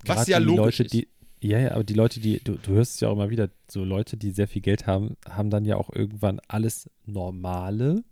Was 0.04 0.26
ja 0.26 0.38
logisch 0.38 0.78
Leute, 0.78 0.82
ist. 0.84 0.92
Die, 0.92 1.08
ja, 1.40 1.58
ja, 1.58 1.72
aber 1.72 1.84
die 1.84 1.94
Leute, 1.94 2.20
die, 2.20 2.40
du, 2.42 2.56
du 2.56 2.72
hörst 2.72 2.94
es 2.94 3.00
ja 3.00 3.08
auch 3.08 3.14
immer 3.14 3.30
wieder, 3.30 3.48
so 3.68 3.84
Leute, 3.84 4.16
die 4.16 4.30
sehr 4.30 4.48
viel 4.48 4.62
Geld 4.62 4.86
haben, 4.86 5.16
haben 5.28 5.50
dann 5.50 5.64
ja 5.64 5.76
auch 5.76 5.90
irgendwann 5.90 6.40
alles 6.48 6.90
Normale. 7.06 8.02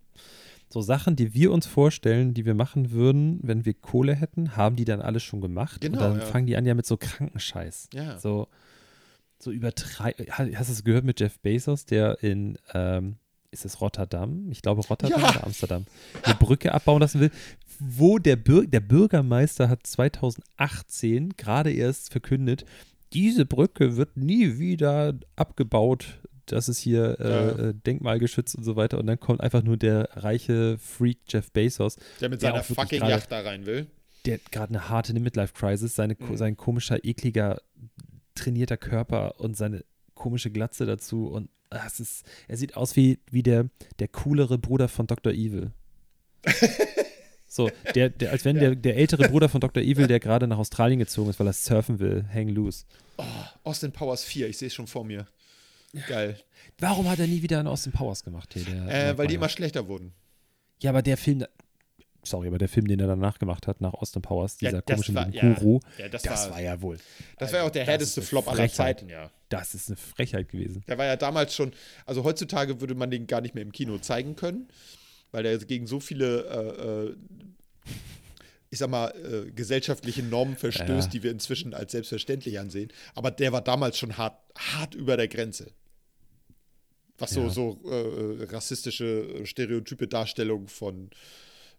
So 0.71 0.81
Sachen, 0.83 1.17
die 1.17 1.35
wir 1.35 1.53
uns 1.53 1.67
vorstellen, 1.67 2.35
die 2.35 2.45
wir 2.45 2.55
machen 2.55 2.91
würden, 2.91 3.41
wenn 3.43 3.65
wir 3.65 3.75
Kohle 3.75 4.15
hätten, 4.15 4.57
haben 4.57 4.77
die 4.77 4.85
dann 4.85 5.01
alles 5.01 5.23
schon 5.23 5.41
gemacht. 5.41 5.81
Genau, 5.81 5.99
und 5.99 6.03
dann 6.03 6.19
ja. 6.21 6.27
fangen 6.27 6.47
die 6.47 6.57
an 6.57 6.67
ja 6.67 6.75
mit 6.75 6.87
so 6.87 6.97
Krankenscheiß. 6.97 7.89
Ja. 7.95 8.19
So, 8.19 8.49
so 9.39 9.51
übertreib. 9.51 10.17
Hast 10.31 10.69
du 10.69 10.73
es 10.73 10.85
gehört 10.85 11.05
mit 11.05 11.21
Jeff 11.21 11.39
Bezos, 11.41 11.87
der 11.87 12.23
in, 12.23 12.59
ähm, 12.75 13.17
ist 13.51 13.65
es 13.65 13.81
Rotterdam? 13.81 14.51
Ich 14.51 14.61
glaube 14.61 14.83
Rotterdam 14.83 15.21
Ja. 15.21 15.31
oder 15.31 15.45
Amsterdam. 15.45 15.87
Eine 16.23 16.35
Brücke 16.35 16.75
abbauen 16.75 17.01
lassen 17.01 17.21
will, 17.21 17.31
wo 17.79 18.19
der, 18.19 18.37
Bür 18.37 18.67
der 18.67 18.81
Bürgermeister 18.81 19.69
hat 19.69 19.87
2018 19.87 21.37
gerade 21.37 21.73
erst 21.73 22.11
verkündet, 22.11 22.65
diese 23.13 23.47
Brücke 23.47 23.97
wird 23.97 24.17
nie 24.17 24.59
wieder 24.59 25.15
abgebaut. 25.37 26.19
Das 26.47 26.69
ist 26.69 26.79
hier 26.79 27.21
äh, 27.21 27.29
Ja. 27.31 27.49
äh, 27.69 27.75
denkmalgeschützt 27.75 28.55
und 28.57 28.65
so 28.65 28.77
weiter. 28.77 28.99
Und 28.99 29.07
dann 29.07 29.21
kommt 29.21 29.41
einfach 29.41 29.63
nur 29.63 29.77
der 29.77 30.09
reiche 30.15 30.79
Freak 30.79 31.19
Jeff 31.29 31.51
Bezos, 31.53 31.97
Der 32.21 32.29
mit 32.31 32.41
der 32.43 32.51
seiner 32.53 32.63
fucking 32.65 33.01
gerade- 33.01 33.13
Yacht 33.13 33.31
da 33.31 33.41
rein 33.41 33.67
will. 33.67 33.87
der 34.25 34.39
gerade 34.51 34.71
eine 34.71 34.89
harte 34.89 35.13
Midlife-Crisis, 35.19 35.95
seine, 35.95 36.17
Mhm. 36.19 36.37
sein 36.37 36.57
komischer, 36.57 37.05
ekliger, 37.05 37.61
trainierter 38.35 38.77
Körper 38.77 39.41
und 39.41 39.57
seine 39.57 39.85
komische 40.15 40.51
Glatze 40.51 40.87
dazu. 40.87 41.29
Und 41.29 41.51
es 41.71 42.01
ist, 42.01 42.25
er 42.47 42.57
sieht 42.57 42.77
aus 42.77 42.97
wie, 42.97 43.19
wie 43.31 43.43
der, 43.43 43.69
der 43.99 44.09
coolere 44.09 44.59
Bruder 44.59 44.89
von 44.89 45.07
Dr. 45.07 45.33
Evil. 45.33 45.71
so, 47.49 47.71
der, 47.95 48.11
der, 48.11 48.31
als 48.33 48.45
wenn 48.45 48.57
der, 48.59 48.75
der 48.77 48.97
ältere 48.97 49.29
Bruder 49.29 49.49
von 49.49 49.61
Dr. 49.61 49.83
Evil, 49.83 50.07
der 50.07 50.21
gerade 50.21 50.47
nach 50.47 50.59
Australien 50.59 50.99
gezogen 50.99 51.31
ist, 51.31 51.41
weil 51.41 51.47
er 51.47 51.53
surfen 51.55 51.99
will, 51.99 52.25
hang 52.33 52.49
loose. 52.49 52.85
Oh, 53.17 53.25
Austin 53.65 53.91
Powers 53.91 54.23
4, 54.25 54.49
ich 54.49 54.59
sehe 54.59 54.69
es 54.69 54.75
schon 54.75 54.87
vor 54.87 55.05
mir. 55.05 55.27
Geil. 56.07 56.39
Warum 56.79 57.09
hat 57.09 57.19
er 57.19 57.27
nie 57.27 57.43
wieder 57.43 57.59
einen 57.59 57.69
Austin 57.69 57.93
Powers 57.93 58.23
gemacht 58.23 58.53
hier? 58.53 58.65
Der, 58.65 59.11
Äh, 59.11 59.19
weil 59.19 59.27
die 59.27 59.35
immer 59.37 59.49
schlechter 59.49 59.89
wurden. 59.89 60.13
Ja, 60.81 60.91
aber 60.91 61.01
der 61.03 61.17
Film, 61.17 61.45
sorry, 62.23 62.49
aber 62.49 62.59
der 62.59 62.69
Film, 62.69 62.87
den 62.87 63.01
er 63.01 63.07
danach 63.07 63.39
gemacht 63.39 63.67
hat, 63.67 63.81
nach 63.81 63.95
Austin 63.95 64.21
Powers, 64.23 64.61
Ja, 64.61 64.69
dieser 64.71 64.83
das 64.83 64.95
komische 64.95 65.15
war- 65.15 65.27
mit 65.27 65.35
ja. 65.37 65.55
Guru, 65.55 65.81
Ja, 65.97 66.09
das, 66.11 66.23
das 66.23 66.45
war, 66.45 66.51
war 66.53 66.61
ja 66.61 66.81
wohl, 66.83 66.99
das 67.39 67.53
war 67.53 67.61
ja 67.61 67.67
auch 67.67 67.71
der 67.71 67.87
härteste 67.87 68.21
Flop 68.23 68.47
aller. 68.49 68.69
Zeiten, 68.69 69.09
ja. 69.09 69.31
das 69.49 69.75
ist 69.75 69.89
eine 69.89 69.97
Frechheit 69.97 70.51
gewesen. 70.51 70.85
Der 70.87 70.99
war 70.99 71.07
ja 71.07 71.17
damals 71.17 71.55
schon, 71.55 71.73
also 72.05 72.23
heutzutage 72.23 72.81
würde 72.83 72.95
man 72.95 73.11
den 73.11 73.27
gar 73.27 73.41
nicht 73.41 73.55
mehr 73.55 73.63
im 73.63 73.73
Kino 73.73 73.97
zeigen 73.99 74.37
können, 74.37 74.69
weil 75.33 75.43
der 75.43 75.59
gegen 75.59 75.87
so 75.87 76.01
viele, 76.01 76.45
äh, 76.47 77.09
äh, 77.11 77.17
ich 78.71 78.79
sag 78.79 78.91
mal, 78.91 79.09
äh, 79.47 79.51
gesellschaftliche 79.51 80.23
Normen 80.23 80.57
verstößt, 80.57 80.89
Ja. 80.89 81.07
die 81.07 81.23
wir 81.23 81.31
inzwischen 81.31 81.73
als 81.75 81.93
selbstverständlich 81.93 82.59
ansehen. 82.59 82.93
Aber 83.15 83.31
der 83.31 83.53
war 83.53 83.63
damals 83.63 83.99
schon 83.99 84.17
hart, 84.19 84.39
hart 84.57 84.95
über 84.95 85.17
der 85.17 85.29
Grenze. 85.29 85.71
Was 87.19 87.31
so, 87.31 87.43
Ja. 87.45 87.51
so 87.51 87.81
äh, 87.85 88.45
rassistische, 88.45 89.45
stereotype 89.45 90.07
Darstellung 90.07 90.69
von 90.69 91.11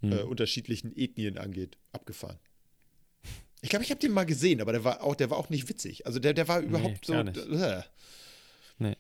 Hm. 0.02 0.12
äh, 0.14 0.22
unterschiedlichen 0.22 0.96
Ethnien 0.98 1.38
angeht, 1.38 1.78
abgefahren. 1.92 2.40
Ich 3.62 3.70
glaube, 3.70 3.84
ich 3.84 3.92
habe 3.92 4.00
den 4.00 4.14
mal 4.14 4.26
gesehen, 4.26 4.62
aber 4.62 4.72
der 4.72 4.86
war 4.86 5.04
auch, 5.04 5.16
der 5.16 5.30
war 5.30 5.38
auch 5.38 5.50
nicht 5.50 5.68
witzig. 5.68 6.06
Also 6.06 6.20
der, 6.20 6.34
der 6.34 6.48
war 6.48 6.62
überhaupt 6.62 7.06
so. 7.06 7.12
gar 7.14 7.26
nicht. 7.26 7.36
Äh. 7.38 7.82
Nee. 8.78 8.96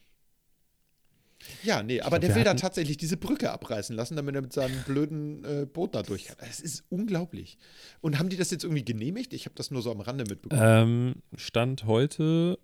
Ja, 1.63 1.83
nee, 1.83 2.01
aber 2.01 2.19
glaub, 2.19 2.21
der 2.21 2.35
will 2.35 2.43
da 2.43 2.51
hatten- 2.51 2.59
tatsächlich 2.59 2.97
diese 2.97 3.17
Brücke 3.17 3.51
abreißen 3.51 3.95
lassen, 3.95 4.15
damit 4.15 4.35
er 4.35 4.41
mit 4.41 4.53
seinem 4.53 4.81
blöden 4.83 5.43
äh, 5.45 5.65
Boot 5.65 5.95
da 5.95 6.03
durch 6.03 6.25
kann. 6.25 6.38
Es 6.49 6.59
ist 6.59 6.83
unglaublich. 6.89 7.57
Und 8.01 8.17
haben 8.19 8.29
die 8.29 8.38
das 8.38 8.51
jetzt 8.51 8.63
irgendwie 8.63 8.83
genehmigt? 8.85 9.33
Ich 9.33 9.45
habe 9.45 9.55
das 9.55 9.71
nur 9.71 9.81
so 9.81 9.91
am 9.91 10.01
Rande 10.01 10.25
mitbekommen. 10.29 10.62
Ähm, 10.63 11.15
stand 11.38 11.85
heute, 11.85 12.59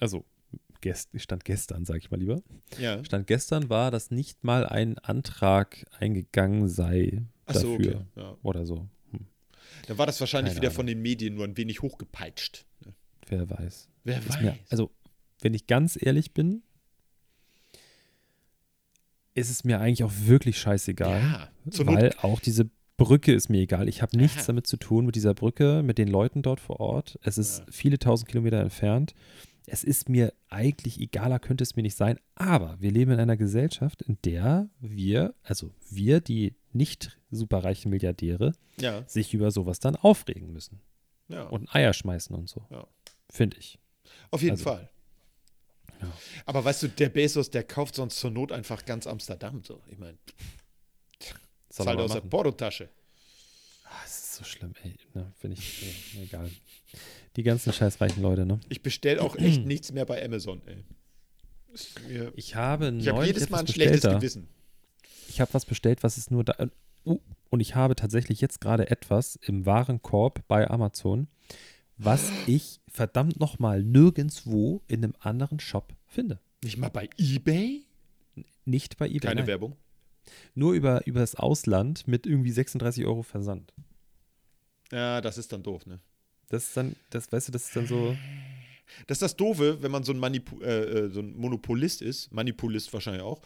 also 0.00 0.24
gest, 0.80 1.10
stand 1.16 1.44
gestern, 1.44 1.84
sag 1.84 1.98
ich 1.98 2.10
mal 2.10 2.18
lieber. 2.18 2.42
ja. 2.78 3.04
Stand 3.04 3.26
gestern 3.26 3.68
war, 3.70 3.90
dass 3.90 4.10
nicht 4.10 4.42
mal 4.44 4.66
ein 4.66 4.98
Antrag 4.98 5.84
eingegangen 5.98 6.68
sei 6.68 7.22
Achso, 7.46 7.76
dafür 7.78 7.94
okay. 7.96 8.04
Ja. 8.16 8.36
oder 8.42 8.66
so. 8.66 8.88
Hm, 9.12 9.26
Dann 9.86 9.98
war 9.98 10.06
das 10.06 10.18
wahrscheinlich 10.20 10.54
Keine 10.54 10.60
wieder 10.62 10.68
Ahnung. 10.70 10.76
von 10.76 10.86
den 10.86 11.02
Medien 11.02 11.34
nur 11.34 11.44
ein 11.44 11.56
wenig 11.56 11.82
hochgepeitscht. 11.82 12.66
wer 13.28 13.48
weiß. 13.48 13.88
Wer 14.04 14.18
Ist 14.18 14.40
Mir, 14.40 14.58
also, 14.70 14.90
wenn 15.40 15.54
ich 15.54 15.66
ganz 15.68 15.96
ehrlich 16.00 16.32
bin, 16.34 16.62
ist 19.34 19.50
es 19.50 19.64
mir 19.64 19.80
eigentlich 19.80 20.04
auch 20.04 20.12
wirklich 20.24 20.58
scheißegal. 20.58 21.20
ja, 21.20 21.48
zur 21.70 21.84
Not 21.86 21.94
weil 21.96 22.14
auch 22.22 22.40
diese 22.40 22.68
Brücke 22.96 23.32
ist 23.32 23.48
mir 23.48 23.60
egal. 23.62 23.88
Ich 23.88 24.02
habe 24.02 24.16
nichts 24.16 24.42
Ja. 24.42 24.46
damit 24.48 24.66
zu 24.66 24.76
tun 24.76 25.06
mit 25.06 25.14
dieser 25.14 25.34
Brücke, 25.34 25.82
mit 25.82 25.98
den 25.98 26.08
Leuten 26.08 26.42
dort 26.42 26.60
vor 26.60 26.78
Ort. 26.80 27.18
Es 27.22 27.38
ist 27.38 27.60
Ja. 27.60 27.64
viele 27.70 27.98
tausend 27.98 28.28
Kilometer 28.28 28.60
entfernt. 28.60 29.14
Es 29.66 29.84
ist 29.84 30.08
mir 30.08 30.32
eigentlich 30.50 31.00
egaler, 31.00 31.38
könnte 31.38 31.62
es 31.62 31.76
mir 31.76 31.82
nicht 31.82 31.96
sein. 31.96 32.18
Aber 32.34 32.76
wir 32.80 32.90
leben 32.90 33.12
in 33.12 33.20
einer 33.20 33.36
Gesellschaft, 33.36 34.02
in 34.02 34.18
der 34.24 34.68
wir, 34.80 35.34
also 35.42 35.70
wir, 35.88 36.20
die 36.20 36.54
nicht 36.72 37.18
superreichen 37.30 37.90
Milliardäre, 37.90 38.52
Ja, 38.80 39.02
sich 39.08 39.32
über 39.34 39.50
sowas 39.50 39.78
dann 39.80 39.96
aufregen 39.96 40.52
müssen 40.52 40.80
ja. 41.28 41.44
und 41.44 41.74
Eier 41.74 41.92
schmeißen 41.92 42.34
und 42.36 42.48
so. 42.48 42.66
Finde 43.30 43.56
ich. 43.58 43.78
Auf 44.30 44.42
jeden 44.42 44.52
Also, 44.52 44.64
Fall. 44.64 44.90
Ja. 46.02 46.12
Aber 46.46 46.64
weißt 46.64 46.82
du, 46.84 46.88
der 46.88 47.08
Bezos, 47.08 47.50
der 47.50 47.64
kauft 47.64 47.94
sonst 47.94 48.18
zur 48.18 48.30
Not 48.30 48.52
einfach 48.52 48.84
ganz 48.84 49.06
Amsterdam. 49.06 49.62
So, 49.64 49.80
ich 49.90 49.98
meine, 49.98 50.18
zahlt 51.68 51.98
aus 51.98 52.12
der 52.12 52.20
machen. 52.20 52.30
Portotasche. 52.30 52.88
Ah, 53.84 54.02
es 54.04 54.18
ist 54.18 54.34
so 54.36 54.44
schlimm, 54.44 54.74
ey. 54.82 54.94
Ne, 55.14 55.32
Finde 55.38 55.56
ich, 55.58 56.14
nee, 56.14 56.24
egal. 56.24 56.50
Die 57.36 57.42
ganzen 57.42 57.72
scheißreichen 57.72 58.22
Leute, 58.22 58.44
ne? 58.44 58.60
Ich 58.68 58.82
bestelle 58.82 59.22
auch 59.22 59.36
echt 59.36 59.62
nichts 59.66 59.92
mehr 59.92 60.04
bei 60.04 60.24
Amazon, 60.24 60.60
ey. 60.66 60.84
Mir, 62.06 62.32
Ich 62.36 62.54
habe 62.54 62.94
ich 62.98 63.08
habe 63.08 63.24
jedes 63.24 63.48
Mal 63.48 63.60
ein 63.60 63.66
schlechtes 63.66 64.00
bestellt 64.00 64.14
da. 64.14 64.18
Gewissen. 64.18 64.48
Ich 65.28 65.40
habe 65.40 65.54
was 65.54 65.64
bestellt, 65.64 66.02
was 66.02 66.18
ist 66.18 66.30
nur 66.30 66.44
da. 66.44 66.68
Uh, 67.04 67.18
und 67.48 67.60
ich 67.60 67.74
habe 67.74 67.96
tatsächlich 67.96 68.40
jetzt 68.40 68.60
gerade 68.60 68.90
etwas 68.90 69.36
im 69.36 69.66
Warenkorb 69.66 70.46
bei 70.46 70.68
Amazon, 70.70 71.28
was 71.98 72.30
ich 72.46 72.80
verdammt 72.88 73.38
nochmal 73.38 73.82
nirgendwo 73.82 74.82
in 74.88 75.04
einem 75.04 75.14
anderen 75.20 75.60
Shop 75.60 75.94
finde. 76.06 76.40
Nicht 76.62 76.76
mal 76.76 76.90
bei 76.90 77.08
Ebay? 77.16 77.84
Nicht 78.64 78.96
bei 78.96 79.06
eBay. 79.06 79.20
Keine 79.20 79.40
nein. 79.40 79.46
Werbung. 79.46 79.76
Nur 80.54 80.72
über, 80.74 81.06
über 81.06 81.20
das 81.20 81.34
Ausland 81.34 82.06
mit 82.06 82.26
irgendwie 82.26 82.52
36 82.52 83.04
Euro 83.04 83.22
Versand. 83.22 83.72
Ja, 84.92 85.20
das 85.20 85.38
ist 85.38 85.52
dann 85.52 85.62
doof, 85.62 85.86
ne? 85.86 85.98
Das 86.48 86.68
ist 86.68 86.76
dann, 86.76 86.94
das, 87.10 87.32
weißt 87.32 87.48
du, 87.48 87.52
das 87.52 87.64
ist 87.64 87.76
dann 87.76 87.86
so. 87.86 88.16
Das 89.06 89.16
ist 89.16 89.22
das 89.22 89.36
Doofe, 89.36 89.82
wenn 89.82 89.90
man 89.90 90.04
so 90.04 90.12
ein, 90.12 90.18
Manipu 90.18 90.60
äh, 90.60 91.06
äh, 91.06 91.08
so 91.08 91.20
ein 91.20 91.34
Monopolist 91.34 92.02
ist, 92.02 92.30
Manipulist 92.30 92.92
wahrscheinlich 92.92 93.22
auch. 93.22 93.40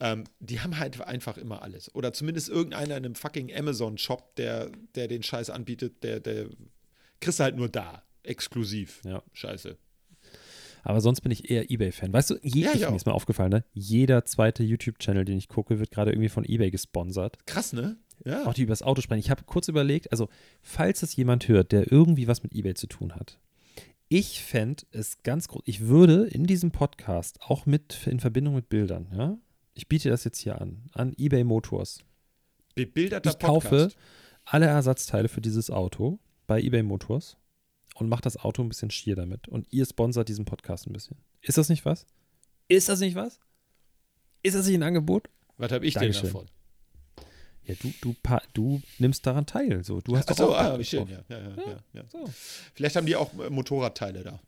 Ähm, 0.00 0.24
die 0.40 0.60
haben 0.60 0.78
halt 0.78 0.98
einfach 1.02 1.36
immer 1.36 1.62
alles. 1.62 1.94
Oder 1.94 2.14
zumindest 2.14 2.48
irgendeiner 2.48 2.96
in 2.96 3.04
einem 3.04 3.14
fucking 3.14 3.54
Amazon-Shop, 3.54 4.34
der, 4.36 4.70
der 4.94 5.08
den 5.08 5.22
Scheiß 5.22 5.50
anbietet, 5.50 6.02
der, 6.02 6.20
der 6.20 6.46
kriegst 7.20 7.38
du 7.40 7.44
halt 7.44 7.56
nur 7.56 7.68
da. 7.68 8.02
Exklusiv. 8.22 9.00
Ja. 9.04 9.22
Scheiße. 9.32 9.76
Aber 10.82 11.00
sonst 11.00 11.20
bin 11.20 11.32
ich 11.32 11.50
eher 11.50 11.70
Ebay-Fan. 11.70 12.12
Weißt 12.12 12.30
du, 12.30 12.36
je, 12.42 12.62
Ja, 12.62 12.70
ich 12.72 12.82
ich, 12.82 12.88
mir 12.88 12.96
ist 12.96 13.06
mal 13.06 13.12
aufgefallen, 13.12 13.50
ne? 13.50 13.64
Jeder 13.72 14.24
zweite 14.24 14.62
YouTube-Channel, 14.62 15.24
den 15.24 15.36
ich 15.38 15.48
gucke, 15.48 15.78
wird 15.78 15.90
gerade 15.90 16.12
irgendwie 16.12 16.28
von 16.28 16.44
Ebay 16.44 16.70
gesponsert. 16.70 17.38
Krass, 17.46 17.72
ne? 17.72 17.96
Ja. 18.24 18.46
Auch 18.46 18.54
die 18.54 18.62
übers 18.62 18.82
Auto 18.82 19.00
sprechen. 19.00 19.20
Ich 19.20 19.30
habe 19.30 19.44
kurz 19.44 19.68
überlegt, 19.68 20.10
also, 20.12 20.28
falls 20.62 21.02
es 21.02 21.14
jemand 21.16 21.46
hört, 21.48 21.72
der 21.72 21.90
irgendwie 21.92 22.26
was 22.26 22.42
mit 22.42 22.54
Ebay 22.54 22.74
zu 22.74 22.86
tun 22.86 23.14
hat, 23.14 23.38
ich 24.08 24.42
fände 24.42 24.84
es 24.90 25.22
ganz 25.22 25.48
groß. 25.48 25.62
Ich 25.66 25.80
würde 25.80 26.26
in 26.26 26.46
diesem 26.46 26.70
Podcast 26.70 27.40
auch 27.42 27.66
mit 27.66 28.06
in 28.06 28.20
Verbindung 28.20 28.54
mit 28.54 28.68
Bildern, 28.70 29.08
ja, 29.14 29.36
ich 29.74 29.86
biete 29.88 30.08
das 30.08 30.24
jetzt 30.24 30.38
hier 30.38 30.60
an, 30.60 30.86
an 30.92 31.12
eBay 31.18 31.44
Motors. 31.44 32.00
Bebilderter 32.74 33.30
Ich 33.30 33.38
kaufe 33.38 33.68
Podcast. 33.68 33.96
alle 34.44 34.66
Ersatzteile 34.66 35.28
für 35.28 35.40
dieses 35.40 35.70
Auto 35.70 36.18
bei 36.48 36.60
eBay 36.60 36.82
Motors 36.82 37.36
und 37.94 38.08
mache 38.08 38.22
das 38.22 38.36
Auto 38.36 38.62
ein 38.62 38.68
bisschen 38.68 38.90
schier 38.90 39.14
damit. 39.14 39.46
Und 39.46 39.68
ihr 39.70 39.86
sponsert 39.86 40.28
diesen 40.28 40.44
Podcast 40.44 40.88
ein 40.88 40.92
bisschen. 40.92 41.16
Ist 41.42 41.58
das 41.58 41.68
nicht 41.68 41.84
was? 41.84 42.06
Ist 42.66 42.88
das 42.88 42.98
nicht 42.98 43.14
was? 43.14 43.38
Ist 44.42 44.56
das 44.56 44.66
nicht 44.66 44.74
ein 44.76 44.82
Angebot? 44.82 45.28
Was 45.56 45.70
habe 45.70 45.86
ich 45.86 45.94
Dankeschön. 45.94 46.22
denn 46.22 46.32
davon? 46.32 46.46
Ja, 47.64 47.74
du, 47.80 47.92
du, 48.00 48.14
du 48.54 48.82
nimmst 48.98 49.26
daran 49.26 49.44
teil. 49.44 49.84
So. 49.84 50.00
Du 50.00 50.16
hast 50.16 50.30
doch 50.30 50.38
Achso, 50.38 50.54
auch 50.54 50.58
ah, 50.58 50.82
schön, 50.82 51.06
ja. 51.08 51.20
Ja, 51.28 51.38
ja, 51.38 51.82
ja. 51.92 52.04
So. 52.08 52.24
Vielleicht 52.74 52.96
haben 52.96 53.06
die 53.06 53.14
auch 53.14 53.32
äh, 53.38 53.50
Motorradteile 53.50 54.22
da. 54.22 54.40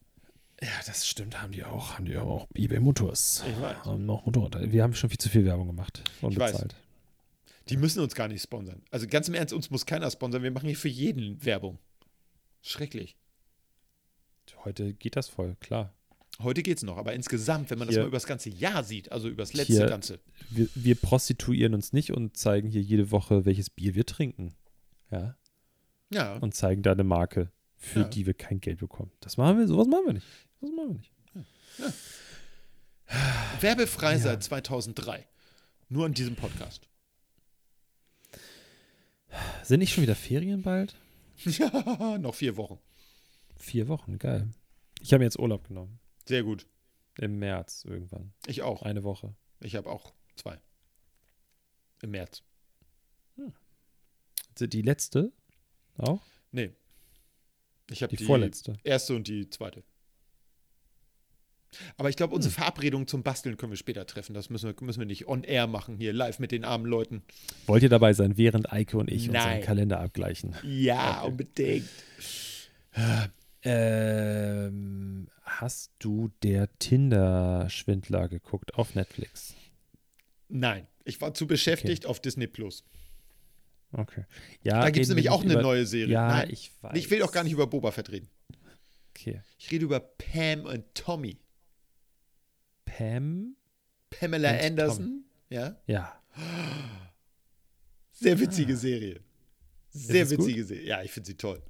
Ja, 0.62 0.68
das 0.86 1.06
stimmt, 1.06 1.40
haben 1.40 1.52
die 1.52 1.64
auch. 1.64 1.94
Haben 1.94 2.06
die 2.06 2.16
aber 2.16 2.30
auch 2.30 2.46
eBay 2.54 2.80
Motors. 2.80 3.44
Ich 3.46 3.60
weiß. 3.60 3.76
Haben 3.84 4.06
noch 4.06 4.24
Motorradteile. 4.24 4.72
Wir 4.72 4.82
haben 4.82 4.94
schon 4.94 5.10
viel 5.10 5.18
zu 5.18 5.28
viel 5.28 5.44
Werbung 5.44 5.66
gemacht 5.66 6.02
und 6.22 6.32
Ich 6.32 6.38
weiß. 6.38 6.52
bezahlt. 6.52 6.76
Die 7.68 7.76
müssen 7.76 8.00
uns 8.00 8.14
gar 8.14 8.28
nicht 8.28 8.42
sponsern. 8.42 8.82
Also 8.90 9.06
ganz 9.06 9.28
im 9.28 9.34
Ernst, 9.34 9.52
uns 9.52 9.70
muss 9.70 9.84
keiner 9.86 10.10
sponsern. 10.10 10.42
Wir 10.42 10.50
machen 10.50 10.66
hier 10.66 10.76
für 10.76 10.88
jeden 10.88 11.44
Werbung. 11.44 11.78
Schrecklich. 12.62 13.16
Heute 14.64 14.92
geht 14.94 15.16
das 15.16 15.28
voll, 15.28 15.56
klar. 15.60 15.94
Heute 16.40 16.62
geht's 16.62 16.82
noch, 16.82 16.96
aber 16.96 17.12
insgesamt, 17.12 17.70
wenn 17.70 17.78
man 17.78 17.86
das 17.88 17.94
Hier- 17.94 18.02
mal 18.02 18.08
über 18.08 18.16
das 18.16 18.26
ganze 18.26 18.48
Jahr 18.50 18.82
sieht, 18.82 19.12
also 19.12 19.28
über 19.28 19.42
das 19.42 19.52
letzte 19.52 19.74
Hier- 19.74 19.86
ganze. 19.86 20.20
Wir, 20.50 20.68
wir 20.74 20.94
prostituieren 20.94 21.74
uns 21.74 21.92
nicht 21.92 22.10
und 22.12 22.36
zeigen 22.36 22.68
hier 22.68 22.80
jede 22.82 23.10
Woche, 23.10 23.44
welches 23.44 23.68
Bier 23.70 23.94
wir 23.94 24.06
trinken. 24.06 24.54
Ja. 25.10 25.36
Ja, 26.12 26.36
Und 26.38 26.54
zeigen 26.54 26.82
da 26.82 26.92
eine 26.92 27.04
Marke, 27.04 27.52
für 27.76 28.00
Ja. 28.00 28.08
die 28.08 28.26
wir 28.26 28.34
kein 28.34 28.60
Geld 28.60 28.78
bekommen. 28.80 29.12
Das 29.20 29.36
machen 29.36 29.58
wir, 29.58 29.68
sowas 29.68 29.86
machen 29.86 30.06
wir 30.06 30.12
nicht. 30.14 30.26
Das 30.60 30.70
machen 30.70 30.88
wir 30.88 30.94
nicht. 30.96 31.12
werbefrei 33.60 34.12
Ja. 34.12 34.18
seit 34.18 34.42
2003. 34.42 35.26
Nur 35.88 36.06
in 36.06 36.14
diesem 36.14 36.36
Podcast. 36.36 36.88
Sind 39.62 39.80
nicht 39.80 39.92
schon 39.94 40.02
wieder 40.02 40.16
Ferien 40.16 40.62
bald? 40.62 40.94
Ja, 41.58 42.18
noch 42.18 42.34
vier 42.34 42.56
Wochen. 42.56 42.78
Vier 43.56 43.88
Wochen, 43.88 44.18
geil. 44.18 44.48
Ich 45.00 45.12
habe 45.12 45.20
mir 45.20 45.26
jetzt 45.26 45.38
Urlaub 45.38 45.66
genommen. 45.68 45.98
Sehr 46.26 46.42
gut. 46.42 46.66
Im 47.18 47.38
März 47.38 47.84
irgendwann. 47.84 48.32
Ich 48.46 48.62
auch. 48.62 48.82
Eine 48.82 49.02
Woche. 49.04 49.34
Ich 49.60 49.76
habe 49.76 49.90
auch 49.90 50.14
zwei. 50.36 50.58
Im 52.02 52.10
März. 52.12 52.42
Die 54.58 54.82
letzte 54.82 55.32
auch? 55.96 56.22
Nee. 56.52 56.72
Ich 57.90 58.02
habe 58.02 58.10
Die, 58.10 58.16
die, 58.18 58.24
vorletzte. 58.24 58.76
erste 58.84 59.16
und 59.16 59.26
die 59.26 59.48
zweite. 59.48 59.82
Aber 61.96 62.08
ich 62.08 62.16
glaube, 62.16 62.34
unsere 62.34 62.52
Verabredung 62.52 63.06
zum 63.06 63.22
Basteln 63.22 63.56
können 63.56 63.72
wir 63.72 63.76
später 63.76 64.06
treffen. 64.06 64.34
Das 64.34 64.50
müssen 64.50 64.66
wir, 64.68 64.74
müssen 64.84 64.98
wir 64.98 65.06
nicht 65.06 65.28
on 65.28 65.44
air 65.44 65.66
machen, 65.66 65.96
hier 65.96 66.12
live 66.12 66.38
mit 66.40 66.50
den 66.52 66.64
armen 66.64 66.84
Leuten. 66.86 67.22
Wollt 67.66 67.82
ihr 67.82 67.88
dabei 67.88 68.12
sein, 68.12 68.36
während 68.36 68.72
Eike 68.72 68.96
und 68.98 69.10
ich 69.10 69.28
unseren 69.28 69.44
Nein. 69.44 69.60
Kalender 69.62 70.00
abgleichen? 70.00 70.54
Ja, 70.64 71.20
Okay. 71.22 71.30
unbedingt. 71.30 71.88
Ähm, 73.62 75.28
hast 75.42 75.92
du 75.98 76.30
der 76.42 76.68
Tinder-Schwindler 76.78 78.28
geguckt 78.28 78.74
auf 78.74 78.94
Netflix? 78.94 79.54
Nein, 80.48 80.86
ich 81.04 81.20
war 81.20 81.34
zu 81.34 81.46
beschäftigt 81.46 82.06
auf 82.06 82.20
Disney 82.20 82.46
Plus. 82.46 82.84
Okay. 83.92 84.24
Ja, 84.62 84.80
Da 84.80 84.90
gibt 84.90 85.02
es 85.04 85.08
nämlich 85.08 85.30
auch 85.30 85.42
eine 85.42 85.54
über- 85.54 85.62
neue 85.62 85.84
Serie. 85.86 86.14
Ja, 86.14 86.28
Nein, 86.28 86.48
ich 86.50 86.72
weiß. 86.80 86.96
ich 86.96 87.10
will 87.10 87.22
auch 87.22 87.32
gar 87.32 87.42
nicht 87.44 87.52
über 87.52 87.66
Boba 87.66 87.90
Fett 87.90 88.10
reden. 88.10 88.28
Okay. 89.10 89.42
Ich 89.58 89.70
rede 89.70 89.84
über 89.84 90.00
Pam 90.00 90.64
und 90.64 90.84
Tommy. 90.94 91.36
Pam? 92.96 93.56
Pamela 94.10 94.50
Und 94.50 94.62
Anderson. 94.62 95.24
Ja. 95.48 95.76
Ja. 95.86 96.20
Sehr 98.12 98.38
witzige 98.38 98.76
Serie. 98.76 99.20
Sehr 99.90 100.24
gut? 100.26 100.38
witzige 100.38 100.64
Serie. 100.64 100.86
Ja, 100.86 101.02
ich 101.02 101.10
finde 101.10 101.26
sie 101.26 101.36
toll. 101.36 101.62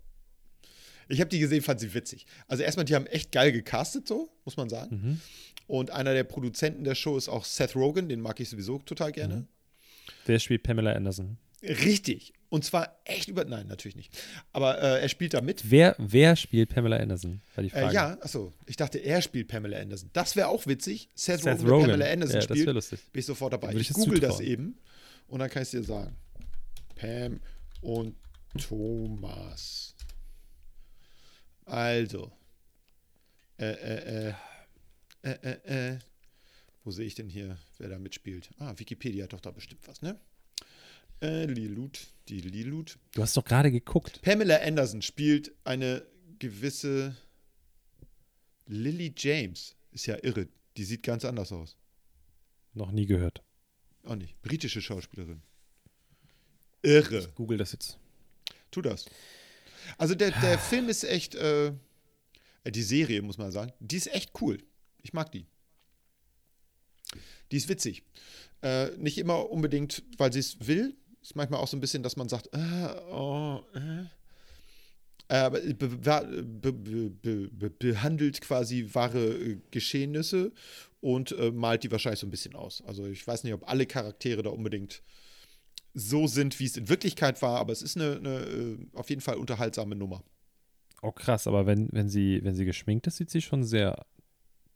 Ich 1.09 1.21
habe 1.21 1.29
die 1.29 1.41
gesehen, 1.41 1.63
fand 1.63 1.81
sie 1.81 1.93
witzig. 1.93 2.27
Also 2.47 2.63
erstmal, 2.63 2.85
die 2.85 2.95
haben 2.95 3.07
echt 3.07 3.33
geil 3.33 3.51
gecastet, 3.53 4.07
so, 4.07 4.31
muss 4.45 4.57
man 4.57 4.69
sagen. 4.69 4.97
Mhm. 4.97 5.21
Und 5.67 5.91
einer 5.91 6.15
der 6.15 6.25
Produzenten 6.25 6.85
der 6.85 6.95
Show 6.95 7.17
ist 7.17 7.29
auch 7.29 7.45
Seth 7.45 7.75
Rogen, 7.75 8.09
den 8.09 8.21
mag 8.21 8.39
ich 8.41 8.49
sowieso 8.49 8.79
total 8.79 9.13
gerne. 9.13 9.37
Mhm. 9.37 9.49
Wer 10.27 10.39
spielt 10.39 10.63
Pamela 10.63 10.93
Anderson? 10.93 11.39
Richtig. 11.63 12.33
Und 12.51 12.65
zwar 12.65 13.01
echt 13.05 13.29
über. 13.29 13.45
Nein, 13.45 13.69
natürlich 13.69 13.97
nicht. 13.97 14.13
Aber 14.53 14.83
äh, 14.83 15.01
er 15.01 15.09
spielt 15.09 15.35
da 15.35 15.41
mit. 15.41 15.71
Wer, 15.71 15.95
wer 15.99 16.35
spielt 16.35 16.69
Pamela 16.69 16.97
Anderson? 16.97 17.41
War 17.55 17.63
die 17.65 17.71
Frage. 17.71 17.91
Äh, 17.91 17.95
ja, 17.95 18.19
achso. 18.21 18.53
Ich 18.67 18.77
dachte, 18.77 18.99
er 18.99 19.23
spielt 19.23 19.49
Pamela 19.49 19.79
Anderson. 19.79 20.11
Das 20.13 20.35
wäre 20.35 20.49
auch 20.49 20.67
witzig. 20.67 21.09
Seth, 21.15 21.43
Seth 21.43 21.61
Rogen, 21.61 21.71
Rogen. 21.71 21.87
Pamela 21.87 22.11
Anderson 22.11 22.35
ja, 22.35 22.41
das 22.41 22.45
spielt. 22.47 22.67
wäre 22.67 22.75
lustig. 22.75 23.01
Bin 23.13 23.21
ich 23.21 23.27
sofort 23.27 23.53
dabei. 23.53 23.73
Ich, 23.73 23.81
ich 23.83 23.89
das 23.89 23.97
google 23.97 24.19
das 24.19 24.37
zutrauen. 24.39 24.53
eben 24.53 24.79
und 25.29 25.39
dann 25.39 25.49
kann 25.49 25.63
ich 25.63 25.69
es 25.69 25.71
dir 25.71 25.85
sagen. 25.85 26.17
Pam 26.97 27.41
und 27.81 28.17
Thomas. 28.59 29.95
Also. 31.65 32.33
Äh, 33.59 33.71
äh, 33.71 34.29
äh. 34.29 34.35
Äh, 35.23 35.31
äh, 35.31 35.93
äh. 35.93 35.99
Wo 36.83 36.91
sehe 36.91 37.07
ich 37.07 37.15
denn 37.15 37.29
hier, 37.29 37.59
wer 37.79 37.91
da 37.91 37.99
mitspielt? 37.99 38.51
Ah, 38.59 38.73
Wikipedia 38.77 39.25
hat 39.25 39.35
doch 39.35 39.41
da 39.41 39.51
bestimmt 39.51 39.87
was, 39.87 40.03
ne? 40.03 40.19
Äh, 41.23 41.45
Lilut, 41.45 42.09
die 42.29 42.41
Lilut. 42.41 42.99
Du 43.15 43.23
hast 43.23 43.37
doch 43.37 43.45
gerade 43.45 43.71
geguckt. 43.71 44.23
Pamela 44.23 44.57
Anderson 44.63 45.03
spielt 45.03 45.53
eine 45.65 46.07
gewisse 46.39 47.17
Lily 48.67 49.13
James. 49.17 49.77
Ist 49.93 50.07
ja 50.07 50.17
irre. 50.23 50.49
Die 50.77 50.85
sieht 50.85 51.03
ganz 51.03 51.25
anders 51.25 51.53
aus. 51.53 51.77
Noch 52.73 52.93
nie 52.93 53.07
gehört. 53.07 53.43
Auch 54.05 54.15
nicht. 54.15 54.41
Britische 54.43 54.81
Schauspielerin. 54.81 55.43
Irre. 56.83 57.29
Google 57.35 57.59
das 57.59 57.73
jetzt. 57.73 57.99
Tu 58.71 58.81
das. 58.81 59.05
Also 59.99 60.15
der, 60.15 60.31
der 60.31 60.59
Film 60.59 60.89
ist 60.89 61.05
echt, 61.05 61.35
äh, 61.35 61.69
äh, 62.65 62.71
die 62.71 62.83
Serie, 62.83 63.23
muss 63.23 63.39
man 63.39 63.53
sagen, 63.53 63.73
die 63.81 63.97
ist 63.97 64.07
echt 64.15 64.41
cool. 64.41 64.59
Ich 65.03 65.13
mag 65.13 65.31
die. 65.33 65.47
Die 67.51 67.57
ist 67.57 67.69
witzig. 67.69 68.05
Äh, 68.63 68.91
nicht 68.97 69.19
immer 69.19 69.51
unbedingt, 69.51 70.03
weil 70.17 70.33
sie 70.33 70.39
es 70.39 70.67
will. 70.67 70.97
Ist 71.23 71.37
manchmal 71.37 71.61
auch 71.61 71.69
so 71.69 71.77
ein 71.77 71.81
bisschen, 71.81 72.03
dass 72.03 72.17
man 72.17 72.29
sagt, 72.29 72.49
äh, 72.53 73.13
oh, 73.13 73.61
äh. 73.75 74.07
Aber 75.29 75.61
be 75.61 75.75
be 75.75 76.73
be 76.73 77.49
be 77.53 77.71
behandelt 77.71 78.41
quasi 78.41 78.89
wahre 78.93 79.29
äh, 79.29 79.59
Geschehnisse 79.71 80.51
und 81.01 81.33
äh, 81.33 81.53
malt 81.53 81.85
die 81.85 81.91
wahrscheinlich 81.93 82.19
so 82.19 82.27
ein 82.27 82.31
bisschen 82.31 82.57
aus. 82.57 82.83
Also 82.85 83.07
ich 83.07 83.25
weiß 83.25 83.45
nicht, 83.45 83.55
ob 83.55 83.69
alle 83.69 83.87
Charaktere 83.87 84.43
da 84.43 84.51
unbedingt 84.51 85.03
so 85.95 86.27
sind, 86.27 86.59
wie 86.59 86.65
es 86.65 86.77
in 86.77 86.89
Wirklichkeit 86.89 87.41
war, 87.43 87.61
aber 87.61 87.73
es 87.73 87.83
ist 87.83 87.97
eine, 87.97 88.17
eine 88.17 88.39
äh, 88.41 88.79
auf 88.95 89.09
jeden 89.09 89.21
Fall 89.21 89.37
unterhaltsame 89.37 89.95
Nummer. 89.95 90.25
Oh 91.03 91.13
krass, 91.13 91.47
aber 91.47 91.65
wenn, 91.67 91.89
wenn, 91.93 92.09
sie, 92.09 92.41
wenn 92.43 92.55
sie 92.55 92.65
geschminkt 92.65 93.07
ist, 93.07 93.17
sieht 93.17 93.31
sie 93.31 93.41
schon 93.41 93.65
sehr 93.65 94.05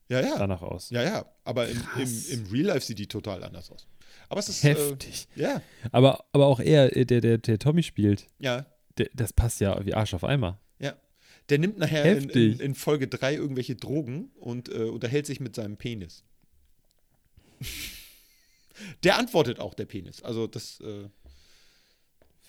Ja, 0.09 0.21
ja. 0.21 0.39
danach 0.39 0.63
aus. 0.63 0.91
Ja, 0.91 1.03
ja. 1.03 1.27
Aber 1.45 1.69
im, 1.69 1.83
im, 1.99 2.25
im 2.31 2.47
Real 2.47 2.67
Life 2.67 2.87
sieht 2.87 2.99
die 2.99 3.07
total 3.09 3.43
anders 3.43 3.71
aus. 3.71 3.87
Aber 4.29 4.41
es 4.41 4.49
ist. 4.49 4.65
Äh, 4.65 4.71
Heftig. 4.75 5.29
ja, 5.37 5.63
Aber, 5.93 6.25
aber 6.33 6.47
auch 6.47 6.61
er, 6.61 6.97
äh, 6.97 7.05
der, 7.05 7.21
der, 7.21 7.39
der 7.39 7.59
Tommy 7.59 7.83
spielt, 7.83 8.27
ja, 8.39 8.67
der, 8.99 9.09
das 9.15 9.33
passt 9.33 9.61
ja 9.61 9.85
wie 9.85 9.95
Arsch 9.95 10.15
auf 10.15 10.25
Eimer. 10.25 10.61
ja. 10.79 10.95
Der 11.51 11.59
nimmt 11.59 11.77
nachher 11.77 12.05
in, 12.17 12.31
in, 12.31 12.59
in 12.59 12.75
Folge 12.75 13.07
3 13.07 13.35
irgendwelche 13.35 13.77
Drogen 13.77 14.31
und 14.37 14.71
äh, 14.71 14.85
unterhält 14.85 15.27
sich 15.27 15.41
mit 15.41 15.55
seinem 15.55 15.77
Penis. 15.77 16.25
der 19.05 19.19
antwortet 19.19 19.61
auch, 19.61 19.75
der 19.75 19.85
Penis. 19.85 20.23
Also 20.23 20.47
das, 20.47 20.81
äh, 20.81 21.09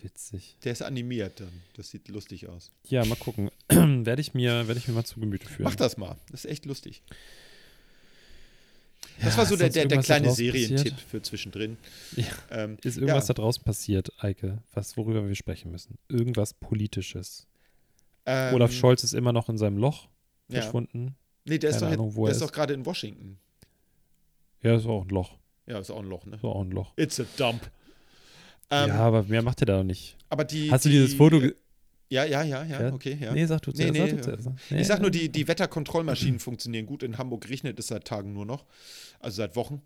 Witzig. 0.01 0.55
der 0.63 0.71
ist 0.71 0.81
animiert 0.81 1.39
dann. 1.39 1.61
Das 1.75 1.89
sieht 1.89 2.07
lustig 2.07 2.47
aus. 2.47 2.71
Ja, 2.87 3.03
mal 3.05 3.15
gucken. 3.15 3.49
werde 3.69 4.21
ich, 4.21 4.33
mir, 4.33 4.67
werde 4.67 4.79
ich 4.79 4.87
mir 4.87 4.93
mal 4.93 5.03
zu 5.05 5.19
Gemüte 5.19 5.47
führen. 5.47 5.63
Mach 5.63 5.75
das 5.75 5.97
mal. 5.97 6.17
Das 6.31 6.45
ist 6.45 6.51
echt 6.51 6.65
lustig. 6.65 7.03
Das 9.21 9.37
war 9.37 9.45
so 9.45 9.55
der, 9.55 9.67
ist 9.67 9.75
der, 9.75 9.85
der 9.85 9.99
kleine 10.01 10.31
Serientipp 10.31 10.77
passiert? 10.77 10.99
für 11.01 11.21
zwischendrin. 11.21 11.77
Ja. 12.15 12.25
Ähm, 12.51 12.77
Ist 12.83 12.97
irgendwas 12.97 13.27
ja, 13.27 13.33
da 13.33 13.41
draußen 13.41 13.63
passiert, 13.63 14.11
Eike, 14.23 14.59
was, 14.73 14.97
worüber 14.97 15.25
wir 15.27 15.35
sprechen 15.35 15.71
müssen? 15.71 15.97
Irgendwas 16.09 16.53
Politisches. 16.53 17.47
ähm, 18.25 18.53
Olaf 18.55 18.71
Scholz 18.73 19.03
ist 19.03 19.13
immer 19.13 19.31
noch 19.33 19.47
in 19.49 19.57
seinem 19.57 19.77
Loch 19.77 20.07
Ja. 20.49 20.61
verschwunden. 20.61 21.15
Nee, 21.45 21.57
der 21.59 21.69
ist 21.69 21.79
keine 21.79 21.91
doch, 21.91 21.93
Ahnung, 22.03 22.07
jetzt, 22.09 22.17
wo 22.17 22.25
der 22.25 22.31
ist 22.31 22.41
ist. 22.41 22.47
doch 22.47 22.51
gerade 22.51 22.73
in 22.73 22.85
Washington. 22.85 23.37
Ja, 24.63 24.75
ist 24.75 24.85
auch 24.85 25.03
ein 25.03 25.09
Loch. 25.09 25.37
Ja, 25.67 25.79
ist 25.79 25.91
auch 25.91 25.99
ein 25.99 26.09
Loch, 26.09 26.25
ne? 26.25 26.35
Ist 26.35 26.43
auch 26.43 26.61
ein 26.61 26.71
Loch. 26.71 26.93
It's 26.97 27.19
a 27.19 27.25
dump. 27.37 27.69
Ähm, 28.71 28.89
ja, 28.89 28.95
aber 28.95 29.23
mehr 29.23 29.41
macht 29.43 29.61
er 29.61 29.67
da 29.67 29.77
noch 29.77 29.83
nicht. 29.83 30.17
aber 30.29 30.43
die. 30.43 30.71
Hast 30.71 30.85
du 30.85 30.89
die, 30.89 30.95
dieses 30.95 31.13
Foto 31.13 31.39
ge 31.39 31.55
Ja, 32.09 32.23
ja, 32.23 32.43
ja, 32.43 32.63
ja, 32.63 32.93
okay, 32.93 33.17
ja. 33.19 33.33
Nee, 33.33 33.45
sag 33.45 33.61
du 33.63 33.71
Nee, 33.71 33.91
zuerst. 33.91 33.97
sag 33.97 34.05
nee, 34.05 34.11
du 34.17 34.21
zuerst. 34.21 34.49
Nee. 34.69 34.81
Ich 34.81 34.87
sag 34.87 35.01
nur, 35.01 35.09
die, 35.09 35.29
die 35.29 35.47
Wetterkontrollmaschinen 35.47 36.39
funktionieren 36.39 36.85
gut. 36.85 37.01
In 37.03 37.17
Hamburg 37.17 37.49
regnet 37.49 37.79
es 37.79 37.87
seit 37.87 38.05
Tagen 38.05 38.33
nur 38.33 38.45
noch. 38.45 38.65
Also 39.19 39.37
seit 39.37 39.55
Wochen. 39.55 39.81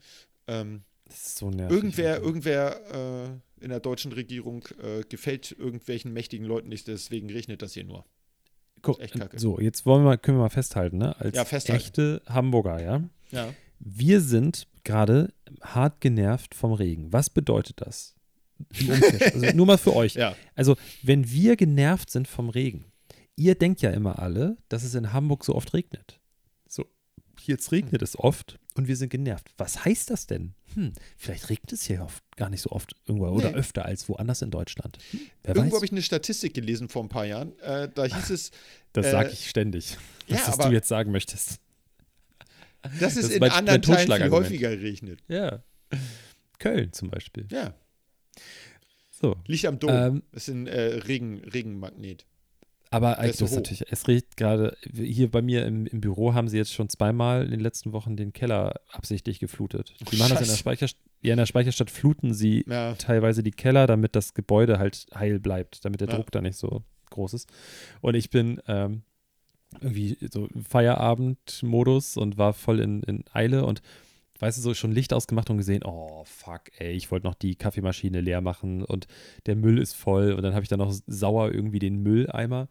Ähm, 0.48 0.82
Das 1.06 1.16
ist 1.28 1.38
so 1.38 1.50
nervig. 1.50 1.76
irgendwer, 1.76 2.20
irgendwer 2.22 3.30
äh, 3.60 3.64
in 3.64 3.70
der 3.70 3.80
deutschen 3.80 4.12
Regierung 4.12 4.66
äh, 4.84 5.04
gefällt 5.08 5.56
irgendwelchen 5.58 6.12
mächtigen 6.12 6.46
Leuten 6.46 6.68
nicht, 6.70 6.88
deswegen 6.88 7.30
regnet 7.30 7.62
das 7.62 7.74
hier 7.74 7.86
nur. 7.86 8.06
Guck, 8.82 9.00
echt 9.02 9.18
kacke. 9.18 9.40
So, 9.40 9.60
jetzt 9.60 9.86
wollen 9.86 10.04
wir 10.04 10.10
mal, 10.10 10.18
können 10.18 10.38
wir 10.38 10.44
mal 10.44 10.50
festhalten, 10.50 10.98
ne? 10.98 11.18
Als 11.20 11.36
Ja, 11.36 11.46
festhalten. 11.46 11.82
echte 11.82 12.22
Hamburger, 12.28 12.82
ja. 12.82 13.04
Ja. 13.32 13.54
Wir 13.80 14.20
sind 14.22 14.68
gerade 14.84 15.34
hart 15.62 16.02
genervt 16.02 16.54
vom 16.56 16.74
Regen. 16.74 17.12
Was 17.14 17.30
bedeutet 17.30 17.82
das? 17.82 18.16
Im 18.80 18.90
Umkehrschluss. 18.90 19.44
also 19.44 19.56
nur 19.58 19.66
mal 19.66 19.78
für 19.78 19.96
euch. 19.96 20.14
Ja. 20.16 20.36
Also, 20.56 20.76
wenn 21.02 21.30
wir 21.32 21.56
genervt 21.56 22.10
sind 22.10 22.28
vom 22.28 22.50
Regen, 22.50 22.86
ihr 23.36 23.56
denkt 23.56 23.82
ja 23.82 23.90
immer 23.92 24.20
alle, 24.20 24.58
dass 24.70 24.84
es 24.84 24.96
in 24.96 25.14
Hamburg 25.14 25.46
so 25.46 25.56
oft 25.56 25.74
regnet. 25.74 26.20
So, 26.68 26.86
jetzt 27.46 27.72
regnet 27.72 28.02
es 28.02 28.18
oft 28.20 28.60
und 28.76 28.88
wir 28.88 28.96
sind 28.96 29.10
genervt. 29.10 29.50
Was 29.58 29.86
heißt 29.86 30.10
das 30.10 30.28
denn? 30.28 30.54
Hm, 30.76 30.94
vielleicht 31.18 31.50
regnet 31.50 31.72
es 31.74 31.84
hier 31.86 32.04
oft, 32.04 32.24
gar 32.36 32.50
nicht 32.50 32.62
so 32.62 32.70
oft 32.72 32.96
irgendwo 33.08 33.28
oder 33.30 33.50
Nee. 33.52 33.56
öfter 33.58 33.86
als 33.86 34.08
woanders 34.10 34.42
in 34.42 34.52
Deutschland. 34.52 34.98
Hm, 35.12 35.20
Irgendwo 35.44 35.76
habe 35.78 35.86
ich 35.86 35.92
eine 35.92 36.02
Statistik 36.04 36.54
gelesen 36.54 36.90
vor 36.90 37.02
ein 37.04 37.10
paar 37.10 37.26
Jahren. 37.26 37.58
Äh, 37.60 37.90
da 37.94 38.06
hieß 38.06 38.30
es, 38.30 38.52
das 38.94 39.08
äh, 39.08 39.12
sage 39.12 39.30
ich 39.32 39.50
ständig. 39.50 39.98
ja, 40.28 40.36
Was, 40.38 40.50
aber- 40.60 40.68
du 40.70 40.74
jetzt 40.76 40.88
sagen 40.90 41.12
möchtest. 41.12 41.60
dass 43.00 43.16
es 43.16 43.26
ist 43.26 43.32
in 43.32 43.40
mein- 43.40 43.52
anderen 43.52 43.82
mein 43.88 44.08
Teilen 44.08 44.22
viel 44.22 44.32
häufiger 44.32 44.70
regnet. 44.72 45.20
Ja. 45.28 45.64
Köln 46.60 46.94
zum 46.94 47.10
Beispiel. 47.10 47.48
Ja. 47.52 47.74
So. 49.12 49.36
Liegt 49.48 49.66
am 49.66 49.80
Dom. 49.80 49.90
Ähm, 49.92 50.24
ist 50.32 50.48
ein 50.48 50.68
äh, 50.68 50.82
Regen, 51.08 51.40
Regenmagnet. 51.40 52.26
Aber 52.92 53.20
eigentlich 53.20 53.42
ist 53.42 53.54
natürlich, 53.54 53.86
es 53.92 54.08
riecht 54.08 54.36
gerade, 54.36 54.76
hier 54.96 55.30
bei 55.30 55.44
mir 55.44 55.66
im, 55.66 55.86
im 55.86 56.02
Büro 56.02 56.34
haben 56.34 56.48
sie 56.48 56.58
jetzt 56.58 56.74
schon 56.74 56.90
zweimal 56.90 57.44
in 57.46 57.52
den 57.52 57.60
letzten 57.60 57.94
Wochen 57.94 58.18
den 58.18 58.34
Keller 58.34 58.82
absichtlich 58.92 59.40
geflutet. 59.40 59.94
Die 60.12 60.16
machen 60.18 60.32
das 60.32 60.32
in 60.32 60.38
der, 60.38 60.46
Scheiße. 60.46 60.58
Speicherst 60.58 60.98
ja, 61.22 61.34
in 61.34 61.38
der 61.38 61.46
Speicherstadt, 61.46 61.92
fluten 61.92 62.34
sie 62.34 62.64
Ja. 62.68 62.96
teilweise 62.96 63.44
die 63.44 63.52
Keller, 63.52 63.86
damit 63.86 64.16
das 64.16 64.34
Gebäude 64.34 64.80
halt 64.80 65.06
heil 65.14 65.40
bleibt, 65.40 65.86
damit 65.86 66.02
der 66.02 66.08
Ja. 66.08 66.16
Druck 66.16 66.32
da 66.32 66.42
nicht 66.42 66.58
so 66.58 66.84
groß 67.12 67.34
ist. 67.36 67.50
Und 68.02 68.16
ich 68.16 68.32
bin 68.32 68.60
ähm, 68.68 69.04
irgendwie 69.82 70.18
so 70.32 70.48
Feierabend-Modus 70.68 72.18
und 72.18 72.38
war 72.38 72.54
voll 72.54 72.80
in, 72.80 73.04
in 73.04 73.24
Eile 73.34 73.66
und 73.66 73.82
weißt 74.40 74.58
du, 74.58 74.62
so 74.62 74.74
schon 74.74 74.92
Licht 74.92 75.14
ausgemacht 75.14 75.50
und 75.50 75.58
gesehen, 75.58 75.84
oh 75.84 76.24
fuck, 76.26 76.62
ey, 76.78 76.92
ich 76.94 77.12
wollte 77.12 77.28
noch 77.28 77.36
die 77.36 77.56
Kaffeemaschine 77.56 78.22
leer 78.22 78.42
machen 78.42 78.84
und 78.84 79.08
der 79.46 79.56
Müll 79.56 79.78
ist 79.80 79.94
voll 79.94 80.34
und 80.34 80.44
dann 80.44 80.54
habe 80.54 80.64
ich 80.64 80.70
dann 80.70 80.80
noch 80.80 80.94
sauer 81.08 81.52
irgendwie 81.52 81.80
den 81.80 82.02
Mülleimer 82.02 82.68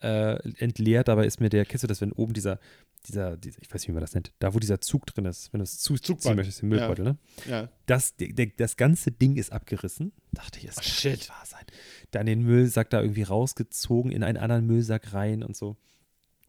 äh, 0.00 0.34
entleert, 0.58 1.06
dabei 1.08 1.26
ist 1.26 1.40
mir 1.40 1.48
der, 1.48 1.64
kennst 1.64 1.84
du 1.84 1.86
das, 1.86 2.00
wenn 2.00 2.10
oben 2.12 2.32
dieser, 2.32 2.58
dieser, 3.06 3.36
dieser, 3.36 3.62
ich 3.62 3.68
weiß 3.72 3.82
nicht, 3.82 3.88
wie 3.88 3.92
man 3.92 4.00
das 4.00 4.14
nennt, 4.14 4.32
da 4.40 4.52
wo 4.52 4.58
dieser 4.58 4.80
Zug 4.80 5.06
drin 5.06 5.26
ist, 5.26 5.52
wenn 5.52 5.58
du 5.60 5.62
es 5.62 5.78
zu, 5.78 5.94
ziehen 5.94 6.02
Zugband. 6.18 6.36
möchtest, 6.36 6.62
den 6.62 6.70
Müllbeutel, 6.70 7.04
ne? 7.04 7.18
Ja. 7.48 7.68
Das, 7.86 8.16
der, 8.16 8.32
der, 8.32 8.46
das 8.56 8.76
ganze 8.76 9.12
Ding 9.12 9.36
ist 9.36 9.52
abgerissen. 9.52 10.12
Dachte 10.32 10.58
ich, 10.58 10.66
das 10.66 10.76
Oh, 10.78 10.80
kann 10.80 10.90
shit. 10.90 11.12
nicht 11.12 11.28
wahr 11.28 11.44
sein. 11.46 11.64
Dann 12.10 12.26
den 12.26 12.42
Müllsack 12.42 12.90
da 12.90 13.00
irgendwie 13.00 13.22
rausgezogen, 13.22 14.10
in 14.10 14.24
einen 14.24 14.38
anderen 14.38 14.66
Müllsack 14.66 15.12
rein 15.14 15.44
und 15.44 15.56
so. 15.56 15.76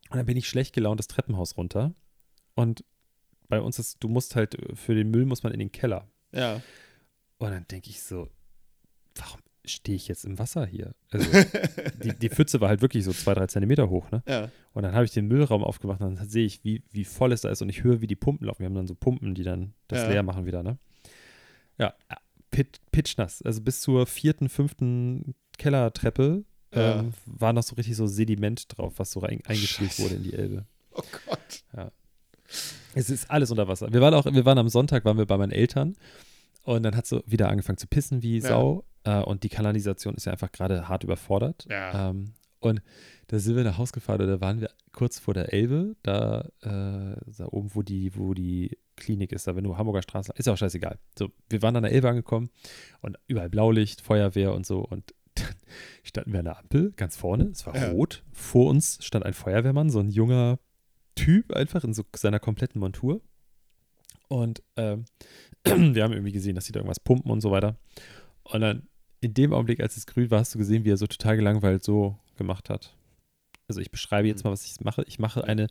Und 0.10 0.18
dann 0.18 0.26
bin 0.26 0.38
ich 0.38 0.48
schlecht 0.50 0.74
gelaunt 0.74 1.00
das 1.00 1.08
Treppenhaus 1.08 1.56
runter. 1.56 1.94
Und 2.56 2.84
bei 3.54 3.62
uns 3.62 3.80
ist, 3.80 3.98
du 4.04 4.08
musst 4.10 4.36
halt, 4.36 4.58
für 4.76 4.96
den 4.96 5.10
Müll 5.12 5.26
muss 5.26 5.44
man 5.44 5.54
in 5.54 5.60
den 5.60 5.72
Keller. 5.72 6.08
Ja. 6.32 6.62
Und 7.38 7.52
dann 7.52 7.66
denke 7.70 7.90
ich 7.90 8.02
so, 8.02 8.30
warum 9.16 9.40
stehe 9.66 9.96
ich 9.96 10.08
jetzt 10.08 10.26
im 10.26 10.40
Wasser 10.40 10.66
hier? 10.66 10.94
Also, 11.12 11.30
die, 12.04 12.14
die 12.14 12.30
Pfütze 12.30 12.60
war 12.62 12.70
halt 12.70 12.82
wirklich 12.82 13.04
so 13.04 13.14
zwei, 13.14 13.34
drei 13.34 13.48
Zentimeter 13.48 13.90
hoch, 13.90 14.10
ne? 14.12 14.24
Ja. 14.28 14.50
Und 14.74 14.84
dann 14.84 14.94
habe 14.94 15.06
ich 15.06 15.12
den 15.12 15.28
Müllraum 15.28 15.64
aufgemacht 15.64 16.02
und 16.02 16.16
dann 16.16 16.28
sehe 16.30 16.46
ich, 16.46 16.64
wie, 16.64 16.84
wie 16.92 17.06
voll 17.06 17.32
es 17.32 17.42
da 17.42 17.50
ist 17.50 17.62
und 17.62 17.70
ich 17.70 17.84
höre, 17.84 18.02
wie 18.02 18.08
die 18.08 18.16
Pumpen 18.16 18.48
laufen. 18.48 18.60
Wir 18.60 18.66
haben 18.66 18.76
dann 18.76 18.88
so 18.88 18.96
Pumpen, 18.96 19.36
die 19.36 19.44
dann 19.44 19.74
das 19.88 20.00
Ja. 20.04 20.10
leer 20.10 20.24
machen 20.24 20.46
wieder, 20.46 20.64
ne? 20.64 20.78
Ja, 21.78 21.94
pit, 22.52 22.80
pitchnass. 22.92 23.42
Also 23.42 23.62
bis 23.62 23.82
zur 23.82 24.06
vierten, 24.08 24.50
fünften 24.50 25.36
Kellertreppe 25.58 26.44
Ja. 26.74 27.00
ähm, 27.00 27.14
war 27.26 27.54
noch 27.54 27.64
so 27.64 27.76
richtig 27.76 27.96
so 27.96 28.08
Sediment 28.08 28.66
drauf, 28.76 28.94
was 28.98 29.12
so 29.12 29.22
Scheiße. 29.88 30.04
wurde 30.04 30.16
in 30.16 30.24
die 30.24 30.34
Elbe. 30.34 30.66
Oh 30.92 31.02
Gott. 31.28 31.64
Es 32.96 33.10
ist 33.10 33.30
alles 33.32 33.52
unter 33.52 33.68
Wasser. 33.68 33.92
Wir 33.92 34.02
waren 34.02 34.14
auch, 34.14 34.26
wir 34.26 34.46
waren 34.46 34.58
am 34.58 34.70
Sonntag, 34.70 35.06
waren 35.06 35.18
wir 35.18 35.26
bei 35.26 35.38
meinen 35.38 35.52
Eltern 35.52 35.96
und 36.64 36.84
dann 36.84 36.96
hat 36.96 37.06
so 37.08 37.22
wieder 37.26 37.50
angefangen 37.50 37.78
zu 37.78 37.88
pissen 37.88 38.22
wie 38.24 38.40
Ja. 38.40 38.50
Sau. 38.50 38.84
Äh, 39.04 39.20
und 39.22 39.44
die 39.44 39.50
Kanalisation 39.50 40.16
ist 40.16 40.26
ja 40.26 40.32
einfach 40.32 40.52
gerade 40.52 40.88
hart 40.88 41.04
überfordert. 41.04 41.66
Ja. 41.70 42.10
Ähm, 42.10 42.34
und 42.60 42.82
da 43.28 43.40
sind 43.40 43.56
wir 43.58 43.64
nach 43.66 43.78
Haus 43.78 43.92
gefahren 43.92 44.22
und 44.22 44.28
da 44.28 44.40
waren 44.40 44.62
wir 44.62 44.70
kurz 44.94 45.20
vor 45.20 45.34
der 45.34 45.52
Elbe, 45.52 45.96
da, 46.04 46.42
äh, 46.62 47.16
da 47.38 47.48
oben, 47.48 47.72
wo 47.74 47.82
die, 47.82 48.16
wo 48.16 48.34
die 48.34 48.78
Klinik 48.96 49.32
ist, 49.34 49.48
da 49.48 49.56
wenn 49.56 49.64
du 49.66 49.76
Hamburger 49.78 50.02
Straße, 50.02 50.32
ist 50.38 50.48
auch 50.48 50.56
scheißegal. 50.58 50.98
So, 51.18 51.30
wir 51.50 51.62
waren 51.62 51.76
an 51.76 51.84
der 51.84 51.92
Elbe 51.92 52.08
angekommen 52.10 52.50
und 53.02 53.18
überall 53.28 53.50
Blaulicht, 53.50 54.02
Feuerwehr 54.02 54.54
und 54.54 54.66
so 54.66 54.80
und 54.80 55.14
dann 55.36 55.48
standen 56.04 56.32
wir 56.32 56.40
an 56.40 56.46
der 56.46 56.60
Ampel, 56.60 56.92
ganz 56.96 57.18
vorne, 57.18 57.46
es 57.46 57.66
war 57.66 57.76
Ja. 57.76 57.90
rot. 57.92 58.24
Vor 58.32 58.70
uns 58.70 59.00
stand 59.02 59.26
ein 59.26 59.34
Feuerwehrmann, 59.34 59.90
so 59.90 60.00
ein 60.00 60.10
junger 60.10 60.60
Typ, 61.16 61.54
einfach 61.54 61.84
in 61.84 61.94
so 61.94 62.04
seiner 62.16 62.40
kompletten 62.40 62.80
Montur. 62.80 63.22
Und 64.28 64.64
ähm, 64.78 65.06
wir 65.64 66.04
haben 66.04 66.14
irgendwie 66.14 66.32
gesehen, 66.32 66.56
dass 66.56 66.66
sie 66.66 66.72
da 66.72 66.80
irgendwas 66.80 67.00
pumpen 67.00 67.32
und 67.32 67.42
so 67.42 67.52
weiter. 67.52 67.78
Und 68.44 68.62
dann 68.62 68.88
in 69.22 69.34
dem 69.34 69.54
Augenblick, 69.54 69.80
als 69.80 69.96
es 69.96 70.06
grün 70.06 70.32
war, 70.32 70.40
hast 70.40 70.54
du 70.54 70.60
gesehen, 70.60 70.84
wie 70.84 70.92
er 70.92 70.98
so 70.98 71.08
total 71.08 71.38
gelangweilt 71.38 71.84
so 71.84 72.18
gemacht 72.36 72.70
hat. 72.70 72.96
Also 73.68 73.80
ich 73.80 73.92
beschreibe 73.92 74.28
jetzt 74.28 74.44
mal, 74.44 74.52
was 74.52 74.66
ich 74.66 74.82
mache. 74.82 75.04
Ich 75.08 75.20
mache 75.20 75.44
eine 75.44 75.68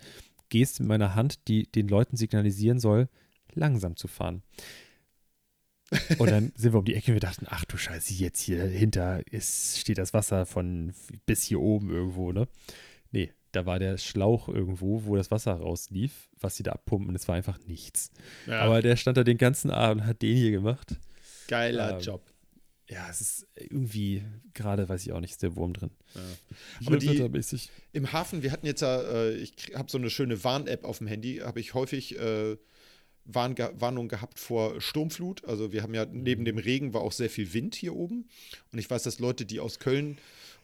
Geste 0.49 0.82
mit 0.82 0.88
meiner 0.88 1.14
Hand, 1.14 1.49
die 1.49 1.70
den 1.70 1.88
Leuten 1.88 2.16
signalisieren 2.16 2.78
soll, 2.78 3.09
langsam 3.55 3.97
zu 3.97 4.09
fahren. 4.09 4.43
Und 6.18 6.30
dann 6.30 6.53
sind 6.57 6.72
wir 6.72 6.78
um 6.78 6.84
die 6.84 6.95
Ecke 6.95 7.11
und 7.11 7.16
wir 7.16 7.20
dachten, 7.20 7.47
ach 7.49 7.64
du 7.64 7.76
Scheiße, 7.76 8.14
jetzt 8.14 8.40
hier 8.40 8.59
dahinter 8.59 9.26
ist, 9.30 9.78
steht 9.78 9.99
das 9.99 10.14
Wasser 10.14 10.47
von 10.47 10.93
bis 11.26 11.43
hier 11.43 11.61
oben 11.61 11.90
irgendwo, 11.90 12.32
ne? 12.32 12.49
Nee, 13.11 13.32
da 13.53 13.66
war 13.66 13.78
der 13.78 13.98
Schlauch 13.98 14.48
irgendwo, 14.48 15.05
wo 15.05 15.16
das 15.16 15.30
Wasser 15.30 15.53
rauslief, 15.53 16.30
was 16.40 16.57
sie 16.57 16.62
da 16.62 16.72
abpumpen 16.72 17.14
es 17.14 17.28
war 17.28 17.36
einfach 17.36 17.59
nichts. 17.66 18.11
Ja. 18.46 18.61
Aber 18.61 18.82
der 18.82 18.96
stand 18.96 19.16
da 19.16 19.24
den 19.24 19.38
ganzen 19.38 19.70
Abend 19.70 20.03
und 20.03 20.09
hat 20.09 20.22
den 20.22 20.36
hier 20.36 20.50
gemacht. 20.50 20.96
Geiler 21.48 21.96
ähm, 21.96 22.00
Job. 22.00 22.22
Ja, 22.88 23.09
es 23.09 23.20
ist 23.20 23.46
irgendwie, 23.55 24.22
gerade 24.55 24.88
weiß 24.88 25.07
ich 25.07 25.12
auch 25.12 25.20
nicht, 25.20 25.32
ist 25.32 25.42
der 25.42 25.57
Wurm 25.57 25.72
drin. 25.72 25.90
Ja. 26.14 26.20
Aber 26.86 26.98
die-. 26.98 27.28
Im 27.92 28.12
Hafen, 28.12 28.42
wir 28.42 28.53
hatten 28.53 28.66
jetzt 28.66 28.82
ja, 28.82 29.00
äh, 29.00 29.34
ich 29.34 29.55
habe 29.74 29.90
so 29.90 29.98
eine 29.98 30.11
schöne 30.11 30.42
Warn-App 30.44 30.84
auf 30.84 30.98
dem 30.98 31.07
Handy, 31.07 31.36
habe 31.36 31.61
ich 31.61 31.74
häufig 31.74 32.18
äh, 32.18 32.57
Warn 33.24 33.57
Warnung 33.57 34.09
gehabt 34.09 34.38
vor 34.38 34.80
Sturmflut. 34.80 35.44
Also 35.44 35.72
wir 35.72 35.82
haben 35.82 35.94
ja 35.94 36.05
neben 36.07 36.44
dem 36.44 36.59
Regen 36.59 36.92
war 36.92 37.03
auch 37.03 37.12
sehr 37.12 37.30
viel 37.30 37.53
Wind 37.53 37.74
hier 37.74 37.94
oben. 37.94 38.28
Und 38.72 38.78
ich 38.78 38.90
weiß, 38.90 39.05
dass 39.05 39.20
Leute, 39.20 39.46
die 39.46 39.61
aus 39.61 39.78
Köln 39.78 40.18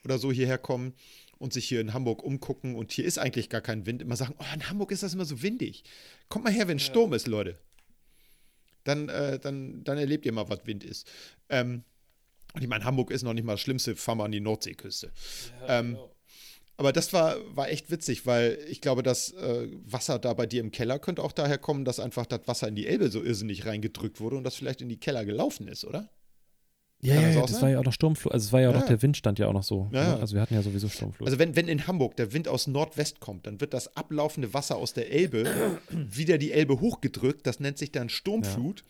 oder 0.04 0.18
so 0.18 0.32
hierher 0.32 0.58
kommen 0.58 0.94
und 1.38 1.52
sich 1.52 1.66
hier 1.66 1.80
in 1.80 1.94
Hamburg 1.94 2.22
umgucken 2.22 2.74
und 2.74 2.92
hier 2.92 3.04
ist 3.04 3.18
eigentlich 3.18 3.48
gar 3.48 3.60
kein 3.60 3.86
Wind, 3.86 4.02
immer 4.02 4.16
sagen, 4.16 4.34
oh, 4.38 4.54
in 4.54 4.68
Hamburg 4.68 4.90
ist 4.90 5.02
das 5.02 5.14
immer 5.14 5.24
so 5.24 5.42
windig. 5.42 5.84
Kommt 6.28 6.44
mal 6.44 6.52
her, 6.52 6.68
wenn 6.68 6.78
Sturm 6.78 7.12
ist, 7.12 7.26
Leute. 7.26 7.58
Dann, 8.84 9.08
äh, 9.08 9.38
dann, 9.38 9.84
dann 9.84 9.98
erlebt 9.98 10.26
ihr 10.26 10.32
mal, 10.32 10.48
was 10.48 10.66
Wind 10.66 10.84
ist. 10.84 11.06
Ähm, 11.48 11.84
und 12.54 12.62
ich 12.62 12.68
meine, 12.68 12.84
Hamburg 12.84 13.10
ist 13.10 13.22
noch 13.22 13.34
nicht 13.34 13.44
mal 13.44 13.52
das 13.54 13.60
Schlimmste, 13.60 13.94
fahr 13.96 14.14
mal 14.14 14.24
an 14.24 14.32
die 14.32 14.40
Nordseeküste. 14.40 15.12
ähm, 15.66 15.98
aber 16.76 16.92
das 16.92 17.12
war, 17.12 17.36
war 17.56 17.68
echt 17.68 17.90
witzig, 17.90 18.24
weil 18.24 18.56
ich 18.68 18.80
glaube, 18.80 19.02
das 19.02 19.32
äh, 19.32 19.68
Wasser 19.84 20.20
da 20.20 20.32
bei 20.32 20.46
dir 20.46 20.60
im 20.60 20.70
Keller 20.70 21.00
könnte 21.00 21.24
auch 21.24 21.32
daher 21.32 21.58
kommen, 21.58 21.84
dass 21.84 21.98
einfach 21.98 22.24
das 22.24 22.46
Wasser 22.46 22.68
in 22.68 22.76
die 22.76 22.86
Elbe 22.86 23.10
so 23.10 23.22
irrsinnig 23.22 23.66
reingedrückt 23.66 24.20
wurde 24.20 24.36
und 24.36 24.44
das 24.44 24.54
vielleicht 24.54 24.80
in 24.80 24.88
die 24.88 25.00
Keller 25.00 25.24
gelaufen 25.24 25.66
ist, 25.66 25.84
oder? 25.84 26.08
Ja, 27.00 27.14
Kann 27.14 27.22
ja, 27.22 27.28
das 27.28 27.36
ja 27.36 27.40
das 27.42 27.50
sein? 27.52 27.62
war 27.62 27.68
ja 27.70 27.78
auch 27.78 27.84
noch 27.84 27.92
Sturmflut. 27.92 28.32
Also 28.32 28.46
es 28.46 28.52
war 28.52 28.60
ja 28.60 28.70
auch 28.70 28.74
Ja. 28.74 28.80
noch, 28.80 28.86
der 28.86 29.00
Wind 29.02 29.16
stand 29.16 29.38
ja 29.38 29.46
auch 29.46 29.52
noch 29.52 29.62
so. 29.62 29.88
Ja, 29.92 30.14
ne? 30.16 30.20
Also 30.20 30.34
wir 30.34 30.42
hatten 30.42 30.54
ja 30.54 30.62
sowieso 30.62 30.88
Sturmflut. 30.88 31.28
Also 31.28 31.38
wenn, 31.38 31.54
wenn 31.54 31.68
in 31.68 31.86
Hamburg 31.86 32.16
der 32.16 32.32
Wind 32.32 32.48
aus 32.48 32.66
Nordwest 32.66 33.20
kommt, 33.20 33.46
dann 33.46 33.60
wird 33.60 33.72
das 33.72 33.96
ablaufende 33.96 34.52
Wasser 34.52 34.76
aus 34.76 34.94
der 34.94 35.12
Elbe 35.12 35.78
wieder 35.90 36.38
die 36.38 36.50
Elbe 36.50 36.80
hochgedrückt. 36.80 37.46
Das 37.46 37.60
nennt 37.60 37.78
sich 37.78 37.92
dann 37.92 38.08
Sturmflut. 38.08 38.82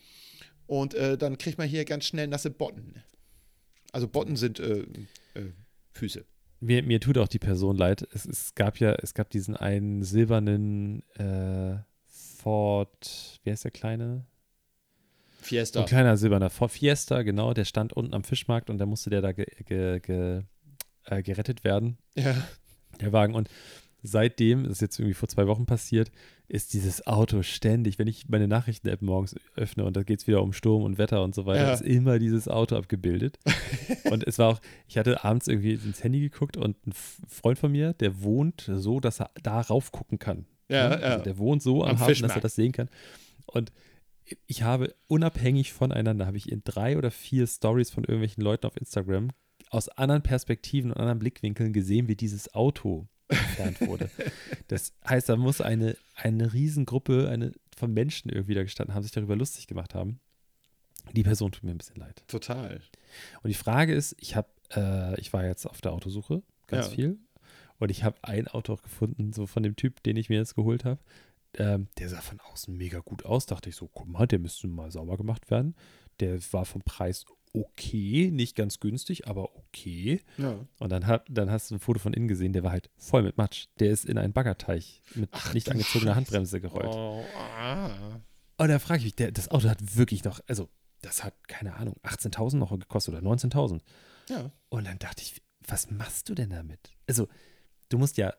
Und 0.65 0.93
äh, 0.95 1.17
dann 1.17 1.37
kriegt 1.37 1.57
man 1.59 1.67
hier 1.67 1.85
ganz 1.85 2.05
schnell 2.05 2.27
nasse 2.27 2.49
Botten. 2.49 2.95
Also 3.91 4.07
Botten 4.07 4.35
sind 4.35 4.59
äh, 4.59 4.79
äh, 5.35 5.51
Füße. 5.93 6.25
mir, 6.59 6.81
mir 6.83 6.99
tut 6.99 7.17
auch 7.19 7.27
die 7.27 7.39
Person 7.39 7.75
leid. 7.75 8.07
Es, 8.13 8.25
es 8.25 8.53
gab 8.55 8.79
ja, 8.79 8.93
es 8.93 9.13
gab 9.13 9.29
diesen 9.31 9.55
einen 9.55 10.03
silbernen 10.03 11.03
äh, 11.17 11.77
Ford, 12.07 13.39
wie 13.43 13.51
heißt 13.51 13.63
der 13.65 13.71
kleine? 13.71 14.25
Fiesta. 15.41 15.79
Ein 15.81 15.85
kleiner 15.85 16.17
silberner 16.17 16.49
Fiesta, 16.49 17.21
genau, 17.23 17.53
der 17.53 17.65
stand 17.65 17.93
unten 17.93 18.13
am 18.13 18.23
Fischmarkt 18.23 18.69
und 18.69 18.77
da 18.77 18.85
musste 18.85 19.09
der 19.09 19.21
da 19.21 19.31
ge 19.31 19.45
ge 19.65 19.99
ge 19.99 20.41
äh, 21.05 21.23
gerettet 21.23 21.63
werden, 21.63 21.97
Ja. 22.15 22.35
der 23.01 23.11
Wagen. 23.13 23.33
Und 23.35 23.49
seitdem, 24.01 24.63
das 24.63 24.73
ist 24.73 24.81
jetzt 24.81 24.99
irgendwie 24.99 25.13
vor 25.13 25.27
zwei 25.29 25.47
Wochen 25.47 25.65
passiert, 25.65 26.11
ist 26.47 26.73
dieses 26.73 27.05
Auto 27.05 27.41
ständig, 27.43 27.99
wenn 27.99 28.07
ich 28.07 28.27
meine 28.29 28.47
Nachrichten-App 28.47 29.01
morgens 29.01 29.35
öffne 29.55 29.83
und 29.85 29.95
da 29.97 30.03
geht 30.03 30.19
es 30.21 30.27
wieder 30.27 30.41
um 30.41 30.53
Sturm 30.53 30.83
und 30.83 30.97
Wetter 30.97 31.23
und 31.23 31.35
so 31.35 31.45
weiter, 31.45 31.63
Ja. 31.67 31.73
ist 31.73 31.81
immer 31.81 32.17
dieses 32.19 32.47
Auto 32.47 32.75
abgebildet. 32.75 33.37
und 34.11 34.25
es 34.25 34.39
war 34.39 34.49
auch, 34.49 34.59
ich 34.87 34.97
hatte 34.97 35.23
abends 35.23 35.47
irgendwie 35.47 35.73
ins 35.73 36.03
Handy 36.03 36.19
geguckt 36.21 36.57
und 36.57 36.75
ein 36.87 36.93
Freund 37.27 37.59
von 37.59 37.71
mir, 37.71 37.93
der 37.93 38.21
wohnt 38.23 38.69
so, 38.73 38.99
dass 38.99 39.19
er 39.21 39.29
da 39.43 39.61
rauf 39.61 39.91
gucken 39.91 40.17
kann. 40.19 40.45
Ja, 40.69 40.89
Ne? 40.89 41.01
ja. 41.01 41.07
Also 41.09 41.23
der 41.23 41.37
wohnt 41.37 41.61
so 41.61 41.83
am, 41.83 41.91
Am 41.91 41.99
Hafen, 41.99 42.21
dass 42.23 42.35
er 42.35 42.41
das 42.41 42.55
sehen 42.55 42.71
kann. 42.71 42.89
Und 43.47 43.71
ich 44.47 44.63
habe 44.63 44.95
unabhängig 45.07 45.73
voneinander, 45.73 46.25
habe 46.25 46.37
ich 46.37 46.51
in 46.51 46.61
drei 46.63 46.97
oder 46.97 47.11
vier 47.11 47.47
Stories 47.47 47.89
von 47.89 48.03
irgendwelchen 48.03 48.43
Leuten 48.43 48.65
auf 48.67 48.77
Instagram 48.77 49.29
aus 49.69 49.89
anderen 49.89 50.23
Perspektiven 50.23 50.91
und 50.91 50.97
anderen 50.97 51.19
Blickwinkeln 51.19 51.73
gesehen, 51.73 52.07
wie 52.07 52.15
dieses 52.15 52.53
Auto 52.53 53.07
entfernt 53.27 53.81
wurde. 53.81 54.09
Das 54.67 54.93
heißt, 55.07 55.29
da 55.29 55.35
muss 55.35 55.61
eine, 55.61 55.95
eine 56.15 56.53
Riesengruppe 56.53 57.27
eine, 57.29 57.53
von 57.75 57.91
Menschen 57.93 58.29
irgendwie 58.29 58.53
da 58.53 58.63
gestanden 58.63 58.93
haben, 58.95 59.03
sich 59.03 59.11
darüber 59.11 59.35
lustig 59.35 59.65
gemacht 59.67 59.95
haben. 59.95 60.19
Die 61.13 61.23
Person 61.23 61.51
tut 61.51 61.63
mir 61.63 61.71
ein 61.71 61.77
bisschen 61.77 61.95
leid. 61.95 62.23
Total. 62.27 62.81
Und 63.41 63.47
die 63.49 63.55
Frage 63.55 63.93
ist, 63.95 64.15
ich 64.19 64.35
habe, 64.35 64.47
äh, 64.75 65.19
ich 65.19 65.33
war 65.33 65.43
jetzt 65.45 65.65
auf 65.65 65.81
der 65.81 65.93
Autosuche, 65.93 66.43
ganz 66.67 66.87
Ja. 66.87 66.91
viel. 66.93 67.17
Und 67.79 67.89
ich 67.89 68.03
habe 68.03 68.17
ein 68.23 68.47
Auto 68.47 68.73
auch 68.73 68.81
gefunden, 68.83 69.33
so 69.33 69.47
von 69.47 69.63
dem 69.63 69.75
Typ, 69.75 70.03
den 70.03 70.17
ich 70.17 70.29
mir 70.29 70.37
jetzt 70.37 70.55
geholt 70.55 70.85
habe. 70.85 70.99
Ähm, 71.55 71.87
der 71.97 72.09
sah 72.09 72.21
von 72.21 72.39
außen 72.39 72.75
mega 72.75 72.99
gut 72.99 73.25
aus. 73.25 73.45
Dachte 73.45 73.69
ich 73.69 73.75
so, 73.75 73.87
guck 73.87 74.07
mal, 74.07 74.27
der 74.27 74.39
müsste 74.39 74.67
mal 74.67 74.91
sauber 74.91 75.17
gemacht 75.17 75.49
werden. 75.49 75.75
Der 76.19 76.39
war 76.51 76.65
vom 76.65 76.81
Preis 76.81 77.25
okay, 77.53 78.29
nicht 78.31 78.55
ganz 78.55 78.79
günstig, 78.79 79.27
aber 79.27 79.55
okay. 79.55 80.21
Ja. 80.37 80.65
Und 80.79 80.91
dann, 80.91 81.07
hat, 81.07 81.25
dann 81.29 81.49
hast 81.49 81.71
du 81.71 81.75
ein 81.75 81.79
Foto 81.79 81.99
von 81.99 82.13
innen 82.13 82.27
gesehen, 82.27 82.53
der 82.53 82.63
war 82.63 82.71
halt 82.71 82.89
voll 82.97 83.23
mit 83.23 83.37
Matsch. 83.37 83.67
Der 83.79 83.91
ist 83.91 84.05
in 84.05 84.17
einen 84.17 84.33
Baggerteich 84.33 85.01
mit 85.15 85.29
Ach, 85.31 85.53
nicht 85.53 85.69
angezogener 85.69 86.11
Scheiße. 86.11 86.15
Handbremse 86.15 86.61
gerollt. 86.61 86.93
Oh, 86.93 87.23
ah. 87.35 88.21
Und 88.57 88.67
da 88.67 88.79
frage 88.79 88.99
ich 88.99 89.05
mich, 89.05 89.15
der, 89.15 89.31
das 89.31 89.49
Auto 89.49 89.69
hat 89.69 89.97
wirklich 89.97 90.23
noch, 90.23 90.41
also 90.47 90.69
das 91.01 91.23
hat, 91.23 91.33
keine 91.47 91.75
Ahnung, 91.75 91.95
18.000 92.03 92.57
noch 92.57 92.71
gekostet 92.71 93.15
oder 93.15 93.27
19.000. 93.27 93.81
Ja. 94.29 94.51
Und 94.69 94.85
dann 94.85 94.99
dachte 94.99 95.23
ich, 95.23 95.41
was 95.65 95.89
machst 95.89 96.29
du 96.29 96.35
denn 96.35 96.49
damit? 96.49 96.91
Also, 97.07 97.27
du 97.89 97.97
musst 97.97 98.17
ja 98.17 98.33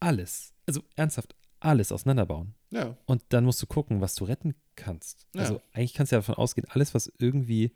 alles, 0.00 0.52
also 0.66 0.82
ernsthaft 0.96 1.34
alles 1.64 1.92
auseinanderbauen. 1.92 2.54
Ja. 2.70 2.96
Und 3.06 3.22
dann 3.30 3.44
musst 3.44 3.60
du 3.62 3.66
gucken, 3.66 4.00
was 4.00 4.14
du 4.14 4.24
retten 4.24 4.54
kannst. 4.76 5.26
Ja. 5.34 5.42
Also, 5.42 5.60
eigentlich 5.72 5.94
kannst 5.94 6.12
du 6.12 6.16
ja 6.16 6.20
davon 6.20 6.34
ausgehen, 6.36 6.66
alles, 6.70 6.94
was 6.94 7.12
irgendwie 7.18 7.72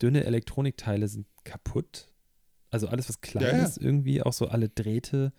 dünne 0.00 0.24
Elektronikteile 0.24 1.08
sind 1.08 1.26
kaputt. 1.44 2.08
Also, 2.70 2.88
alles, 2.88 3.08
was 3.08 3.20
klein 3.20 3.58
Ja, 3.58 3.64
ist, 3.64 3.78
irgendwie 3.78 4.22
auch 4.22 4.32
so 4.32 4.46
alle 4.48 4.68
Drähte, 4.68 5.32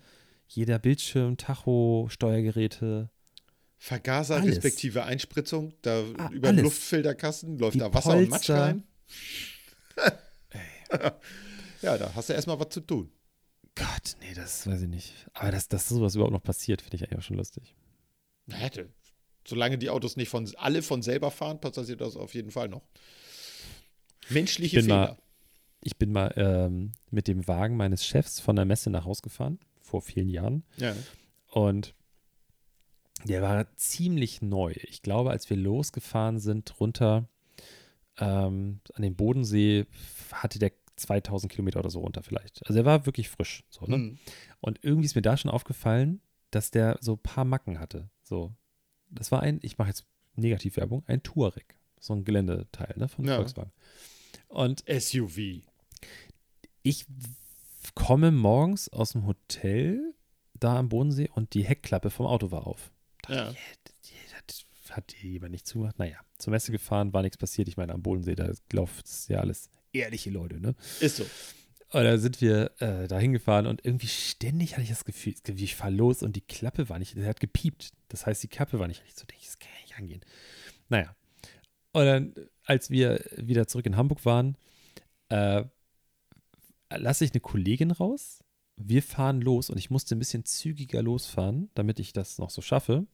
jeder 0.46 0.78
Bildschirm, 0.78 1.36
Tacho, 1.36 2.06
Steuergeräte. 2.10 3.10
Vergaser 3.78 4.36
Alles. 4.36 4.56
respektive 4.56 5.04
Einspritzung, 5.04 5.74
da 5.82 6.02
Ah, 6.16 6.30
über 6.32 6.48
alles. 6.48 6.62
Luftfilterkasten 6.62 7.58
läuft 7.58 7.74
Die 7.74 7.80
da 7.80 7.92
Wasser 7.92 8.16
und 8.16 8.30
Matsch 8.30 8.46
Polster. 8.46 8.60
rein. 8.62 8.82
ja, 11.82 11.98
da 11.98 12.14
hast 12.14 12.28
du 12.28 12.32
erstmal 12.32 12.58
was 12.58 12.68
zu 12.70 12.80
tun. 12.80 13.10
Gott, 13.76 14.16
nee, 14.20 14.34
das 14.34 14.66
weiß 14.66 14.82
ich 14.82 14.88
nicht. 14.88 15.12
Aber 15.32 15.50
dass, 15.50 15.68
dass 15.68 15.88
sowas 15.88 16.14
überhaupt 16.14 16.32
noch 16.32 16.42
passiert, 16.42 16.80
finde 16.82 16.96
ich 16.96 17.02
eigentlich 17.04 17.18
auch 17.18 17.22
schon 17.24 17.36
lustig. 17.36 17.74
Hätte. 18.50 18.88
Solange 19.46 19.78
die 19.78 19.90
Autos 19.90 20.16
nicht 20.16 20.28
von 20.28 20.50
alle 20.56 20.82
von 20.82 21.02
selber 21.02 21.30
fahren, 21.30 21.60
passiert 21.60 22.00
das 22.00 22.16
auf 22.16 22.34
jeden 22.34 22.50
Fall 22.50 22.68
noch. 22.68 22.82
Menschliche 24.28 24.78
Ich 24.78 24.86
bin 24.86 24.94
mal- 24.94 25.06
Fehler. 25.06 25.18
Ich 25.86 25.98
bin 25.98 26.12
mal 26.12 26.32
ähm, 26.36 26.92
mit 27.10 27.28
dem 27.28 27.46
Wagen 27.46 27.76
meines 27.76 28.06
Chefs 28.06 28.40
von 28.40 28.56
der 28.56 28.64
Messe 28.64 28.88
nach 28.88 29.04
Hause 29.04 29.20
gefahren, 29.20 29.58
vor 29.80 30.00
vielen 30.00 30.30
Jahren. 30.30 30.64
Ja. 30.78 30.96
Und 31.50 31.94
der 33.24 33.42
war 33.42 33.76
ziemlich 33.76 34.40
neu. 34.40 34.72
Ich 34.84 35.02
glaube, 35.02 35.30
als 35.30 35.50
wir 35.50 35.58
losgefahren 35.58 36.38
sind, 36.38 36.80
runter 36.80 37.28
ähm, 38.16 38.80
an 38.94 39.02
den 39.02 39.14
Bodensee, 39.14 39.84
hatte 40.32 40.58
der 40.58 40.72
2000 40.96 41.50
Kilometer 41.52 41.78
oder 41.80 41.90
so 41.90 42.00
runter 42.00 42.22
vielleicht. 42.22 42.66
Also 42.66 42.78
er 42.78 42.84
war 42.84 43.06
wirklich 43.06 43.28
frisch. 43.28 43.64
So, 43.70 43.86
ne? 43.86 43.96
Hm. 43.96 44.18
Und 44.60 44.78
irgendwie 44.82 45.06
ist 45.06 45.14
mir 45.14 45.22
da 45.22 45.36
schon 45.36 45.50
aufgefallen, 45.50 46.20
dass 46.50 46.70
der 46.70 46.98
so 47.00 47.12
ein 47.14 47.18
paar 47.18 47.44
Macken 47.44 47.80
hatte. 47.80 48.10
So, 48.22 48.54
das 49.10 49.32
war 49.32 49.40
ein, 49.42 49.58
ich 49.62 49.78
mache 49.78 49.88
jetzt 49.88 50.06
Negativwerbung, 50.36 51.02
ein 51.06 51.22
Touareg. 51.22 51.76
So 52.00 52.14
ein 52.14 52.24
Geländeteil 52.24 52.94
ne, 52.96 53.08
von 53.08 53.24
Ja. 53.24 53.36
Volkswagen. 53.36 53.72
Und 54.48 54.84
SUV. 54.88 55.62
ich 56.82 57.06
komme 57.94 58.30
morgens 58.30 58.88
aus 58.90 59.12
dem 59.12 59.26
Hotel 59.26 60.14
da 60.54 60.78
am 60.78 60.88
Bodensee 60.88 61.28
und 61.34 61.54
die 61.54 61.64
Heckklappe 61.64 62.10
vom 62.10 62.26
Auto 62.26 62.50
war 62.50 62.66
auf. 62.66 62.92
Ja. 63.28 63.52
das- 64.46 64.64
hat 64.90 65.14
die 65.22 65.32
jemand 65.32 65.52
nicht 65.52 65.66
zugemacht. 65.66 65.98
Naja, 65.98 66.18
zur 66.38 66.50
Messe 66.50 66.70
gefahren, 66.70 67.12
war 67.14 67.22
nichts 67.22 67.38
passiert. 67.38 67.68
Ich 67.68 67.76
meine, 67.78 67.94
am 67.94 68.02
Bodensee, 68.02 68.34
da 68.34 68.52
läuft 68.70 69.06
es 69.06 69.26
ja 69.28 69.38
alles 69.40 69.70
ehrliche 69.94 70.30
Leute, 70.30 70.60
ne? 70.60 70.74
Ist 71.00 71.16
so. 71.16 71.26
Und 71.94 72.02
da 72.02 72.18
sind 72.18 72.40
wir 72.40 72.72
äh, 72.80 73.06
da 73.06 73.18
hingefahren 73.18 73.66
und 73.66 73.84
irgendwie 73.84 74.08
ständig 74.08 74.72
hatte 74.72 74.82
ich 74.82 74.88
das 74.88 75.04
Gefühl, 75.04 75.34
ich 75.46 75.76
fahre 75.76 75.92
los 75.92 76.22
und 76.24 76.34
die 76.34 76.40
Klappe 76.40 76.88
war 76.88 76.98
nicht, 76.98 77.16
der 77.16 77.28
hat 77.28 77.38
gepiept. 77.38 77.92
Das 78.08 78.26
heißt, 78.26 78.42
die 78.42 78.48
Klappe 78.48 78.80
war 78.80 78.88
nicht 78.88 79.02
richtig 79.02 79.16
so, 79.16 79.24
das 79.26 79.58
kann 79.60 79.70
ja 79.76 79.82
nicht 79.82 79.96
angehen. 79.96 80.20
Naja. 80.88 81.14
Und 81.92 82.04
dann, 82.04 82.34
als 82.64 82.90
wir 82.90 83.24
wieder 83.36 83.68
zurück 83.68 83.86
in 83.86 83.96
Hamburg 83.96 84.24
waren, 84.24 84.56
äh, 85.28 85.64
lasse 86.90 87.24
ich 87.24 87.30
eine 87.30 87.40
Kollegin 87.40 87.92
raus. 87.92 88.42
Wir 88.76 89.02
fahren 89.02 89.40
los 89.40 89.70
und 89.70 89.78
ich 89.78 89.90
musste 89.90 90.16
ein 90.16 90.18
bisschen 90.18 90.44
zügiger 90.44 91.00
losfahren, 91.00 91.70
damit 91.74 92.00
ich 92.00 92.12
das 92.12 92.38
noch 92.38 92.50
so 92.50 92.60
schaffe. 92.60 93.06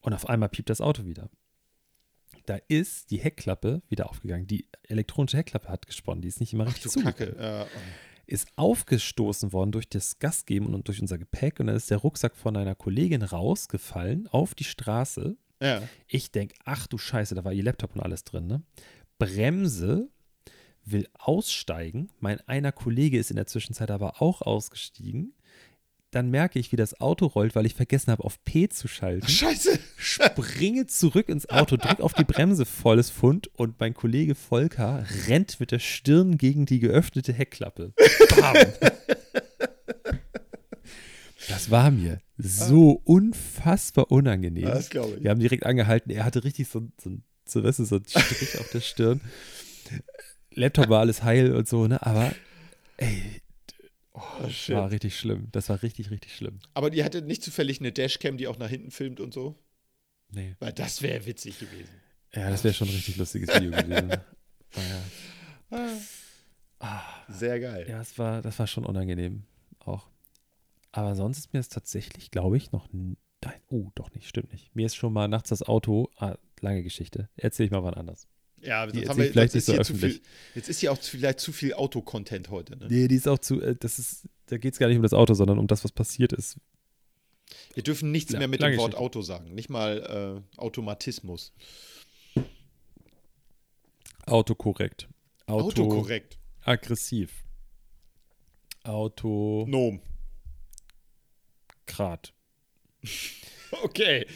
Und 0.00 0.14
auf 0.14 0.26
einmal 0.28 0.48
piept 0.48 0.70
das 0.70 0.80
Auto 0.80 1.04
wieder. 1.04 1.28
Da 2.46 2.58
ist 2.68 3.10
die 3.10 3.18
Heckklappe 3.18 3.82
wieder 3.88 4.08
aufgegangen. 4.08 4.46
Die 4.46 4.66
elektronische 4.82 5.36
Heckklappe 5.36 5.68
hat 5.68 5.86
gesponnen. 5.86 6.22
Die 6.22 6.28
ist 6.28 6.40
nicht 6.40 6.52
immer 6.52 6.64
Ach 6.64 6.74
richtig 6.74 6.90
zugegangen 6.90 7.34
Kacke. 7.34 7.36
Ja. 7.42 7.66
ist 8.26 8.48
aufgestoßen 8.56 9.52
worden 9.52 9.72
durch 9.72 9.88
das 9.88 10.18
Gasgeben 10.18 10.74
und 10.74 10.88
durch 10.88 11.00
unser 11.00 11.18
Gepäck 11.18 11.60
und 11.60 11.66
dann 11.66 11.76
ist 11.76 11.90
der 11.90 11.98
Rucksack 11.98 12.36
von 12.36 12.56
einer 12.56 12.74
Kollegin 12.74 13.22
rausgefallen 13.22 14.26
auf 14.28 14.54
die 14.54 14.64
Straße. 14.64 15.36
ja. 15.60 15.82
Ich 16.08 16.30
denke, 16.32 16.54
ach 16.64 16.86
du 16.86 16.98
Scheiße, 16.98 17.34
da 17.34 17.44
war 17.44 17.52
ihr 17.52 17.62
Laptop 17.62 17.94
und 17.94 18.00
alles 18.00 18.24
drin, 18.24 18.46
ne? 18.46 18.62
Bremse, 19.18 20.08
will 20.84 21.08
aussteigen. 21.14 22.10
Mein 22.18 22.40
einer 22.48 22.72
Kollege 22.72 23.18
ist 23.18 23.30
in 23.30 23.36
der 23.36 23.46
Zwischenzeit 23.46 23.90
aber 23.90 24.20
auch 24.20 24.42
ausgestiegen. 24.42 25.34
Dann 26.12 26.28
merke 26.28 26.58
ich, 26.58 26.70
wie 26.72 26.76
das 26.76 27.00
Auto 27.00 27.24
rollt, 27.24 27.54
weil 27.54 27.64
ich 27.64 27.74
vergessen 27.74 28.12
habe, 28.12 28.22
auf 28.22 28.44
P 28.44 28.68
zu 28.68 28.86
schalten 28.86 29.26
Scheiße. 29.26 29.78
springe 29.96 30.86
zurück 30.86 31.30
ins 31.30 31.48
Auto, 31.48 31.78
drück 31.78 32.00
auf 32.00 32.12
die 32.12 32.24
Bremse, 32.24 32.66
volles 32.66 33.08
Fund 33.08 33.50
und 33.54 33.80
mein 33.80 33.94
Kollege 33.94 34.34
Volker 34.34 35.06
rennt 35.26 35.58
mit 35.58 35.70
der 35.70 35.78
Stirn 35.78 36.36
gegen 36.36 36.66
die 36.66 36.80
geöffnete 36.80 37.32
Heckklappe. 37.32 37.94
Bam. 38.38 38.56
Das 41.48 41.70
war 41.70 41.90
mir 41.90 42.20
so 42.36 43.00
unfassbar 43.04 44.12
unangenehm. 44.12 44.66
Das 44.66 44.90
glaube 44.90 45.14
ich. 45.16 45.22
Wir 45.22 45.30
haben 45.30 45.40
direkt 45.40 45.64
angehalten, 45.64 46.10
er 46.10 46.26
hatte 46.26 46.44
richtig 46.44 46.68
so, 46.68 46.88
so, 47.02 47.10
so, 47.46 47.64
weißt 47.64 47.78
du, 47.78 47.84
so 47.86 47.96
einen 47.96 48.04
Strich 48.06 48.58
auf 48.58 48.68
der 48.70 48.80
Stirn. 48.80 49.22
Laptop 50.50 50.90
war 50.90 51.00
alles 51.00 51.22
heil 51.22 51.54
und 51.56 51.66
so, 51.66 51.86
ne? 51.86 52.04
Aber 52.04 52.34
ey, 52.98 53.41
Oh, 54.14 54.20
das 54.42 54.52
shit. 54.52 54.76
war 54.76 54.90
richtig 54.90 55.16
schlimm. 55.18 55.48
Das 55.52 55.68
war 55.68 55.82
richtig, 55.82 56.10
richtig 56.10 56.36
schlimm. 56.36 56.58
Aber 56.74 56.90
die 56.90 57.02
hatte 57.02 57.22
nicht 57.22 57.42
zufällig 57.42 57.80
eine 57.80 57.92
Dashcam, 57.92 58.36
die 58.36 58.46
auch 58.46 58.58
nach 58.58 58.68
hinten 58.68 58.90
filmt 58.90 59.20
und 59.20 59.32
so? 59.32 59.58
Nee. 60.30 60.54
Weil 60.60 60.72
das 60.72 61.00
wäre 61.02 61.24
witzig 61.26 61.58
gewesen. 61.58 61.94
Ja, 62.34 62.50
das 62.50 62.64
wäre 62.64 62.74
schon 62.74 62.88
ein 62.88 62.94
richtig 62.94 63.16
lustiges 63.16 63.48
Video 63.54 63.70
gewesen. 63.70 64.12
Naja. 65.70 65.98
Ah, 66.78 67.02
Sehr 67.28 67.60
geil. 67.60 67.86
ja, 67.88 68.00
es 68.00 68.18
war, 68.18 68.40
das 68.40 68.58
war 68.58 68.66
schon 68.66 68.86
unangenehm 68.86 69.44
auch. 69.80 70.08
Aber 70.92 71.14
sonst 71.14 71.38
ist 71.38 71.52
mir 71.52 71.60
es 71.60 71.68
tatsächlich, 71.68 72.30
glaube 72.30 72.56
ich, 72.56 72.72
noch. 72.72 72.88
oh, 73.68 73.90
doch 73.94 74.10
nicht, 74.14 74.26
stimmt 74.28 74.50
nicht. 74.52 74.74
Mir 74.74 74.86
ist 74.86 74.94
schon 74.96 75.12
mal 75.12 75.28
nachts 75.28 75.50
das 75.50 75.62
Auto. 75.62 76.10
Ah, 76.16 76.36
lange 76.60 76.82
Geschichte. 76.82 77.28
Erzähl 77.36 77.66
ich 77.66 77.72
mal 77.72 77.82
wann 77.82 77.94
anders. 77.94 78.26
Ja, 78.62 78.86
Die 78.86 79.08
haben 79.08 79.18
wir, 79.18 79.26
ich 79.26 79.32
vielleicht 79.32 79.54
nicht 79.54 79.66
hier 79.66 79.76
so 79.76 79.82
zu 79.82 79.94
viel, 79.94 80.04
öffentlich. 80.04 80.22
jetzt 80.54 80.68
ist 80.68 80.78
hier 80.80 80.92
auch 80.92 80.98
zu- 80.98 81.10
vielleicht 81.10 81.40
zu 81.40 81.52
viel 81.52 81.74
Autocontent 81.74 82.48
heute. 82.50 82.76
Ne? 82.78 82.86
Nee, 82.88 83.08
die 83.08 83.16
ist 83.16 83.26
auch 83.28 83.38
zu. 83.40 83.60
Äh, 83.60 83.74
das 83.78 83.98
ist, 83.98 84.28
da 84.46 84.56
geht 84.56 84.72
es 84.74 84.78
gar 84.78 84.86
nicht 84.88 84.96
um 84.96 85.02
das 85.02 85.12
Auto, 85.12 85.34
sondern 85.34 85.58
um 85.58 85.66
das, 85.66 85.82
was 85.84 85.90
passiert 85.92 86.32
ist. 86.32 86.58
Wir 87.74 87.82
dürfen 87.82 88.10
nichts 88.12 88.32
Ja, 88.32 88.38
mehr 88.38 88.48
mit 88.48 88.60
dem 88.62 88.76
Wort 88.78 88.92
Geschichte. 88.92 88.98
Auto 88.98 89.20
sagen. 89.22 89.52
Nicht 89.54 89.68
mal 89.68 90.42
äh, 90.56 90.58
Automatismus. 90.60 91.52
Autokorrekt. 94.26 95.08
Auto 95.46 95.66
Autokorrekt. 95.82 96.38
aggressiv. 96.62 97.44
Autokrat. 98.84 99.68
Nom. 99.68 100.00
Okay. 103.82 104.26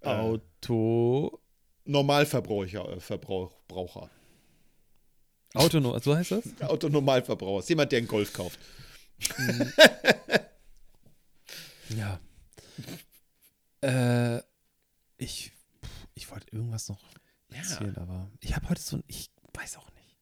Äh, 0.00 0.08
Auto 0.08 1.40
Normalverbraucher. 1.84 2.88
Äh, 2.96 3.00
Verbraucher. 3.00 4.10
Auto, 5.54 5.98
so 6.00 6.16
heißt 6.16 6.32
das? 6.32 6.44
Autonormalverbraucher. 6.62 7.60
Ist 7.60 7.68
jemand, 7.68 7.92
der 7.92 7.98
einen 7.98 8.08
Golf 8.08 8.32
kauft. 8.32 8.58
Ja. 11.90 12.18
äh, 13.82 14.42
ich, 15.18 15.52
ich 16.14 16.30
wollte 16.30 16.46
irgendwas 16.50 16.88
noch 16.88 16.98
erzählen, 17.52 17.96
aber 17.98 18.30
ich 18.40 18.56
habe 18.56 18.68
heute 18.68 18.80
so 18.80 18.96
ein, 18.96 19.04
ich 19.06 19.30
weiß 19.52 19.76
auch 19.76 19.88
nicht. 19.94 20.16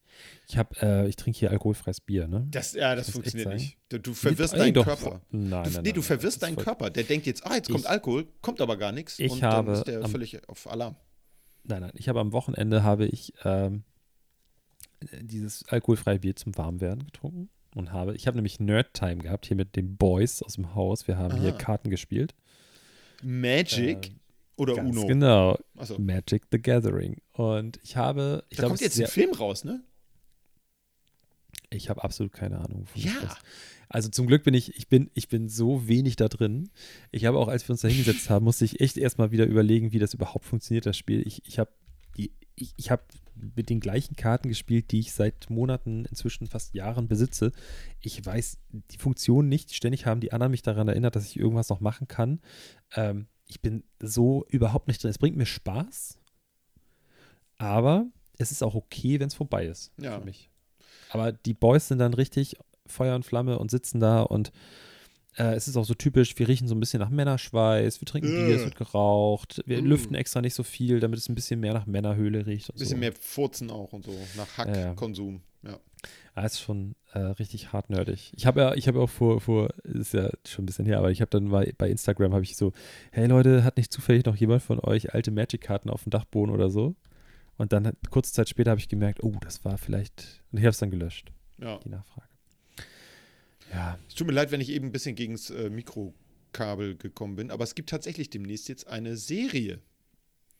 Ich 0.49 0.57
habe, 0.57 0.75
äh, 0.81 1.07
ich 1.07 1.15
trinke 1.15 1.39
hier 1.39 1.49
alkoholfreies 1.51 2.01
Bier, 2.01 2.27
ne? 2.27 2.45
Das, 2.51 2.73
ja, 2.73 2.95
das 2.95 3.07
echt 3.07 3.13
funktioniert 3.13 3.53
nicht. 3.53 3.77
Du, 3.89 3.97
du 3.99 4.13
verwirrst 4.13 4.53
deinen 4.53 4.73
doch. 4.73 4.85
Körper. 4.85 5.21
Nein, 5.31 5.31
Du, 5.31 5.47
nein, 5.47 5.63
nee, 5.71 5.79
nein, 5.83 5.93
du 5.93 6.01
verwirrst 6.01 6.41
das 6.41 6.47
deinen 6.49 6.57
Körper. 6.57 6.89
Der 6.89 7.03
denkt 7.05 7.25
jetzt, 7.25 7.45
ah, 7.45 7.55
jetzt 7.55 7.69
kommt 7.69 7.85
Ich- 7.85 7.89
Alkohol, 7.89 8.27
kommt 8.41 8.61
aber 8.61 8.77
gar 8.77 8.91
nichts. 8.91 9.17
Ich 9.19 9.31
und 9.31 9.41
dann 9.41 9.51
habe 9.51 9.71
ist 9.73 9.85
der 9.85 10.03
am- 10.03 10.11
völlig 10.11 10.47
auf 10.47 10.67
Alarm. 10.69 10.95
Nein, 11.65 11.81
nein. 11.81 11.91
Ich 11.95 12.09
habe 12.09 12.19
am 12.19 12.31
Wochenende 12.33 12.83
habe 12.83 13.05
ich 13.05 13.33
ähm, 13.45 13.83
dieses 15.21 15.67
alkoholfreie 15.69 16.19
Bier 16.19 16.35
zum 16.35 16.57
Warmwerden 16.57 17.05
getrunken 17.05 17.49
und 17.75 17.91
habe, 17.91 18.15
ich 18.15 18.27
habe 18.27 18.37
nämlich 18.37 18.59
Nerd 18.59 18.93
Time 18.93 19.17
gehabt 19.17 19.45
hier 19.45 19.57
mit 19.57 19.75
den 19.75 19.95
Boys 19.97 20.41
aus 20.43 20.53
dem 20.55 20.75
Haus. 20.75 21.07
Wir 21.07 21.17
haben 21.17 21.39
hier 21.39 21.53
Ah. 21.53 21.57
Karten 21.57 21.89
gespielt. 21.89 22.33
Magic 23.21 24.07
Ähm, 24.07 24.19
oder 24.57 24.75
Uno? 24.77 25.07
genau. 25.07 25.57
Achso. 25.77 25.97
Magic 25.99 26.43
the 26.51 26.61
Gathering. 26.61 27.21
Und 27.33 27.79
ich 27.83 27.95
habe, 27.97 28.43
ich 28.49 28.57
Da 28.57 28.61
glaube, 28.63 28.71
kommt 28.73 28.81
jetzt 28.81 28.99
ein 28.99 29.07
Film 29.07 29.31
raus, 29.33 29.63
ne? 29.63 29.81
ich 31.69 31.89
habe 31.89 32.03
absolut 32.03 32.31
keine 32.33 32.59
Ahnung, 32.59 32.85
Ja. 32.93 33.11
sprichst. 33.11 33.37
Also 33.89 34.09
zum 34.09 34.27
Glück 34.27 34.43
bin 34.43 34.53
ich, 34.53 34.75
ich 34.75 34.87
bin, 34.87 35.09
ich 35.13 35.27
bin 35.27 35.49
so 35.49 35.87
wenig 35.87 36.15
da 36.15 36.27
drin. 36.27 36.69
Ich 37.11 37.25
habe 37.25 37.37
auch, 37.37 37.47
als 37.47 37.67
wir 37.67 37.73
uns 37.73 37.81
da 37.81 37.87
hingesetzt 37.87 38.29
haben, 38.29 38.43
musste 38.45 38.65
ich 38.65 38.79
echt 38.81 38.97
erstmal 38.97 39.31
wieder 39.31 39.45
überlegen, 39.45 39.91
wie 39.91 39.99
das 39.99 40.13
überhaupt 40.13 40.45
funktioniert, 40.45 40.85
das 40.85 40.97
Spiel. 40.97 41.21
Ich, 41.27 41.45
ich 41.45 41.59
habe 41.59 41.71
die, 42.17 42.31
ich, 42.55 42.73
ich 42.77 42.91
habe 42.91 43.03
mit 43.35 43.69
den 43.69 43.79
gleichen 43.79 44.15
Karten 44.15 44.47
gespielt, 44.49 44.91
die 44.91 44.99
ich 44.99 45.11
seit 45.13 45.49
Monaten, 45.49 46.05
inzwischen 46.05 46.47
fast 46.47 46.73
Jahren 46.75 47.07
besitze. 47.07 47.51
Ich 47.99 48.23
weiß 48.25 48.59
die 48.91 48.97
Funktion 48.97 49.49
nicht. 49.49 49.73
Ständig 49.73 50.05
haben 50.05 50.21
die 50.21 50.31
anderen 50.33 50.51
mich 50.51 50.61
daran 50.61 50.87
erinnert, 50.87 51.15
dass 51.15 51.25
ich 51.25 51.37
irgendwas 51.37 51.69
noch 51.69 51.79
machen 51.79 52.07
kann. 52.07 52.41
Ähm, 52.95 53.27
ich 53.47 53.61
bin 53.61 53.83
so 53.99 54.45
überhaupt 54.49 54.87
nicht 54.87 55.03
drin. 55.03 55.09
Es 55.11 55.17
bringt 55.17 55.35
mir 55.37 55.45
Spaß, 55.47 56.19
aber 57.57 58.07
es 58.37 58.51
ist 58.51 58.63
auch 58.63 58.75
okay, 58.75 59.19
wenn 59.19 59.27
es 59.27 59.33
vorbei 59.35 59.65
ist 59.65 59.91
Ja. 59.99 60.19
für 60.19 60.25
mich. 60.25 60.49
Aber 61.09 61.31
die 61.31 61.53
Boys 61.53 61.87
sind 61.87 61.99
dann 61.99 62.13
richtig 62.13 62.55
Feuer 62.87 63.15
und 63.15 63.25
Flamme 63.25 63.59
und 63.59 63.71
sitzen 63.71 63.99
da 63.99 64.21
und 64.21 64.51
äh, 65.37 65.55
es 65.55 65.67
ist 65.67 65.77
auch 65.77 65.85
so 65.85 65.95
typisch, 65.95 66.37
wir 66.37 66.47
riechen 66.47 66.67
so 66.67 66.75
ein 66.75 66.79
bisschen 66.79 66.99
nach 66.99 67.09
Männerschweiß, 67.09 67.99
wir 68.01 68.05
trinken 68.05 68.29
Bier, 68.29 68.55
es 68.55 68.61
Äh. 68.61 68.65
wird 68.65 68.75
geraucht, 68.75 69.63
wir 69.65 69.79
Uh. 69.79 69.85
lüften 69.85 70.15
extra 70.15 70.41
nicht 70.41 70.53
so 70.53 70.61
viel, 70.63 70.99
damit 70.99 71.17
es 71.17 71.27
ein 71.27 71.33
bisschen 71.35 71.59
mehr 71.59 71.73
nach 71.73 71.87
Männerhöhle 71.87 72.45
riecht. 72.45 72.69
Ein 72.69 72.73
bisschen 72.73 72.89
so. 72.89 72.97
mehr 72.97 73.13
Furzen 73.19 73.71
auch 73.71 73.93
und 73.93 74.05
so, 74.05 74.15
nach 74.37 74.57
Ja, 74.59 74.75
ja. 74.75 74.89
Hackkonsum. 74.89 75.41
Ja. 75.63 75.79
Ah, 76.35 76.45
ist 76.45 76.59
schon 76.59 76.93
äh, 77.13 77.19
richtig 77.19 77.71
hart 77.71 77.89
nerdig. 77.89 78.33
Ich 78.35 78.45
habe 78.45 78.59
ja, 78.59 78.73
ich 78.73 78.87
habe 78.87 78.99
auch 78.99 79.09
vor, 79.09 79.39
vor, 79.39 79.69
ist 79.83 80.13
ja 80.13 80.29
schon 80.45 80.63
ein 80.63 80.65
bisschen 80.65 80.85
her, 80.85 80.99
aber 80.99 81.09
ich 81.09 81.21
habe 81.21 81.29
dann 81.29 81.45
mal 81.45 81.71
bei 81.77 81.89
Instagram 81.89 82.33
habe 82.33 82.43
ich 82.43 82.55
so, 82.57 82.73
hey 83.11 83.25
Leute, 83.27 83.63
hat 83.63 83.77
nicht 83.77 83.93
zufällig 83.93 84.25
noch 84.25 84.35
jemand 84.35 84.61
von 84.61 84.79
euch 84.81 85.13
alte 85.13 85.31
Magic-Karten 85.31 85.89
auf 85.89 86.03
dem 86.03 86.09
Dachboden 86.09 86.53
oder 86.53 86.69
so? 86.69 86.95
Und 87.57 87.71
dann 87.71 87.93
kurze 88.09 88.33
Zeit 88.33 88.49
später 88.49 88.71
habe 88.71 88.79
ich 88.81 88.89
gemerkt, 88.89 89.23
oh, 89.23 89.33
das 89.41 89.63
war 89.63 89.77
vielleicht, 89.77 90.43
und 90.51 90.57
ich 90.57 90.63
habe 90.65 90.71
es 90.71 90.79
dann 90.79 90.91
gelöscht, 90.91 91.31
ja. 91.59 91.77
die 91.85 91.89
Nachfrage. 91.89 92.27
Ja, 93.73 93.97
Es 94.07 94.15
tut 94.15 94.27
mir 94.27 94.33
leid, 94.33 94.51
wenn 94.51 94.61
ich 94.61 94.69
eben 94.69 94.87
ein 94.87 94.91
bisschen 94.91 95.15
gegen 95.15 95.33
das 95.33 95.49
äh, 95.49 95.69
Mikrokabel 95.69 96.95
gekommen 96.95 97.35
bin, 97.35 97.49
aber 97.51 97.63
es 97.63 97.73
gibt 97.75 97.89
tatsächlich 97.89 98.29
demnächst 98.29 98.69
jetzt 98.69 98.87
eine 98.87 99.17
Serie. 99.17 99.81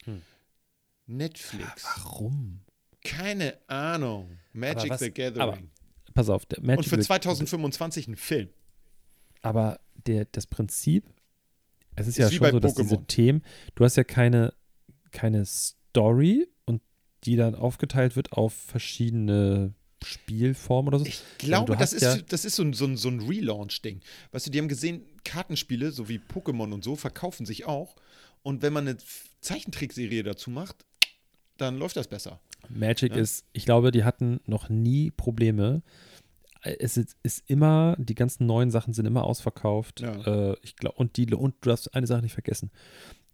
Hm. 0.05 0.21
Netflix. 1.05 1.83
warum? 1.97 2.61
Keine 3.03 3.57
Ahnung. 3.67 4.37
Magic 4.53 4.89
was- 4.89 4.99
the 5.01 5.11
Gathering. 5.11 5.69
Pass 6.13 6.29
auf, 6.29 6.45
der 6.45 6.61
Magic 6.61 6.77
Und 6.79 6.83
für 6.89 6.95
the- 6.97 7.07
2025 7.07 8.07
ein 8.07 8.15
Film. 8.15 8.49
Aber 9.41 9.79
der, 10.07 10.25
das 10.25 10.47
Prinzip, 10.47 11.05
es 11.95 12.07
ist, 12.07 12.17
Ist 12.19 12.31
ja 12.31 12.31
schon 12.31 12.51
so, 12.51 12.59
dass 12.59 12.75
diese 12.75 12.95
Pokémon. 12.95 13.07
Themen, 13.07 13.43
du 13.75 13.83
hast 13.83 13.97
ja 13.97 14.03
keine, 14.03 14.53
keine 15.11 15.45
Story 15.45 16.47
und 16.65 16.81
die 17.25 17.35
dann 17.35 17.55
aufgeteilt 17.55 18.15
wird 18.15 18.31
auf 18.33 18.53
verschiedene 18.53 19.73
Spielformen 20.03 20.87
oder 20.93 20.99
so. 20.99 21.05
Ich 21.05 21.21
glaube, 21.37 21.75
das 21.77 21.93
ist, 21.93 22.01
ja- 22.03 22.17
das 22.17 22.45
ist 22.45 22.55
so 22.55 22.63
ein, 22.63 22.73
so 22.73 22.85
ein, 22.85 22.97
so 22.97 23.09
ein 23.09 23.19
Relaunch-Ding. 23.21 24.01
Weißt 24.31 24.47
du, 24.47 24.51
die 24.51 24.59
haben 24.59 24.67
gesehen, 24.67 25.01
Kartenspiele, 25.23 25.91
so 25.91 26.09
wie 26.09 26.19
Pokémon 26.19 26.73
und 26.73 26.83
so, 26.83 26.95
verkaufen 26.95 27.45
sich 27.45 27.65
auch. 27.65 27.95
Und 28.41 28.61
wenn 28.61 28.73
man 28.73 28.87
eine 28.87 28.97
Zeichentrickserie 29.41 30.23
dazu 30.23 30.49
macht, 30.49 30.85
dann 31.57 31.77
läuft 31.77 31.95
das 31.97 32.07
besser. 32.07 32.39
Magic 32.69 33.15
Ja. 33.15 33.21
ist, 33.21 33.45
ich 33.53 33.65
glaube, 33.65 33.91
die 33.91 34.03
hatten 34.03 34.39
noch 34.45 34.69
nie 34.69 35.11
Probleme. 35.11 35.81
Es 36.61 36.95
ist, 36.97 37.17
ist 37.23 37.43
immer, 37.49 37.95
die 37.99 38.15
ganzen 38.15 38.45
neuen 38.45 38.71
Sachen 38.71 38.93
sind 38.93 39.05
immer 39.05 39.25
ausverkauft. 39.25 39.99
Ja. 40.01 40.51
Äh, 40.51 40.57
ich 40.61 40.77
glaube, 40.77 40.95
und 40.97 41.17
die, 41.17 41.33
und 41.33 41.55
du 41.61 41.69
darfst 41.69 41.93
eine 41.93 42.07
Sache 42.07 42.21
nicht 42.21 42.33
vergessen. 42.33 42.71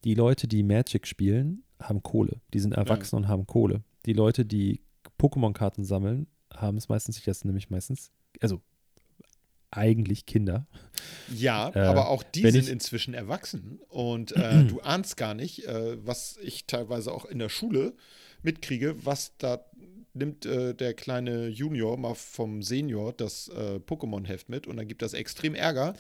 Die 0.04 0.16
Leute, 0.16 0.48
die 0.48 0.64
Magic 0.64 1.06
spielen, 1.06 1.64
haben 1.82 2.02
Kohle. 2.04 2.42
Die 2.54 2.60
sind 2.60 2.74
erwachsen 2.74 3.16
und 3.18 3.28
haben 3.28 3.46
Kohle. 3.46 3.84
Die 4.06 4.14
Leute, 4.14 4.46
die 4.46 4.82
Pokémon-Karten 5.20 5.84
sammeln, 5.84 6.28
haben 6.56 6.78
es 6.78 6.90
meistens 6.90 7.16
nicht. 7.16 7.28
Das 7.28 7.40
sind 7.40 7.48
nämlich 7.50 7.70
meistens, 7.70 8.12
also 8.42 8.62
eigentlich 9.72 10.26
Kinder. 10.26 10.66
Ja, 11.36 11.70
Äh, 11.76 11.80
aber 11.82 12.10
auch 12.10 12.24
die 12.24 12.42
sind 12.42 12.56
ich- 12.66 12.70
inzwischen 12.70 13.14
erwachsen 13.14 13.80
und 13.90 14.32
äh, 14.32 14.64
du 14.68 14.82
ahnst 14.82 15.16
gar 15.18 15.34
nicht, 15.36 15.66
äh, 15.68 16.04
was 16.06 16.38
ich 16.42 16.66
teilweise 16.66 17.12
auch 17.14 17.26
in 17.26 17.40
der 17.40 17.50
Schule 17.50 17.94
mitkriege, 18.42 18.96
was 19.06 19.34
da 19.38 19.64
nimmt 20.16 20.46
äh, 20.48 20.74
der 20.74 20.96
kleine 20.96 21.48
Junior 21.50 21.96
mal 21.98 22.16
vom 22.16 22.64
Senior 22.64 23.14
das 23.14 23.48
äh, 23.50 23.76
Pokémon-Heft 23.86 24.50
mit 24.50 24.66
und 24.66 24.78
dann 24.78 24.88
gibt 24.88 25.04
das 25.04 25.14
extrem 25.14 25.54
Ärger, 25.54 25.94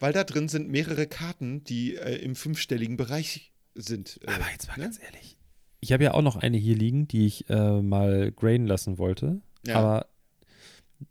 weil 0.00 0.12
da 0.12 0.22
drin 0.24 0.48
sind 0.48 0.68
mehrere 0.68 1.06
Karten, 1.06 1.64
die 1.64 1.96
äh, 1.96 2.16
im 2.16 2.36
fünfstelligen 2.36 2.98
Bereich 2.98 3.52
sind. 3.74 4.20
Aber 4.26 4.44
jetzt 4.52 4.68
mal 4.68 4.76
ne? 4.76 4.84
ganz 4.84 5.00
ehrlich. 5.02 5.38
Ich 5.80 5.92
habe 5.92 6.04
ja 6.04 6.12
auch 6.12 6.22
noch 6.22 6.36
eine 6.36 6.56
hier 6.58 6.76
liegen, 6.76 7.08
die 7.08 7.26
ich 7.26 7.44
mal 7.48 8.32
graden 8.32 8.66
lassen 8.66 8.96
wollte. 8.96 9.42
Ja. 9.66 9.76
Aber 9.76 10.06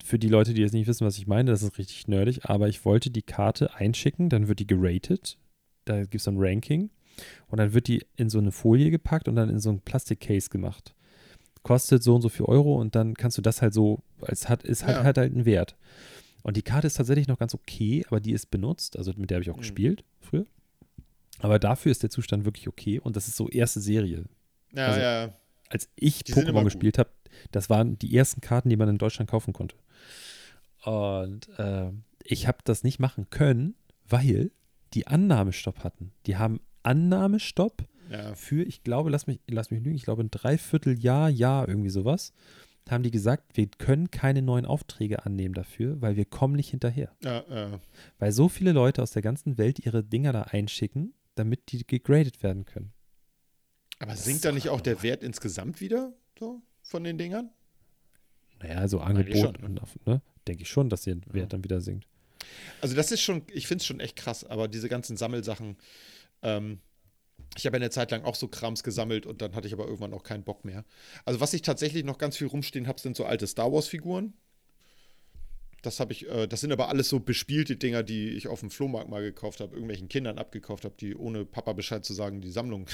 für 0.03 0.17
die 0.19 0.27
Leute, 0.29 0.53
die 0.53 0.61
jetzt 0.61 0.73
nicht 0.73 0.87
wissen, 0.87 1.05
was 1.05 1.17
ich 1.17 1.27
meine, 1.27 1.51
das 1.51 1.61
ist 1.63 1.77
richtig 1.77 2.07
nerdig. 2.07 2.45
Aber 2.49 2.67
ich 2.67 2.85
wollte 2.85 3.09
die 3.11 3.21
Karte 3.21 3.73
einschicken, 3.75 4.29
dann 4.29 4.47
wird 4.47 4.59
die 4.59 4.67
geratet. 4.67 5.37
Da 5.85 6.01
gibt 6.01 6.15
es 6.15 6.27
ein 6.27 6.37
Ranking. 6.37 6.89
Und 7.47 7.57
dann 7.59 7.73
wird 7.73 7.87
die 7.87 8.03
in 8.15 8.29
so 8.29 8.39
eine 8.39 8.51
Folie 8.51 8.89
gepackt 8.89 9.27
und 9.27 9.35
dann 9.35 9.49
in 9.49 9.59
so 9.59 9.69
ein 9.69 9.81
Plastikcase 9.81 10.49
gemacht. 10.49 10.95
Kostet 11.61 12.01
so 12.03 12.15
und 12.15 12.21
so 12.21 12.29
viel 12.29 12.45
Euro 12.45 12.79
und 12.79 12.95
dann 12.95 13.13
kannst 13.13 13.37
du 13.37 13.41
das 13.41 13.61
halt 13.61 13.73
so, 13.73 14.01
es 14.27 14.49
hat, 14.49 14.63
ist 14.63 14.83
halt, 14.85 14.97
Ja. 14.97 15.03
hat 15.03 15.17
halt 15.17 15.31
einen 15.33 15.45
Wert. 15.45 15.75
Und 16.41 16.57
die 16.57 16.61
Karte 16.61 16.87
ist 16.87 16.95
tatsächlich 16.95 17.27
noch 17.27 17.37
ganz 17.39 17.53
okay, 17.53 18.03
aber 18.07 18.19
die 18.19 18.33
ist 18.33 18.47
benutzt. 18.51 18.97
Also 18.97 19.13
mit 19.15 19.29
der 19.29 19.35
habe 19.37 19.43
ich 19.43 19.49
auch 19.51 19.55
Mhm. 19.57 19.61
gespielt 19.61 20.03
früher. 20.19 20.45
Aber 21.39 21.59
dafür 21.59 21.91
ist 21.91 22.03
der 22.03 22.09
Zustand 22.09 22.45
wirklich 22.45 22.67
okay 22.67 22.99
und 22.99 23.15
das 23.15 23.27
ist 23.27 23.37
so 23.37 23.47
erste 23.49 23.79
Serie. 23.79 24.25
ja, 24.73 24.87
also- 24.87 24.99
ja. 24.99 25.33
Als 25.69 25.87
ich 25.95 26.23
Die 26.23 26.33
Pokémon 26.33 26.63
gespielt 26.63 26.97
habe, 26.99 27.09
das 27.51 27.69
waren 27.69 27.97
die 27.99 28.15
ersten 28.15 28.41
Karten, 28.41 28.69
die 28.69 28.77
man 28.77 28.89
in 28.89 28.97
Deutschland 28.97 29.29
kaufen 29.29 29.53
konnte. 29.53 29.75
Und 30.84 31.47
äh, 31.57 31.91
ich 32.23 32.47
habe 32.47 32.59
das 32.63 32.84
nicht 32.84 32.99
machen 32.99 33.29
können, 33.29 33.75
weil 34.07 34.51
die 34.93 35.07
Annahmestopp 35.07 35.84
hatten. 35.84 36.11
Die 36.25 36.38
haben 36.38 36.59
Annahmestopp 36.84 37.86
ja. 38.09 38.36
für, 38.36 38.63
ich 38.63 38.84
glaube, 38.84 39.09
lass 39.09 39.27
mich, 39.27 39.39
lass 39.47 39.71
mich 39.71 39.84
lügen, 39.84 39.95
ich 39.95 40.03
glaube 40.03 40.23
ein 40.23 40.31
Dreivierteljahr, 40.31 41.29
Jahr, 41.29 41.67
irgendwie 41.67 41.89
sowas, 41.89 42.34
haben 42.89 43.03
die 43.03 43.11
gesagt, 43.11 43.55
wir 43.55 43.67
können 43.67 44.11
keine 44.11 44.41
neuen 44.41 44.65
Aufträge 44.65 45.25
annehmen 45.25 45.53
dafür, 45.53 46.01
weil 46.01 46.15
wir 46.17 46.25
kommen 46.25 46.55
nicht 46.55 46.69
hinterher. 46.69 47.15
Ja, 47.23 47.43
ja. 47.49 47.79
Weil 48.19 48.31
so 48.31 48.49
viele 48.49 48.73
Leute 48.73 49.01
aus 49.01 49.11
der 49.11 49.21
ganzen 49.21 49.57
Welt 49.57 49.79
ihre 49.79 50.03
Dinger 50.03 50.34
da 50.34 50.41
einschicken, 50.43 51.13
damit 51.36 51.71
die 51.71 51.88
gegradet 51.88 52.43
werden 52.43 52.65
können. 52.65 52.91
Aber 53.99 54.11
Das 54.11 54.25
sinkt 54.25 54.43
da 54.43 54.51
nicht 54.51 54.69
auch 54.69 54.81
der 54.81 55.01
Wert 55.01 55.23
insgesamt 55.23 55.79
wieder 55.79 56.13
so 56.38 56.61
von 56.93 57.03
den 57.03 57.17
Dingern? 57.17 57.49
Naja, 58.61 58.87
so 58.87 58.99
Angebot, 58.99 59.35
schon, 59.35 59.55
und 59.57 59.81
auf- 59.81 59.97
ne? 60.05 60.21
denke 60.47 60.61
ich 60.61 60.69
schon, 60.69 60.89
dass 60.89 61.01
der 61.01 61.15
Wert 61.25 61.35
Ja. 61.35 61.45
dann 61.47 61.63
wieder 61.63 61.81
sinkt. 61.81 62.07
Also 62.81 62.95
das 62.95 63.11
ist 63.11 63.21
schon, 63.21 63.41
ich 63.51 63.65
finde 63.65 63.81
es 63.81 63.87
schon 63.87 63.99
echt 63.99 64.15
krass, 64.15 64.43
aber 64.43 64.67
diese 64.67 64.89
ganzen 64.89 65.17
Sammelsachen, 65.17 65.75
ähm, 66.43 66.79
ich 67.57 67.65
habe 67.65 67.77
ja 67.77 67.81
eine 67.81 67.89
Zeit 67.89 68.11
lang 68.11 68.23
auch 68.25 68.35
so 68.35 68.47
Krams 68.47 68.83
gesammelt 68.83 69.25
und 69.25 69.41
dann 69.41 69.55
hatte 69.55 69.65
ich 69.67 69.73
aber 69.73 69.85
irgendwann 69.85 70.13
auch 70.13 70.21
keinen 70.23 70.43
Bock 70.43 70.65
mehr. 70.65 70.85
Also 71.25 71.39
was 71.39 71.53
ich 71.55 71.63
tatsächlich 71.63 72.03
noch 72.03 72.19
ganz 72.19 72.37
viel 72.37 72.45
rumstehen 72.47 72.87
habe, 72.87 72.99
sind 73.01 73.15
so 73.17 73.25
alte 73.25 73.47
Star 73.47 73.71
Wars 73.73 73.87
Figuren. 73.87 74.33
Das 75.84 75.99
habe 75.99 76.13
ich, 76.13 76.27
äh, 76.29 76.47
das 76.47 76.61
sind 76.61 76.71
aber 76.71 76.88
alles 76.89 77.09
so 77.09 77.19
bespielte 77.19 77.75
Dinger, 77.75 78.01
die 78.03 78.29
ich 78.29 78.47
auf 78.47 78.61
dem 78.61 78.71
Flohmarkt 78.71 79.09
mal 79.09 79.21
gekauft 79.21 79.59
habe, 79.59 79.73
irgendwelchen 79.73 80.09
Kindern 80.09 80.38
abgekauft 80.39 80.86
habe, 80.86 80.95
die 80.99 81.13
ohne 81.15 81.45
Papa 81.45 81.73
Bescheid 81.73 82.03
zu 82.05 82.13
sagen 82.13 82.41
die 82.41 82.49
Sammlung 82.51 82.88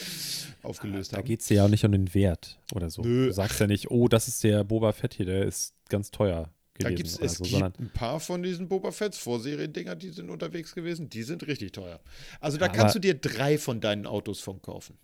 aufgelöst 0.62 1.12
Da 1.12 1.18
haben. 1.18 1.24
geht 1.24 1.40
es 1.40 1.48
ja 1.48 1.64
auch 1.64 1.68
nicht 1.68 1.84
um 1.84 1.92
den 1.92 2.12
Wert 2.14 2.58
oder 2.74 2.90
so. 2.90 3.02
Nö. 3.02 3.26
Du 3.26 3.32
sagst 3.32 3.58
ja 3.60 3.66
nicht, 3.66 3.90
oh, 3.90 4.08
das 4.08 4.28
ist 4.28 4.44
der 4.44 4.64
Boba 4.64 4.92
Fett 4.92 5.14
hier, 5.14 5.26
der 5.26 5.44
ist 5.46 5.74
ganz 5.88 6.10
teuer 6.10 6.52
Da 6.78 6.90
gewesen. 6.90 6.96
gibt's, 6.96 7.16
oder 7.18 7.24
es 7.26 7.38
gibt 7.42 7.80
ein 7.80 7.90
paar 7.92 8.20
von 8.20 8.42
diesen 8.42 8.68
Boba 8.68 8.92
Fetts, 8.92 9.18
Vorseriendinger, 9.18 9.96
die 9.96 10.10
sind 10.10 10.30
unterwegs 10.30 10.74
gewesen, 10.74 11.08
die 11.08 11.22
sind 11.22 11.46
richtig 11.46 11.72
teuer. 11.72 12.00
Also 12.40 12.58
da 12.58 12.66
Ja, 12.66 12.72
kannst 12.72 12.94
du 12.94 12.98
dir 12.98 13.14
drei 13.14 13.56
von 13.58 13.80
deinen 13.80 14.06
Autos 14.06 14.40
von 14.40 14.60
kaufen. 14.60 14.98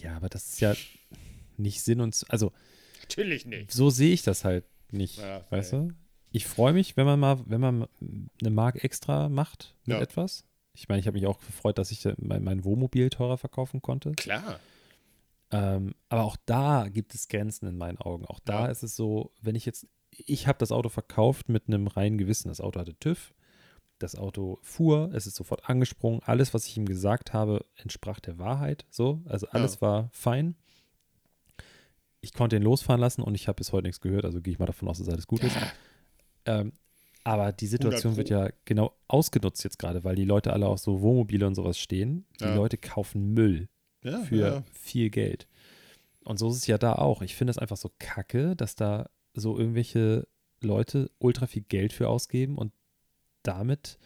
Ja, 0.00 0.16
aber 0.16 0.30
das 0.30 0.46
ist 0.54 0.60
ja 0.60 0.74
nicht 1.58 1.82
Sinn 1.82 2.00
und, 2.00 2.24
also 2.28 2.52
Natürlich 3.02 3.44
nicht. 3.44 3.70
so 3.70 3.90
sehe 3.90 4.14
ich 4.14 4.22
das 4.22 4.44
halt 4.44 4.64
nicht, 4.92 5.18
Ja, 5.18 5.44
weißt 5.50 5.72
du? 5.74 5.88
Ich 6.32 6.46
freue 6.46 6.72
mich, 6.72 6.96
wenn 6.96 7.06
man 7.06 7.18
mal, 7.18 7.40
wenn 7.46 7.60
man 7.60 7.86
eine 8.40 8.50
Mark 8.50 8.84
extra 8.84 9.28
macht 9.28 9.74
mit 9.84 9.96
Ja. 9.96 10.02
etwas. 10.02 10.44
Ich 10.74 10.88
meine, 10.88 11.00
ich 11.00 11.06
habe 11.06 11.18
mich 11.18 11.26
auch 11.26 11.40
gefreut, 11.40 11.76
dass 11.78 11.90
ich 11.90 12.06
mein, 12.18 12.44
mein 12.44 12.64
Wohnmobil 12.64 13.10
teurer 13.10 13.36
verkaufen 13.36 13.82
konnte. 13.82 14.12
Klar. 14.12 14.60
Ähm, 15.50 15.94
aber 16.08 16.22
auch 16.22 16.36
da 16.46 16.88
gibt 16.88 17.14
es 17.14 17.26
Grenzen 17.28 17.66
in 17.66 17.76
meinen 17.76 17.98
Augen. 17.98 18.24
Auch 18.26 18.38
da 18.40 18.66
Ja. 18.66 18.70
ist 18.70 18.84
es 18.84 18.94
so, 18.94 19.32
wenn 19.42 19.56
ich 19.56 19.66
jetzt, 19.66 19.86
ich 20.10 20.46
habe 20.46 20.58
das 20.58 20.70
Auto 20.70 20.88
verkauft 20.88 21.48
mit 21.48 21.66
einem 21.66 21.88
reinen 21.88 22.18
Gewissen. 22.18 22.48
Das 22.48 22.60
Auto 22.60 22.78
hatte 22.78 22.94
TÜV, 22.94 23.34
das 23.98 24.14
Auto 24.14 24.58
fuhr, 24.62 25.10
es 25.12 25.26
ist 25.26 25.34
sofort 25.34 25.68
angesprungen. 25.68 26.20
Alles, 26.22 26.54
was 26.54 26.66
ich 26.66 26.76
ihm 26.76 26.86
gesagt 26.86 27.32
habe, 27.32 27.66
entsprach 27.76 28.20
der 28.20 28.38
Wahrheit. 28.38 28.86
So, 28.90 29.20
also 29.26 29.48
alles 29.48 29.82
war 29.82 30.08
fein. 30.12 30.54
Ich 32.22 32.32
konnte 32.34 32.56
ihn 32.56 32.62
losfahren 32.62 33.00
lassen 33.00 33.22
und 33.22 33.34
ich 33.34 33.48
habe 33.48 33.56
bis 33.56 33.72
heute 33.72 33.86
nichts 33.86 34.00
gehört, 34.00 34.24
also 34.24 34.40
gehe 34.40 34.52
ich 34.52 34.58
mal 34.58 34.66
davon 34.66 34.88
aus, 34.88 34.98
dass 34.98 35.08
alles 35.08 35.26
gut 35.26 35.42
ist. 35.42 35.56
Ähm, 36.44 36.72
aber 37.24 37.52
die 37.52 37.66
Situation 37.66 38.12
100 38.12 38.16
wird 38.18 38.30
ja 38.30 38.50
genau 38.64 38.94
ausgenutzt 39.08 39.62
jetzt 39.64 39.78
gerade, 39.78 40.04
weil 40.04 40.16
die 40.16 40.24
Leute 40.24 40.52
alle 40.52 40.66
auf 40.66 40.78
so 40.80 41.00
Wohnmobile 41.00 41.46
und 41.46 41.54
sowas 41.54 41.78
stehen. 41.78 42.24
Die 42.40 42.44
Ja. 42.44 42.54
Leute 42.54 42.76
kaufen 42.78 43.32
Müll 43.32 43.68
Ja, 44.02 44.18
für 44.20 44.36
ja. 44.36 44.62
viel 44.72 45.10
Geld. 45.10 45.46
Und 46.24 46.38
so 46.38 46.50
ist 46.50 46.56
es 46.56 46.66
ja 46.66 46.78
da 46.78 46.94
auch. 46.94 47.22
Ich 47.22 47.34
finde 47.34 47.50
es 47.50 47.58
einfach 47.58 47.76
so 47.76 47.90
kacke, 47.98 48.54
dass 48.56 48.74
da 48.74 49.08
so 49.34 49.58
irgendwelche 49.58 50.26
Leute 50.62 51.10
ultra 51.18 51.46
viel 51.46 51.62
Geld 51.62 51.92
für 51.92 52.08
ausgeben 52.08 52.56
und 52.58 52.72
damit 53.42 53.98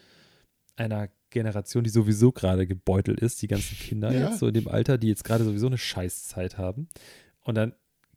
einer 0.76 1.08
Generation, 1.30 1.82
die 1.84 1.90
sowieso 1.90 2.30
gerade 2.30 2.66
gebeutelt 2.66 3.20
ist, 3.20 3.42
die 3.42 3.48
ganzen 3.48 3.76
Kinder 3.76 4.12
Ja. 4.12 4.28
jetzt 4.28 4.38
so 4.38 4.46
in 4.48 4.54
dem 4.54 4.68
Alter, 4.68 4.98
die 4.98 5.08
jetzt 5.08 5.24
gerade 5.24 5.44
sowieso 5.44 5.66
eine 5.66 5.78
Scheißzeit 5.78 6.58
haben. 6.58 6.88
Und 7.40 7.56
dann 7.56 7.74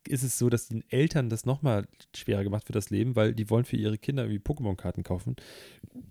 ist 0.10 0.24
es 0.24 0.38
so, 0.38 0.50
dass 0.50 0.68
den 0.68 0.84
Eltern 0.90 1.30
das 1.30 1.46
nochmal 1.46 1.88
schwerer 2.16 2.44
gemacht 2.44 2.68
wird, 2.68 2.76
das 2.76 2.90
Leben, 2.90 3.16
weil 3.16 3.34
die 3.34 3.50
wollen 3.50 3.66
für 3.66 3.78
ihre 3.78 3.98
Kinder 3.98 4.24
irgendwie 4.24 4.44
Pokémon-Karten 4.44 5.04
kaufen, 5.04 5.36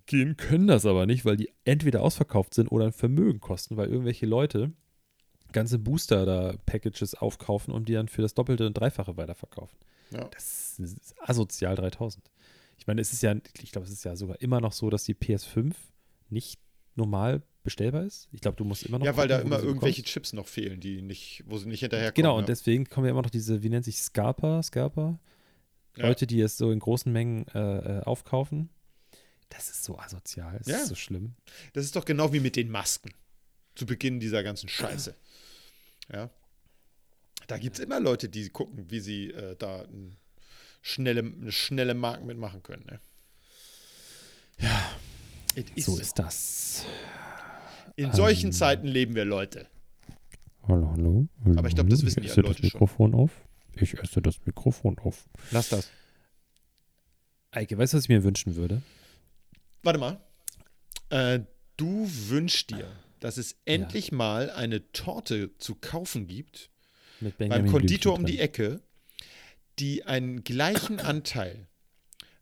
gehen, 0.05 0.37
können 0.37 0.67
das 0.67 0.85
aber 0.85 1.05
nicht, 1.05 1.25
weil 1.25 1.37
die 1.37 1.51
entweder 1.65 2.01
ausverkauft 2.01 2.53
sind 2.53 2.71
oder 2.71 2.85
ein 2.85 2.93
Vermögen 2.93 3.39
kosten, 3.39 3.77
weil 3.77 3.89
irgendwelche 3.89 4.25
Leute 4.25 4.71
ganze 5.51 5.79
Booster 5.79 6.25
da 6.25 6.55
Packages 6.65 7.15
aufkaufen 7.15 7.73
und 7.73 7.87
die 7.87 7.93
dann 7.93 8.07
für 8.07 8.21
das 8.21 8.33
Doppelte 8.33 8.67
und 8.67 8.73
Dreifache 8.73 9.17
weiterverkaufen. 9.17 9.77
Ja. 10.11 10.25
Das 10.25 10.79
ist 10.79 11.15
asozial 11.21 11.75
3000. 11.75 12.29
Ich 12.77 12.87
meine, 12.87 13.01
es 13.01 13.13
ist 13.13 13.23
ja, 13.23 13.35
ich 13.61 13.71
glaube, 13.71 13.85
es 13.87 13.93
ist 13.93 14.03
ja 14.03 14.15
sogar 14.15 14.39
immer 14.41 14.61
noch 14.61 14.71
so, 14.71 14.89
dass 14.89 15.03
die 15.03 15.15
PS5 15.15 15.73
nicht 16.29 16.59
normal 16.97 17.41
bestellbar 17.63 18.03
ist. 18.03 18.27
Ich 18.31 18.41
glaube, 18.41 18.57
du 18.57 18.63
musst 18.63 18.83
immer 18.83 18.99
noch. 18.99 19.05
Ja, 19.05 19.17
weil 19.17 19.27
da 19.27 19.37
gucken, 19.37 19.51
wo 19.51 19.55
immer 19.55 19.63
irgendwelche 19.65 20.01
bekommst. 20.01 20.13
Chips 20.13 20.33
noch 20.33 20.47
fehlen, 20.47 20.79
die 20.79 21.01
nicht, 21.01 21.43
wo 21.47 21.57
sie 21.57 21.67
nicht 21.67 21.81
hinterherkommen. 21.81 22.15
Genau, 22.15 22.33
ja. 22.35 22.39
und 22.39 22.49
deswegen 22.49 22.85
kommen 22.89 23.05
ja 23.05 23.11
immer 23.11 23.21
noch 23.21 23.29
diese, 23.29 23.63
wie 23.63 23.69
nennt 23.69 23.85
sich 23.85 23.97
Scalper, 24.01 24.63
Scalper? 24.63 25.19
Ja. 25.97 26.07
Leute, 26.07 26.27
die 26.27 26.39
es 26.41 26.57
so 26.57 26.71
in 26.71 26.79
großen 26.79 27.11
Mengen 27.11 27.47
äh, 27.53 27.99
äh, 27.99 28.03
aufkaufen. 28.03 28.69
Das 29.49 29.69
ist 29.69 29.83
so 29.83 29.97
asozial, 29.97 30.57
es 30.59 30.67
Ja. 30.67 30.77
ist 30.77 30.87
so 30.89 30.95
schlimm. 30.95 31.35
Das 31.73 31.85
ist 31.85 31.95
doch 31.95 32.05
genau 32.05 32.33
wie 32.33 32.39
mit 32.39 32.55
den 32.55 32.69
Masken. 32.69 33.13
Zu 33.75 33.85
Beginn 33.85 34.19
dieser 34.19 34.43
ganzen 34.43 34.69
Scheiße. 34.69 35.15
Ja. 36.11 36.29
Da 37.47 37.57
gibt 37.57 37.77
es 37.77 37.83
immer 37.83 37.99
Leute, 37.99 38.27
die 38.29 38.49
gucken, 38.49 38.89
wie 38.89 38.99
sie 38.99 39.31
äh, 39.31 39.55
da 39.57 39.85
schnelle, 40.81 41.21
eine 41.21 41.51
schnelle 41.51 41.93
Markt 41.93 42.25
mitmachen 42.25 42.63
können. 42.63 42.85
Ne? 42.85 42.99
Ja. 44.59 44.91
So 45.77 45.97
ist 45.97 46.19
das. 46.19 46.85
In 47.95 48.13
solchen 48.13 48.47
Ähm. 48.47 48.53
Zeiten 48.53 48.87
leben 48.87 49.15
wir, 49.15 49.25
Leute. 49.25 49.67
Hallo, 50.67 50.91
hallo. 50.91 51.27
Aber 51.55 51.67
ich 51.67 51.75
glaube, 51.75 51.89
das 51.89 52.03
wissen 52.05 52.21
die 52.21 52.27
esse 52.27 52.41
Leute 52.41 52.61
das 52.61 52.71
schon. 52.71 52.79
Mikrofon 52.79 53.15
auf. 53.15 53.31
Ich 53.75 53.93
esse 53.93 54.21
das 54.21 54.45
Mikrofon 54.45 54.97
auf. 54.99 55.29
Lass 55.51 55.69
das. 55.69 55.89
Eike, 57.51 57.77
weißt 57.77 57.93
du, 57.93 57.97
was 57.97 58.03
ich 58.03 58.09
mir 58.09 58.23
wünschen 58.23 58.55
würde? 58.55 58.81
Warte 59.83 59.99
mal. 59.99 60.19
Äh, 61.09 61.41
du 61.77 62.09
wünschst 62.27 62.71
dir, 62.71 62.91
dass 63.19 63.37
es 63.37 63.55
endlich 63.65 64.11
mal 64.11 64.49
eine 64.49 64.91
Torte 64.91 65.57
zu 65.57 65.75
kaufen 65.75 66.27
gibt 66.27 66.69
Mit 67.19 67.37
beim 67.37 67.67
Konditor 67.67 68.13
um 68.15 68.25
die. 68.25 68.39
Ecke, 68.39 68.81
die 69.79 70.03
einen 70.03 70.43
gleichen 70.43 70.99
Anteil 70.99 71.67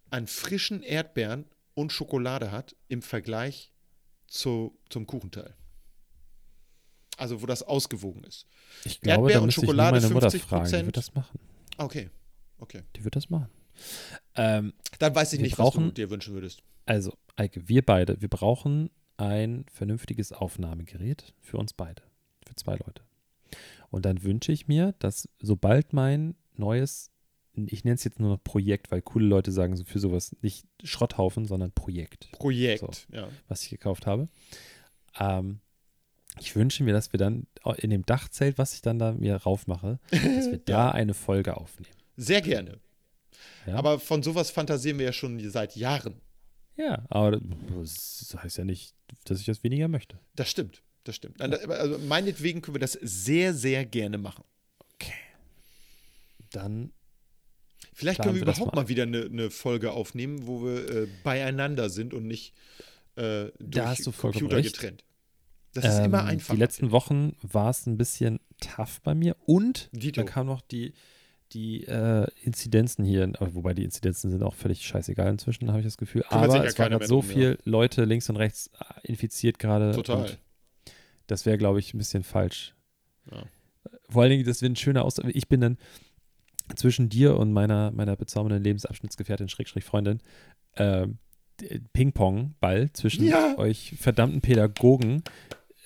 an 0.09 0.28
frischen 0.28 0.82
Erdbeeren 0.82 1.45
und 1.76 1.91
Schokolade 1.91 2.51
hat 2.51 2.76
im 2.88 3.01
Vergleich 3.03 3.71
zu, 4.28 4.78
zum 4.89 5.05
Kuchenteil. 5.05 5.53
Also 7.17 7.41
wo 7.41 7.45
das 7.45 7.63
ausgewogen 7.63 8.23
ist. 8.26 8.45
Ich 8.84 8.99
glaube, 8.99 9.21
Erdbeer 9.32 9.36
da 9.36 9.39
und 9.41 9.45
müsste 9.45 9.61
ich 9.61 9.65
Schokolade 9.67 10.01
meine 10.01 10.13
Mutter 10.13 10.28
50%. 10.28 10.39
fragen. 10.39 10.71
Die 10.80 10.86
wird 10.86 10.97
das 10.97 11.13
machen. 11.15 11.39
Okay, 11.78 12.09
okay. 12.57 12.84
Die 12.95 13.03
wird 13.05 13.15
das 13.15 13.30
machen. 13.30 13.49
Ähm, 14.36 14.73
Dann 14.99 15.15
weiß 15.15 15.34
ich 15.34 15.39
nicht, 15.39 15.57
was 15.57 15.71
du 15.71 15.80
brauchen- 15.80 15.93
dir 15.93 16.09
wünschen 16.09 16.34
würdest. 16.34 16.61
also, 16.86 17.13
Eike, 17.38 17.67
wir 17.67 17.86
beide, 17.86 18.21
wir 18.21 18.30
brauchen 18.30 18.89
ein 19.17 19.65
vernünftiges 19.71 20.32
Aufnahmegerät 20.34 21.34
für 21.41 21.57
uns 21.57 21.73
beide. 21.73 22.01
Für 22.47 22.55
zwei 22.55 22.76
Leute. 22.76 23.01
Und 23.91 24.05
dann 24.05 24.23
wünsche 24.23 24.51
ich 24.51 24.67
mir, 24.67 24.93
dass 24.99 25.30
sobald 25.39 25.93
mein 25.93 26.36
neues, 26.55 27.11
ich 27.56 27.84
nenne 27.84 27.95
es 27.95 28.03
jetzt 28.03 28.20
nur 28.20 28.30
noch 28.30 28.43
Projekt, 28.43 28.91
weil 28.91 29.01
coole 29.01 29.26
Leute 29.26 29.51
sagen 29.51 29.76
so 29.76 29.84
für 29.84 29.99
sowas 29.99 30.36
nicht 30.41 30.66
Schrotthaufen, 30.84 31.45
sondern 31.45 31.72
Projekt. 31.72 32.32
Projekt, 32.32 33.08
ja. 33.12 33.28
was 33.47 33.64
ich 33.64 33.70
gekauft 33.70 34.06
habe. 34.06 34.28
Ähm, 35.20 35.60
ich 36.39 36.56
wünsche 36.56 36.84
mir, 36.84 36.93
dass 36.93 37.14
wir 37.14 37.18
dann 37.18 37.47
in 37.78 37.89
dem 37.89 38.06
Dachzelt, 38.06 38.58
was 38.58 38.74
ich 38.74 38.82
dann 38.82 38.99
da 38.99 39.14
mir 39.14 39.36
raufmache, 39.36 39.99
dass 40.12 40.51
wir 40.51 40.58
da 40.66 40.91
eine 40.91 41.14
Folge 41.14 41.56
aufnehmen. 41.58 41.95
Sehr 42.18 42.41
gerne. 42.41 42.80
Ja? 43.66 43.76
Aber 43.76 43.99
von 43.99 44.24
sowas 44.24 44.51
fantasieren 44.51 44.99
wir 44.99 45.06
ja 45.06 45.14
schon 45.14 45.39
seit 45.49 45.76
Jahren. 45.76 46.22
ja, 46.76 47.06
aber 47.10 47.39
das 47.80 48.36
heißt 48.38 48.58
ja 48.58 48.66
nicht, 48.66 48.95
dass 49.24 49.39
ich 49.39 49.45
das 49.45 49.64
weniger 49.64 49.88
möchte. 49.88 50.20
Das 50.36 50.49
stimmt, 50.49 50.84
das 51.03 51.16
stimmt. 51.16 51.41
Also 51.41 51.97
meinetwegen 51.99 52.62
können 52.62 52.76
wir 52.76 52.80
das 52.82 52.93
sehr, 53.01 53.53
sehr 53.53 53.86
gerne 53.86 54.18
machen. 54.18 54.43
Dann, 56.51 56.93
Vielleicht 57.95 58.21
können 58.21 58.35
wir 58.35 58.41
überhaupt 58.41 58.75
mal. 58.75 58.83
mal 58.83 58.89
wieder 58.89 59.03
eine, 59.03 59.23
eine 59.23 59.49
Folge 59.49 59.91
aufnehmen, 59.91 60.47
wo 60.47 60.63
wir 60.63 60.89
äh, 60.89 61.07
beieinander 61.23 61.89
sind 61.89 62.13
und 62.13 62.27
nicht 62.27 62.53
äh, 63.15 63.45
durch 63.59 64.03
Computer 64.17 64.57
recht. 64.57 64.73
getrennt. 64.73 65.05
Das 65.73 65.85
ist 65.85 66.05
immer 66.05 66.21
ähm, 66.21 66.27
einfach. 66.27 66.53
Die 66.53 66.59
letzten 66.59 66.91
Wochen 66.91 67.37
war 67.41 67.69
es 67.69 67.85
ein 67.85 67.97
bisschen 67.97 68.41
tough 68.59 69.01
bei 69.01 69.15
mir 69.15 69.37
und 69.45 69.89
Dito. 69.93 70.21
da 70.21 70.27
kam 70.29 70.47
noch 70.47 70.59
die, 70.59 70.93
die 71.53 71.85
äh, 71.85 72.27
Inzidenzen 72.43 73.05
hier, 73.05 73.31
wobei 73.39 73.73
die 73.73 73.85
Inzidenzen 73.85 74.29
sind 74.29 74.43
auch 74.43 74.55
völlig 74.55 74.85
scheißegal 74.85 75.29
inzwischen, 75.29 75.69
habe 75.69 75.79
ich 75.79 75.85
das 75.85 75.95
Gefühl. 75.95 76.23
Kümmert 76.23 76.49
Aber 76.49 76.57
ja 76.57 76.63
es 76.65 76.77
waren 76.77 77.05
so 77.07 77.21
viele 77.21 77.57
Leute 77.63 78.03
links 78.03 78.29
und 78.29 78.35
rechts 78.35 78.71
äh, 78.77 79.07
infiziert 79.07 79.57
gerade. 79.57 79.93
Total. 79.93 80.37
Das 81.27 81.45
wäre, 81.45 81.57
glaube 81.57 81.79
ich, 81.79 81.93
ein 81.93 81.97
bisschen 81.97 82.23
falsch. 82.23 82.75
Ja. 83.31 83.43
Vor 84.09 84.23
allen 84.23 84.31
Dingen, 84.31 84.45
das 84.45 84.61
wäre 84.61 84.71
ein 84.71 84.75
schöner 84.75 85.03
Austausch. 85.05 85.31
Ich 85.33 85.47
bin 85.47 85.61
dann 85.61 85.77
zwischen 86.76 87.09
dir 87.09 87.38
und 87.38 87.51
meiner, 87.53 87.91
meiner 87.91 88.16
bezaubernden 88.16 88.63
Lebensabschnittsgefährtin, 88.63 89.49
Schrägstrich 89.49 89.84
Freundin, 89.84 90.20
d- 90.78 91.80
Ping-Pong-Ball 91.93 92.91
zwischen 92.93 93.26
Ja. 93.26 93.57
euch 93.57 93.95
verdammten 93.99 94.41
Pädagogen. 94.41 95.24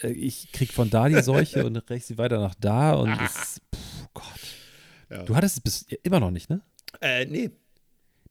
Äh, 0.01 0.11
Ich 0.11 0.51
krieg 0.51 0.71
von 0.73 0.89
da 0.89 1.09
die 1.09 1.21
Seuche 1.21 1.65
und 1.65 1.75
recht 1.89 2.05
sie 2.07 2.17
weiter 2.17 2.39
nach 2.39 2.55
da 2.55 2.93
und 2.93 3.09
es, 3.21 3.61
pff, 3.75 4.07
Gott. 4.13 4.23
Ja. 5.09 5.23
Du 5.23 5.35
hattest 5.35 5.57
es 5.57 5.61
bis 5.61 5.81
immer 6.03 6.19
noch 6.19 6.31
nicht, 6.31 6.49
ne? 6.49 6.61
Äh, 7.01 7.25
nee. 7.25 7.51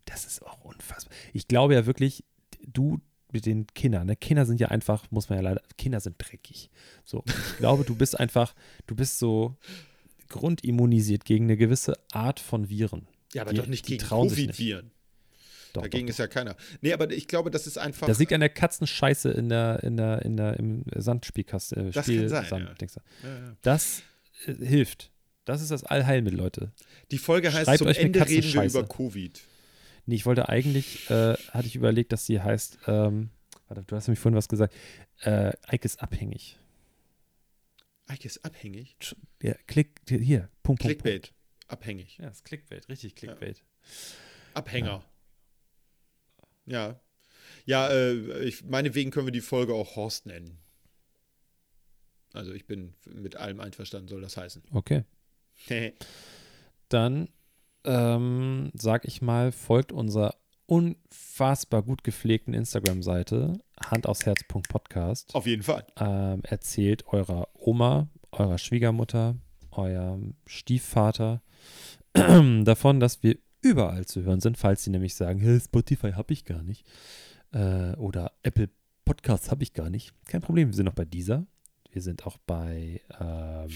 Das 0.05 0.24
ist 0.24 0.42
auch 0.44 0.64
unfassbar. 0.64 1.14
Ich 1.34 1.49
glaube 1.49 1.74
ja 1.74 1.84
wirklich, 1.86 2.24
du 2.66 2.99
mit 3.30 3.44
den 3.44 3.66
Kindern, 3.66 4.07
ne? 4.07 4.16
Kinder 4.16 4.46
sind 4.46 4.59
ja 4.59 4.68
einfach, 4.68 5.11
muss 5.11 5.28
man 5.28 5.38
ja 5.38 5.42
leider, 5.42 5.61
Kinder 5.76 6.01
sind 6.01 6.16
dreckig. 6.18 6.70
So, 7.05 7.22
ich 7.26 7.59
glaube, 7.59 7.84
du 7.84 7.94
bist 7.94 8.18
einfach, 8.18 8.55
du 8.86 8.94
bist 8.96 9.18
so 9.18 9.55
grundimmunisiert 10.28 11.24
gegen 11.24 11.44
eine 11.44 11.56
gewisse 11.56 11.94
Art 12.12 12.40
von 12.40 12.68
Viren. 12.68 13.06
Ja, 13.34 13.42
aber 13.42 13.52
Die- 13.52 13.58
doch 13.58 13.66
nicht 13.66 13.86
gegen. 13.86 14.04
Covid-Viren. 14.04 14.90
Doch, 15.74 15.82
Dagegen 15.82 16.06
doch, 16.06 16.10
ist 16.10 16.18
ja 16.18 16.26
keiner. 16.26 16.56
Nee, 16.80 16.92
aber 16.94 17.10
ich 17.10 17.28
glaube, 17.28 17.50
das 17.50 17.66
ist 17.66 17.76
einfach. 17.76 18.06
Das 18.06 18.18
liegt 18.18 18.32
an 18.32 18.40
der 18.40 18.48
Katzenscheiße 18.48 19.30
in 19.30 19.48
der, 19.50 19.82
in 19.82 19.96
der, 19.98 20.22
in 20.22 20.36
der, 20.36 20.58
im 20.58 20.84
Sandspielkasten. 20.96 21.88
Äh, 21.88 21.90
Das 21.90 22.06
Spiel, 22.06 22.20
kann 22.20 22.28
sein, 22.28 22.44
Sand, 22.46 22.80
ja. 22.80 22.86
Ja, 23.22 23.28
ja. 23.48 23.56
Das 23.62 24.02
äh, 24.46 24.54
hilft. 24.64 25.10
Das 25.44 25.60
ist 25.62 25.70
das 25.70 25.84
Allheilmittel, 25.84 26.38
Leute. 26.38 26.72
Die 27.10 27.18
Folge 27.18 27.52
heißt 27.52 27.66
Schreibt 27.66 27.78
zum 27.78 27.86
euch 27.88 27.98
Ende 27.98 28.26
reden 28.26 28.52
wir 28.52 28.64
über 28.64 28.86
Covid. 28.86 29.40
Nee, 30.06 30.14
ich 30.14 30.26
wollte 30.26 30.48
eigentlich, 30.48 31.08
äh, 31.10 31.34
hatte 31.50 31.66
ich 31.66 31.76
überlegt, 31.76 32.12
dass 32.12 32.24
sie 32.24 32.40
heißt, 32.40 32.78
ähm, 32.86 33.28
warte, 33.68 33.82
du 33.86 33.94
hast 33.96 34.08
nämlich 34.08 34.20
vorhin 34.20 34.36
was 34.36 34.48
gesagt, 34.48 34.74
äh, 35.22 35.52
Ike 35.70 35.84
ist 35.84 36.02
abhängig. 36.02 36.58
Ike 38.11 38.26
ist 38.26 38.44
abhängig. 38.44 38.96
Ja, 39.42 39.54
klick, 39.66 40.00
hier, 40.09 40.48
Punkt, 40.62 40.62
Punkt, 40.62 40.82
Clickbait. 40.82 41.32
Abhängig. 41.68 42.16
Punkt. 42.16 42.18
Ja, 42.18 42.26
das 42.26 42.36
ist 42.38 42.44
Clickbait, 42.44 42.88
richtig 42.88 43.14
Clickbait. 43.14 43.62
Abhänger. 44.54 45.04
Ja. 46.66 47.00
Ja, 47.64 47.88
äh, 47.88 48.44
ich, 48.44 48.64
meinetwegen 48.64 49.11
können 49.11 49.26
wir 49.26 49.32
die 49.32 49.40
Folge 49.40 49.74
auch 49.74 49.96
Horst 49.96 50.26
nennen. 50.26 50.59
Also 52.32 52.52
ich 52.52 52.66
bin 52.66 52.94
mit 53.06 53.36
allem 53.36 53.61
einverstanden, 53.61 54.09
soll 54.09 54.20
das 54.20 54.36
heißen. 54.36 54.62
Okay. 54.72 55.04
Dann 56.88 57.28
ähm, 57.84 58.70
sag 58.74 59.06
ich 59.06 59.22
mal, 59.22 59.52
folgt 59.52 59.92
unserer 59.92 60.34
unfassbar 60.66 61.82
gut 61.82 62.04
gepflegten 62.04 62.52
Instagram-Seite 62.54 63.61
Hand 63.86 64.06
aufs. 64.06 64.20
Auf 65.34 65.46
jeden 65.46 65.62
Fall. 65.62 65.86
Ähm, 65.98 66.40
erzählt 66.44 67.06
eurer 67.08 67.48
Oma, 67.54 68.08
eurer 68.32 68.58
Schwiegermutter, 68.58 69.36
eurem 69.70 70.34
Stiefvater 70.46 71.42
davon, 72.12 73.00
dass 73.00 73.22
wir 73.22 73.38
überall 73.62 74.06
zu 74.06 74.22
hören 74.22 74.40
sind, 74.40 74.56
falls 74.58 74.84
sie 74.84 74.90
nämlich 74.90 75.14
sagen, 75.14 75.40
hey, 75.40 75.60
Spotify 75.60 76.12
habe 76.12 76.32
ich 76.32 76.44
gar 76.44 76.62
nicht. 76.62 76.86
Äh, 77.52 77.92
oder 77.96 78.32
Apple 78.42 78.70
Podcasts 79.04 79.50
habe 79.50 79.62
ich 79.62 79.72
gar 79.72 79.90
nicht. 79.90 80.12
Kein 80.26 80.42
Problem, 80.42 80.68
wir 80.68 80.74
sind 80.74 80.86
noch 80.86 80.94
bei 80.94 81.04
dieser. 81.04 81.46
Wir 81.90 82.02
sind 82.02 82.26
auch 82.26 82.36
bei 82.46 83.00
ähm, 83.20 83.68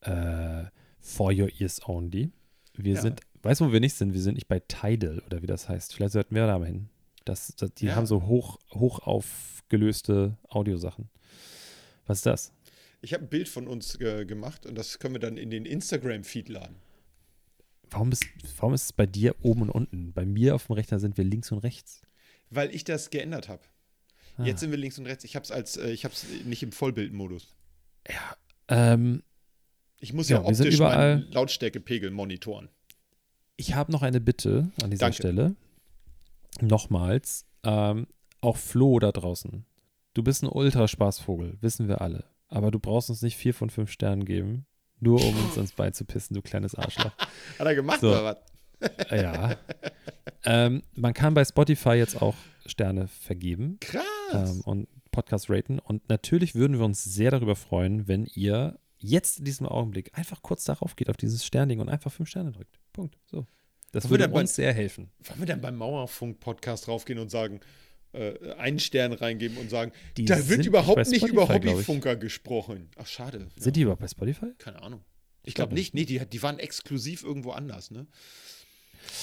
äh, 0.00 0.64
For 0.98 1.32
Your 1.32 1.48
Ears 1.60 1.86
Only. 1.88 2.32
Wir 2.74 2.94
Ja. 2.94 3.00
sind, 3.00 3.20
weißt 3.42 3.60
du, 3.60 3.66
wo 3.68 3.72
wir 3.72 3.80
nicht 3.80 3.94
sind? 3.94 4.12
Wir 4.14 4.20
sind 4.20 4.34
nicht 4.34 4.48
bei 4.48 4.60
Tidal 4.60 5.20
oder 5.26 5.42
wie 5.42 5.46
das 5.46 5.68
heißt. 5.68 5.94
Vielleicht 5.94 6.12
sollten 6.12 6.34
wir 6.34 6.46
da 6.46 6.58
mal 6.58 6.66
hin. 6.66 6.88
Das, 7.24 7.54
das, 7.56 7.72
die 7.74 7.86
Ja. 7.86 7.96
haben 7.96 8.06
so 8.06 8.22
hoch, 8.26 8.58
hoch 8.72 9.00
aufgelöste 9.00 10.36
Audiosachen. 10.48 11.08
Was 12.06 12.18
ist 12.18 12.26
das? 12.26 12.52
Ich 13.02 13.12
habe 13.14 13.24
ein 13.24 13.28
Bild 13.28 13.48
von 13.48 13.66
uns 13.68 13.98
äh, 14.00 14.24
gemacht 14.26 14.66
und 14.66 14.76
das 14.76 14.98
können 14.98 15.14
wir 15.14 15.20
dann 15.20 15.36
in 15.36 15.50
den 15.50 15.64
Instagram-Feed 15.64 16.48
laden. 16.48 16.76
Warum 17.90 18.12
ist, 18.12 18.24
warum 18.58 18.74
ist 18.74 18.84
es 18.84 18.92
bei 18.92 19.06
dir 19.06 19.34
oben 19.42 19.62
und 19.62 19.70
unten? 19.70 20.12
Bei 20.12 20.24
mir 20.24 20.54
auf 20.54 20.66
dem 20.66 20.74
Rechner 20.74 21.00
sind 21.00 21.16
wir 21.16 21.24
links 21.24 21.50
und 21.50 21.58
rechts. 21.58 22.02
Weil 22.50 22.74
ich 22.74 22.84
das 22.84 23.10
geändert 23.10 23.48
habe. 23.48 23.62
Ah. 24.36 24.44
Jetzt 24.44 24.60
sind 24.60 24.70
wir 24.70 24.78
links 24.78 24.98
und 24.98 25.06
rechts. 25.06 25.24
Ich 25.24 25.34
habe 25.34 25.44
es 25.44 25.50
als, 25.50 25.76
äh, 25.76 25.90
ich 25.90 26.04
habe 26.04 26.14
es 26.14 26.24
nicht 26.44 26.62
im 26.62 26.72
Vollbildmodus. 26.72 27.54
Ähm, 28.68 29.22
Ich 29.98 30.12
muss 30.12 30.28
Ja, 30.28 30.38
ja, 30.40 30.44
optisch 30.46 30.74
überall- 30.76 31.16
meinen 31.18 31.32
Lautstärkepegel 31.32 32.10
monitoren. 32.10 32.68
ich 33.56 33.74
habe 33.74 33.92
noch 33.92 34.02
eine 34.02 34.20
Bitte 34.20 34.70
an 34.82 34.90
dieser 34.90 35.00
Danke. 35.06 35.16
Stelle. 35.16 35.56
Nochmals. 36.62 37.46
Ähm, 37.64 38.06
auch 38.40 38.56
Flo 38.56 38.98
da 38.98 39.12
draußen. 39.12 39.64
Du 40.14 40.22
bist 40.22 40.42
ein 40.42 40.48
Ultraspaßvogel, 40.48 41.58
wissen 41.60 41.88
wir 41.88 42.00
alle. 42.00 42.24
Aber 42.48 42.70
du 42.70 42.78
brauchst 42.78 43.10
uns 43.10 43.22
nicht 43.22 43.36
vier 43.36 43.54
von 43.54 43.70
fünf 43.70 43.90
Sternen 43.90 44.24
geben, 44.24 44.66
nur 44.98 45.22
um 45.24 45.36
uns 45.44 45.56
ins 45.56 45.72
Bein 45.72 45.92
zu 45.92 46.04
pissen, 46.04 46.34
du 46.34 46.42
kleines 46.42 46.74
Arschloch. 46.74 47.12
Hat 47.58 47.66
er 47.66 47.74
gemacht 47.74 48.00
So. 48.00 48.08
oder 48.10 48.24
was? 48.24 49.10
ja. 49.10 49.56
Ähm, 50.44 50.82
man 50.94 51.12
kann 51.14 51.34
bei 51.34 51.44
Spotify 51.44 51.90
jetzt 51.90 52.20
auch 52.20 52.34
Sterne 52.66 53.08
vergeben. 53.08 53.78
Krass. 53.80 54.04
ähm, 54.32 54.60
und 54.62 54.88
Podcast 55.10 55.50
raten. 55.50 55.78
Und 55.78 56.08
natürlich 56.08 56.54
würden 56.54 56.78
wir 56.78 56.84
uns 56.84 57.04
sehr 57.04 57.30
darüber 57.30 57.56
freuen, 57.56 58.08
wenn 58.08 58.26
ihr 58.26 58.78
jetzt 58.98 59.38
in 59.38 59.44
diesem 59.44 59.66
Augenblick 59.66 60.16
einfach 60.16 60.42
kurz 60.42 60.64
darauf 60.64 60.96
geht, 60.96 61.10
auf 61.10 61.16
dieses 61.16 61.44
Sternding 61.44 61.80
und 61.80 61.88
einfach 61.88 62.12
fünf 62.12 62.28
Sterne 62.28 62.52
drückt. 62.52 62.78
Punkt. 62.92 63.16
So. 63.26 63.46
Das 63.92 64.04
wir 64.04 64.10
würde 64.10 64.24
dann 64.24 64.32
bei- 64.32 64.40
uns 64.40 64.54
sehr 64.54 64.72
helfen. 64.72 65.10
Wollen 65.24 65.40
wir 65.40 65.46
dann 65.46 65.60
beim 65.60 65.76
Mauerfunk-Podcast 65.76 66.88
raufgehen 66.88 67.18
und 67.18 67.30
sagen, 67.30 67.60
äh, 68.12 68.52
einen 68.54 68.78
Stern 68.80 69.12
reingeben 69.12 69.56
und 69.58 69.70
sagen, 69.70 69.92
Die 70.16 70.24
da 70.24 70.48
wird 70.48 70.66
überhaupt 70.66 70.98
nicht 71.08 71.18
Spotify, 71.18 71.32
über 71.32 71.46
glaub 71.46 71.64
ich. 71.64 71.70
Hobbyfunker 71.72 72.16
gesprochen. 72.16 72.88
Ach, 72.96 73.06
schade. 73.06 73.48
Sind 73.56 73.66
ja. 73.66 73.70
die 73.72 73.80
überhaupt 73.82 74.00
bei 74.02 74.08
Spotify? 74.08 74.46
Keine 74.58 74.82
Ahnung. 74.82 75.00
Ich 75.44 75.54
glaub 75.54 75.68
glaube 75.70 75.80
nicht. 75.80 75.94
Nee, 75.94 76.04
die, 76.04 76.18
die 76.26 76.42
waren 76.42 76.58
exklusiv 76.58 77.22
irgendwo 77.22 77.52
anders, 77.52 77.90
ne? 77.90 78.06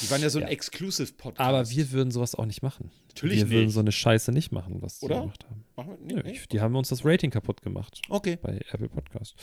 Die 0.01 0.09
waren 0.09 0.21
ja 0.21 0.29
so 0.29 0.39
ein 0.39 0.43
Ja. 0.43 0.49
Exclusive-Podcast. 0.49 1.39
Aber 1.47 1.69
wir 1.69 1.91
würden 1.91 2.09
sowas 2.11 2.33
auch 2.33 2.45
nicht 2.45 2.63
machen. 2.63 2.89
Natürlich 3.09 3.37
wir 3.39 3.49
würden 3.51 3.65
nicht. 3.65 3.73
so 3.75 3.79
eine 3.79 3.91
Scheiße 3.91 4.31
nicht 4.31 4.51
machen, 4.51 4.81
was 4.81 4.99
die 4.99 5.05
Oder? 5.05 5.21
gemacht 5.21 5.45
haben. 5.45 5.63
Machen 5.75 5.97
wir, 6.07 6.15
nee, 6.23 6.31
nee. 6.31 6.39
Die 6.51 6.59
haben 6.61 6.75
uns 6.75 6.89
das 6.89 7.05
Rating 7.05 7.29
kaputt 7.29 7.61
gemacht 7.61 8.01
Okay. 8.09 8.37
bei 8.41 8.59
Apple 8.71 8.89
Podcast. 8.89 9.35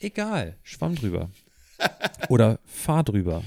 Egal, 0.00 0.56
schwamm 0.64 0.96
drüber. 0.96 1.30
Oder 2.28 2.58
fahr 2.64 3.04
drüber. 3.04 3.44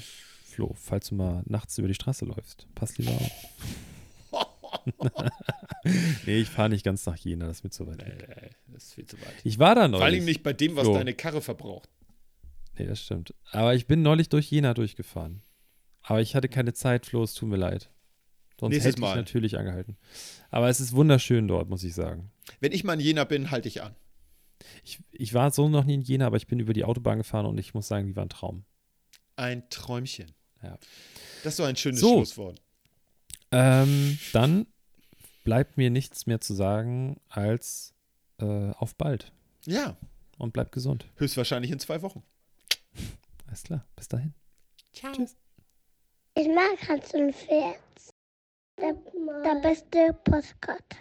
Flo, 0.56 0.74
falls 0.74 1.10
du 1.10 1.16
mal 1.16 1.43
nachts 1.45 1.78
über 1.78 1.89
die 1.89 1.93
Straße 1.93 2.24
läufst. 2.24 2.68
Pass 2.76 2.97
lieber 2.97 3.12
auf. 3.12 3.32
nee, 6.26 6.38
ich 6.38 6.49
fahre 6.49 6.70
nicht 6.70 6.86
ganz 6.86 7.06
nach 7.06 7.18
Jena, 7.18 7.47
das 7.47 7.58
ist 7.58 7.64
mir 7.66 7.72
zu 7.72 7.86
weit. 7.88 7.97
Nee, 7.97 8.51
das 8.68 8.86
ist 8.86 8.93
viel 8.93 9.06
zu 9.06 9.20
weit. 9.20 9.34
Ich 9.43 9.60
war 9.60 9.76
da 9.76 9.89
neulich. 9.89 9.99
Vor 9.99 10.06
allem 10.06 10.24
nicht 10.24 10.43
bei 10.43 10.53
dem, 10.53 10.78
was 10.78 10.84
Flo. 10.86 10.93
deine 10.93 11.14
Karre 11.14 11.41
verbraucht. 11.41 11.89
Nee, 12.78 12.86
das 12.86 13.01
stimmt. 13.01 13.34
Aber 13.51 13.76
ich 13.76 13.86
bin 13.86 14.01
neulich 14.01 14.30
durch 14.30 14.49
Jena 14.49 14.74
durchgefahren. 14.74 15.41
Aber 16.03 16.22
ich 16.22 16.36
hatte 16.36 16.47
keine 16.47 16.72
Zeit, 16.74 17.06
Flo, 17.06 17.24
es 17.24 17.34
tut 17.34 17.49
mir 17.49 17.58
leid. 17.58 17.89
Sonst 18.58 18.76
Nächstes 18.76 18.93
hätte 18.93 19.01
Mal. 19.01 19.10
ich 19.10 19.16
natürlich 19.18 19.58
angehalten. 19.58 19.97
Aber 20.51 20.70
es 20.70 20.80
ist 20.80 20.93
wunderschön 20.93 21.49
dort, 21.49 21.68
muss 21.68 21.84
ich 21.84 21.93
sagen. 21.93 22.32
Wenn 22.62 22.72
ich 22.72 22.86
mal 22.86 22.93
in 22.93 23.01
Jena 23.01 23.26
bin, 23.26 23.51
halte 23.51 23.68
ich 23.68 23.84
an. 23.84 23.93
Ich, 24.86 24.99
ich 25.12 25.34
war 25.34 25.51
so 25.51 25.68
noch 25.68 25.84
nie 25.84 25.95
in 25.95 26.01
Jena, 26.01 26.28
aber 26.28 26.38
ich 26.38 26.47
bin 26.47 26.62
über 26.62 26.72
die 26.72 26.86
Autobahn 26.86 27.18
gefahren 27.18 27.45
und 27.45 27.58
ich 27.58 27.74
muss 27.74 27.89
sagen, 27.89 28.08
die 28.08 28.16
war 28.16 28.24
ein 28.24 28.30
Traum. 28.30 28.64
Ein 29.36 29.70
Träumchen. 29.70 30.32
Ja. 30.66 30.78
Das 31.43 31.53
ist 31.53 31.59
doch 31.59 31.66
ein 31.66 31.76
schönes 31.76 31.99
So. 31.99 32.16
Schlusswort. 32.18 32.61
Ähm, 33.51 34.18
dann 34.34 34.66
bleibt 35.43 35.78
mir 35.78 35.89
nichts 35.91 36.26
mehr 36.26 36.41
zu 36.41 36.53
sagen 36.55 37.20
als 37.30 37.93
äh, 38.39 38.72
auf 38.72 38.95
bald 38.95 39.32
Ja, 39.66 39.95
und 40.39 40.53
bleibt 40.53 40.72
gesund. 40.72 41.05
höchstwahrscheinlich 41.18 41.72
in 41.72 41.80
zwei 41.80 42.01
Wochen. 42.01 42.24
Alles 43.47 43.63
klar, 43.63 43.86
bis 43.95 44.07
dahin. 44.07 44.34
Ciao. 44.91 45.13
Tschüss. 45.13 45.36
Ich 46.36 46.47
mag 46.47 46.89
Hans 46.89 47.13
und 47.13 47.34
Pferd. 47.34 47.80
Der, 48.82 48.93
der 49.43 49.61
beste 49.61 50.13
Postkarte. 50.26 50.97